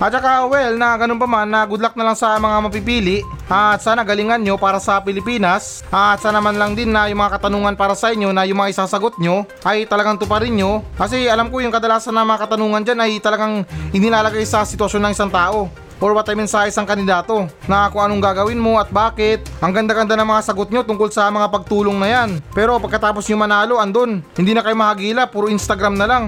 At 0.00 0.16
saka 0.16 0.48
well 0.48 0.80
na 0.80 0.96
ganun 0.96 1.20
pa 1.20 1.28
man 1.28 1.44
na 1.44 1.60
good 1.68 1.84
luck 1.84 1.92
na 1.92 2.08
lang 2.08 2.16
sa 2.16 2.40
mga 2.40 2.56
mapipili. 2.64 3.20
At 3.52 3.84
sana 3.84 4.00
galingan 4.00 4.40
nyo 4.40 4.56
para 4.56 4.80
sa 4.80 4.96
Pilipinas. 5.04 5.84
At 5.92 6.24
sana 6.24 6.40
man 6.40 6.56
lang 6.56 6.72
din 6.72 6.88
na 6.88 7.04
yung 7.12 7.20
mga 7.20 7.36
katanungan 7.36 7.76
para 7.76 7.92
sa 7.92 8.08
inyo 8.08 8.32
na 8.32 8.48
yung 8.48 8.64
mga 8.64 8.72
isasagot 8.72 9.20
nyo 9.20 9.44
ay 9.60 9.84
talagang 9.84 10.16
tuparin 10.16 10.56
nyo. 10.56 10.80
Kasi 10.96 11.28
alam 11.28 11.52
ko 11.52 11.60
yung 11.60 11.68
kadalasan 11.68 12.16
na 12.16 12.24
mga 12.24 12.48
katanungan 12.48 12.80
dyan 12.80 12.96
ay 13.04 13.20
talagang 13.20 13.68
inilalagay 13.92 14.48
sa 14.48 14.64
sitwasyon 14.64 15.04
ng 15.04 15.12
isang 15.12 15.28
tao 15.28 15.68
or 16.00 16.16
what 16.16 16.26
I 16.26 16.34
mean 16.34 16.48
sa 16.48 16.66
kandidato 16.66 17.46
na 17.68 17.92
kung 17.92 18.02
anong 18.02 18.24
gagawin 18.24 18.58
mo 18.58 18.80
at 18.80 18.88
bakit. 18.88 19.44
Ang 19.60 19.76
ganda-ganda 19.76 20.16
ng 20.16 20.26
mga 20.26 20.42
sagot 20.42 20.72
nyo 20.72 20.82
tungkol 20.82 21.12
sa 21.12 21.28
mga 21.28 21.52
pagtulong 21.52 22.00
na 22.00 22.08
yan. 22.08 22.28
Pero 22.56 22.80
pagkatapos 22.80 23.28
nyo 23.28 23.36
manalo, 23.36 23.76
andun. 23.78 24.24
Hindi 24.34 24.56
na 24.56 24.64
kayo 24.64 24.74
mahagila, 24.74 25.28
puro 25.28 25.46
Instagram 25.52 25.94
na 26.00 26.08
lang. 26.08 26.24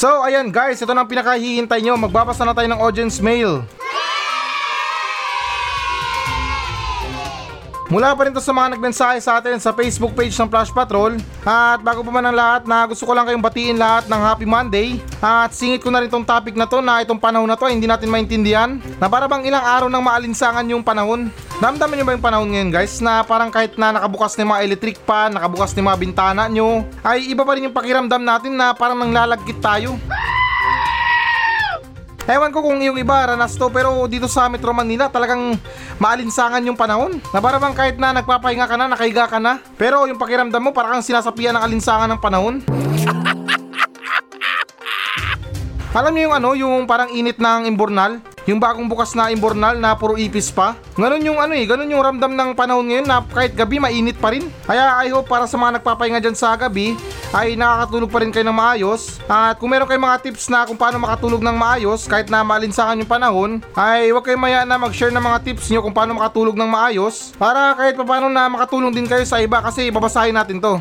So 0.00 0.24
ayan 0.24 0.48
guys, 0.48 0.80
ito 0.80 0.96
na 0.96 1.04
ang 1.04 1.10
pinakahihintay 1.12 1.84
nyo. 1.84 1.94
Magbabasa 2.00 2.48
na 2.48 2.56
tayo 2.56 2.72
ng 2.72 2.80
audience 2.80 3.20
mail. 3.20 3.60
Mula 7.90 8.14
pa 8.14 8.22
rin 8.22 8.30
to 8.30 8.38
sa 8.38 8.54
mga 8.54 8.78
nagmensahe 8.78 9.18
sa 9.18 9.42
atin 9.42 9.58
sa 9.58 9.74
Facebook 9.74 10.14
page 10.14 10.30
ng 10.38 10.46
Flash 10.46 10.70
Patrol. 10.70 11.18
At 11.42 11.82
bago 11.82 12.06
pa 12.06 12.14
man 12.14 12.22
ang 12.22 12.38
lahat 12.38 12.62
na 12.62 12.86
gusto 12.86 13.02
ko 13.02 13.10
lang 13.10 13.26
kayong 13.26 13.42
batiin 13.42 13.74
lahat 13.74 14.06
ng 14.06 14.20
Happy 14.22 14.46
Monday. 14.46 15.02
At 15.18 15.50
singit 15.50 15.82
ko 15.82 15.90
na 15.90 15.98
rin 15.98 16.06
tong 16.06 16.22
topic 16.22 16.54
na 16.54 16.70
to 16.70 16.78
na 16.78 17.02
itong 17.02 17.18
panahon 17.18 17.50
na 17.50 17.58
to 17.58 17.66
hindi 17.66 17.90
natin 17.90 18.06
maintindihan. 18.06 18.78
Na 19.02 19.10
para 19.10 19.26
bang 19.26 19.42
ilang 19.42 19.66
araw 19.66 19.88
nang 19.90 20.06
maalinsangan 20.06 20.70
yung 20.70 20.86
panahon. 20.86 21.34
Damdamin 21.58 21.98
nyo 21.98 22.06
ba 22.06 22.14
yung 22.14 22.26
panahon 22.30 22.48
ngayon 22.54 22.70
guys? 22.70 23.02
Na 23.02 23.26
parang 23.26 23.50
kahit 23.50 23.74
na 23.74 23.90
nakabukas 23.90 24.38
na 24.38 24.46
mga 24.46 24.70
electric 24.70 25.02
pan, 25.02 25.34
nakabukas 25.34 25.74
na 25.74 25.90
mga 25.90 25.98
bintana 25.98 26.42
nyo 26.46 26.86
Ay 27.02 27.34
iba 27.34 27.42
pa 27.42 27.58
rin 27.58 27.66
yung 27.66 27.76
pakiramdam 27.76 28.22
natin 28.22 28.54
na 28.54 28.70
parang 28.70 29.02
nanglalagkit 29.02 29.58
tayo 29.58 29.98
Ewan 32.30 32.54
ko 32.54 32.62
kung 32.62 32.78
yung 32.78 32.94
iba 32.94 33.26
ranas 33.26 33.58
to 33.58 33.66
pero 33.74 34.06
dito 34.06 34.30
sa 34.30 34.46
Metro 34.46 34.70
Manila 34.70 35.10
talagang 35.10 35.58
maalinsangan 35.98 36.62
yung 36.62 36.78
panahon. 36.78 37.18
Na 37.34 37.42
para 37.42 37.58
bang 37.58 37.74
kahit 37.74 37.98
na 37.98 38.14
nagpapahinga 38.14 38.70
ka 38.70 38.78
na, 38.78 38.86
nakahiga 38.86 39.26
ka 39.26 39.42
na. 39.42 39.58
Pero 39.74 40.06
yung 40.06 40.14
pakiramdam 40.14 40.62
mo 40.62 40.70
parang 40.70 41.02
sinasapian 41.02 41.58
ng 41.58 41.64
alinsangan 41.66 42.06
ng 42.14 42.22
panahon. 42.22 42.62
Alam 45.90 46.14
niyo 46.14 46.30
yung 46.30 46.36
ano, 46.38 46.54
yung 46.54 46.86
parang 46.86 47.10
init 47.10 47.42
ng 47.42 47.66
imbornal? 47.66 48.22
Yung 48.48 48.56
bagong 48.56 48.88
bukas 48.88 49.12
na 49.12 49.28
imbornal 49.28 49.76
na 49.76 49.92
puro 49.92 50.16
ipis 50.16 50.48
pa. 50.48 50.78
Ganon 50.96 51.20
yung 51.20 51.36
ano 51.36 51.52
eh, 51.52 51.68
ganon 51.68 51.92
yung 51.92 52.00
ramdam 52.00 52.32
ng 52.32 52.56
panahon 52.56 52.88
ngayon 52.88 53.06
na 53.08 53.20
kahit 53.24 53.52
gabi 53.52 53.76
mainit 53.76 54.16
pa 54.16 54.32
rin. 54.32 54.48
Kaya 54.64 54.96
I 55.04 55.12
hope 55.12 55.28
para 55.28 55.44
sa 55.44 55.60
mga 55.60 55.80
nagpapahinga 55.80 56.20
dyan 56.24 56.36
sa 56.36 56.56
gabi 56.56 56.96
ay 57.30 57.54
nakakatulog 57.54 58.10
pa 58.10 58.18
rin 58.24 58.32
kayo 58.32 58.46
ng 58.48 58.56
maayos. 58.56 59.20
At 59.28 59.60
kung 59.60 59.70
meron 59.70 59.86
kayong 59.86 60.06
mga 60.06 60.18
tips 60.24 60.48
na 60.48 60.64
kung 60.64 60.78
paano 60.80 60.98
makatulog 60.98 61.42
ng 61.44 61.56
maayos 61.56 62.08
kahit 62.08 62.32
na 62.32 62.42
maalinsangan 62.42 62.98
yung 62.98 63.10
panahon, 63.10 63.50
ay 63.76 64.10
huwag 64.10 64.24
kayong 64.26 64.42
maya 64.42 64.60
na 64.64 64.80
mag-share 64.80 65.14
ng 65.14 65.22
mga 65.22 65.38
tips 65.44 65.70
nyo 65.70 65.80
kung 65.84 65.94
paano 65.94 66.16
makatulog 66.16 66.56
ng 66.56 66.70
maayos 66.70 67.36
para 67.36 67.76
kahit 67.76 67.94
pa 67.94 68.04
paano 68.08 68.26
na 68.32 68.48
makatulong 68.50 68.90
din 68.90 69.06
kayo 69.06 69.22
sa 69.22 69.38
iba 69.38 69.60
kasi 69.62 69.92
babasahin 69.92 70.34
natin 70.34 70.58
to. 70.58 70.80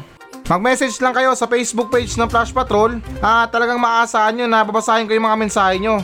Mag-message 0.49 0.97
lang 0.97 1.13
kayo 1.13 1.37
sa 1.37 1.45
Facebook 1.45 1.93
page 1.93 2.17
ng 2.17 2.25
Flash 2.25 2.49
Patrol 2.49 2.97
at 3.21 3.53
talagang 3.53 3.77
maaasahan 3.77 4.33
nyo 4.33 4.47
na 4.49 4.65
babasahin 4.65 5.05
ko 5.05 5.13
yung 5.13 5.29
mga 5.29 5.37
mensahe 5.37 5.77
nyo. 5.77 6.01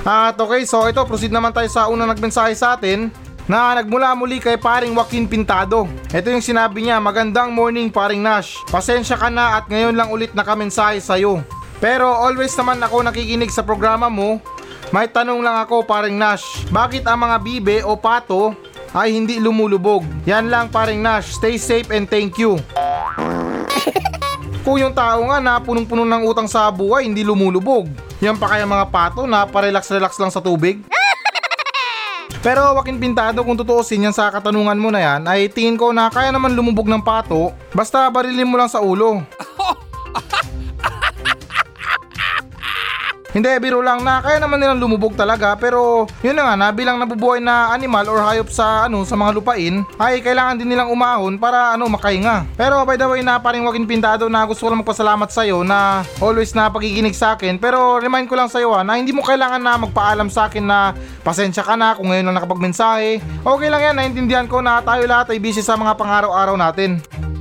At 0.00 0.40
okay, 0.40 0.64
so 0.64 0.88
ito, 0.88 1.04
proceed 1.04 1.32
naman 1.32 1.52
tayo 1.52 1.68
sa 1.68 1.92
unang 1.92 2.08
nagmensahe 2.08 2.56
sa 2.56 2.72
atin 2.76 3.12
na 3.44 3.76
nagmula 3.76 4.16
muli 4.16 4.40
kay 4.40 4.56
paring 4.56 4.96
Joaquin 4.96 5.28
Pintado. 5.28 5.84
Ito 6.08 6.32
yung 6.32 6.44
sinabi 6.44 6.86
niya, 6.86 7.02
magandang 7.02 7.52
morning 7.52 7.92
paring 7.92 8.22
Nash. 8.22 8.56
Pasensya 8.72 9.18
ka 9.20 9.28
na 9.28 9.60
at 9.60 9.68
ngayon 9.68 9.92
lang 9.92 10.08
ulit 10.08 10.32
nakamensahe 10.32 11.02
sa'yo. 11.02 11.44
Pero 11.82 12.08
always 12.08 12.54
naman 12.56 12.80
ako 12.80 13.04
nakikinig 13.04 13.52
sa 13.52 13.60
programa 13.60 14.08
mo. 14.08 14.40
May 14.90 15.06
tanong 15.06 15.44
lang 15.44 15.60
ako 15.60 15.84
paring 15.84 16.16
Nash, 16.16 16.66
bakit 16.72 17.04
ang 17.06 17.20
mga 17.22 17.36
bibe 17.42 17.76
o 17.86 17.94
pato 17.94 18.56
ay 18.90 19.14
hindi 19.14 19.38
lumulubog? 19.38 20.02
Yan 20.26 20.50
lang 20.50 20.72
paring 20.72 20.98
Nash, 20.98 21.36
stay 21.36 21.60
safe 21.60 21.92
and 21.92 22.08
thank 22.08 22.40
you. 22.40 22.56
Kung 24.60 24.76
yung 24.76 24.92
tao 24.92 25.24
nga 25.24 25.40
na 25.40 25.56
punong-puno 25.56 26.04
ng 26.04 26.22
utang 26.28 26.44
sa 26.44 26.68
buhay, 26.68 27.08
hindi 27.08 27.24
lumulubog. 27.24 27.88
Yan 28.20 28.36
pa 28.36 28.52
kaya 28.52 28.68
mga 28.68 28.92
pato 28.92 29.24
na 29.24 29.48
parelax-relax 29.48 30.20
lang 30.20 30.28
sa 30.28 30.44
tubig? 30.44 30.84
Pero 32.44 32.76
wakin 32.76 33.00
pintado 33.00 33.40
kung 33.40 33.56
tutuusin 33.56 34.04
yan 34.04 34.16
sa 34.16 34.28
katanungan 34.28 34.76
mo 34.76 34.92
na 34.92 35.00
yan 35.00 35.24
ay 35.24 35.48
tingin 35.48 35.80
ko 35.80 35.96
na 35.96 36.12
kaya 36.12 36.28
naman 36.28 36.52
lumubog 36.52 36.88
ng 36.88 37.00
pato 37.00 37.52
basta 37.72 38.08
barilin 38.12 38.48
mo 38.48 38.60
lang 38.60 38.68
sa 38.68 38.84
ulo. 38.84 39.24
Hindi, 43.30 43.46
biro 43.62 43.78
lang 43.78 44.02
na 44.02 44.18
kaya 44.18 44.42
naman 44.42 44.58
nilang 44.58 44.82
lumubog 44.82 45.14
talaga 45.14 45.54
pero 45.54 46.10
yun 46.18 46.34
na 46.34 46.50
nga 46.50 46.54
na 46.58 46.68
bilang 46.74 46.98
nabubuhay 46.98 47.38
na 47.38 47.70
animal 47.70 48.10
or 48.10 48.18
hayop 48.26 48.50
sa 48.50 48.90
ano 48.90 49.06
sa 49.06 49.14
mga 49.14 49.38
lupain 49.38 49.86
ay 50.02 50.18
kailangan 50.18 50.58
din 50.58 50.74
nilang 50.74 50.90
umahon 50.90 51.38
para 51.38 51.78
ano 51.78 51.86
makahinga. 51.86 52.42
Pero 52.58 52.82
by 52.82 52.98
the 52.98 53.06
way 53.06 53.22
na 53.22 53.38
paring 53.38 53.62
wagin 53.62 53.86
pintado 53.86 54.26
na 54.26 54.42
gusto 54.42 54.66
ko 54.66 54.74
lang 54.74 54.82
magpasalamat 54.82 55.30
sa 55.30 55.46
iyo 55.46 55.62
na 55.62 56.02
always 56.18 56.50
na 56.58 56.66
pagiginig 56.66 57.14
sa 57.14 57.38
akin 57.38 57.54
pero 57.54 58.02
remind 58.02 58.26
ko 58.26 58.34
lang 58.34 58.50
sa 58.50 58.58
iyo 58.58 58.74
na 58.82 58.98
hindi 58.98 59.14
mo 59.14 59.22
kailangan 59.22 59.62
na 59.62 59.78
magpaalam 59.78 60.26
sa 60.26 60.50
akin 60.50 60.66
na 60.66 60.90
pasensya 61.22 61.62
ka 61.62 61.78
na 61.78 61.94
kung 61.94 62.10
ngayon 62.10 62.26
lang 62.26 62.36
nakapagmensahe. 62.36 63.22
Okay 63.46 63.68
lang 63.70 63.82
yan, 63.82 63.94
naintindihan 63.94 64.50
ko 64.50 64.58
na 64.58 64.82
tayo 64.82 65.06
lahat 65.06 65.30
ay 65.30 65.38
busy 65.38 65.62
sa 65.62 65.78
mga 65.78 65.94
pangaraw-araw 65.94 66.58
natin. 66.58 66.98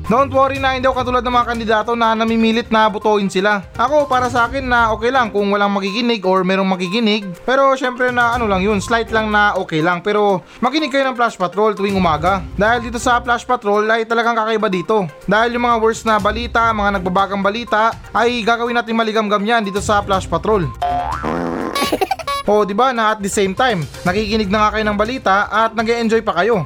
Don't 0.09 0.33
worry 0.33 0.57
na 0.57 0.73
hindi 0.73 0.89
ako 0.89 1.05
katulad 1.05 1.21
ng 1.21 1.35
mga 1.37 1.47
kandidato 1.53 1.91
na 1.93 2.17
namimilit 2.17 2.73
na 2.73 2.89
butuin 2.89 3.29
sila. 3.29 3.61
Ako 3.77 4.09
para 4.09 4.25
sa 4.25 4.49
akin 4.49 4.65
na 4.65 4.89
okay 4.89 5.13
lang 5.13 5.29
kung 5.29 5.53
walang 5.53 5.69
makikinig 5.69 6.25
or 6.25 6.41
merong 6.41 6.65
makikinig. 6.65 7.29
Pero 7.45 7.77
syempre 7.77 8.09
na 8.09 8.33
ano 8.33 8.49
lang 8.49 8.65
yun, 8.65 8.81
slight 8.81 9.13
lang 9.13 9.29
na 9.29 9.53
okay 9.53 9.85
lang. 9.85 10.01
Pero 10.01 10.41
makinig 10.65 10.89
kayo 10.89 11.05
ng 11.05 11.13
Flash 11.13 11.37
Patrol 11.37 11.77
tuwing 11.77 11.93
umaga. 11.93 12.41
Dahil 12.57 12.89
dito 12.89 12.97
sa 12.97 13.21
Flash 13.21 13.45
Patrol 13.45 13.85
ay 13.85 14.09
talagang 14.09 14.33
kakaiba 14.33 14.65
dito. 14.65 15.05
Dahil 15.29 15.53
yung 15.53 15.69
mga 15.69 15.77
worst 15.77 16.09
na 16.09 16.17
balita, 16.17 16.73
mga 16.73 16.97
nagbabagang 16.97 17.45
balita 17.45 17.93
ay 18.09 18.41
gagawin 18.41 18.81
natin 18.81 18.97
maligamgam 18.97 19.45
yan 19.45 19.61
dito 19.61 19.77
sa 19.77 20.01
Flash 20.01 20.25
Patrol. 20.25 20.65
O, 22.49 22.65
di 22.65 22.73
ba 22.73 22.89
na 22.89 23.13
at 23.13 23.21
the 23.21 23.29
same 23.29 23.53
time, 23.53 23.85
nakikinig 24.01 24.49
na 24.49 24.65
nga 24.65 24.69
kayo 24.73 24.85
ng 24.89 24.97
balita 24.97 25.45
at 25.53 25.77
nag 25.77 25.85
enjoy 25.85 26.25
pa 26.25 26.33
kayo. 26.41 26.65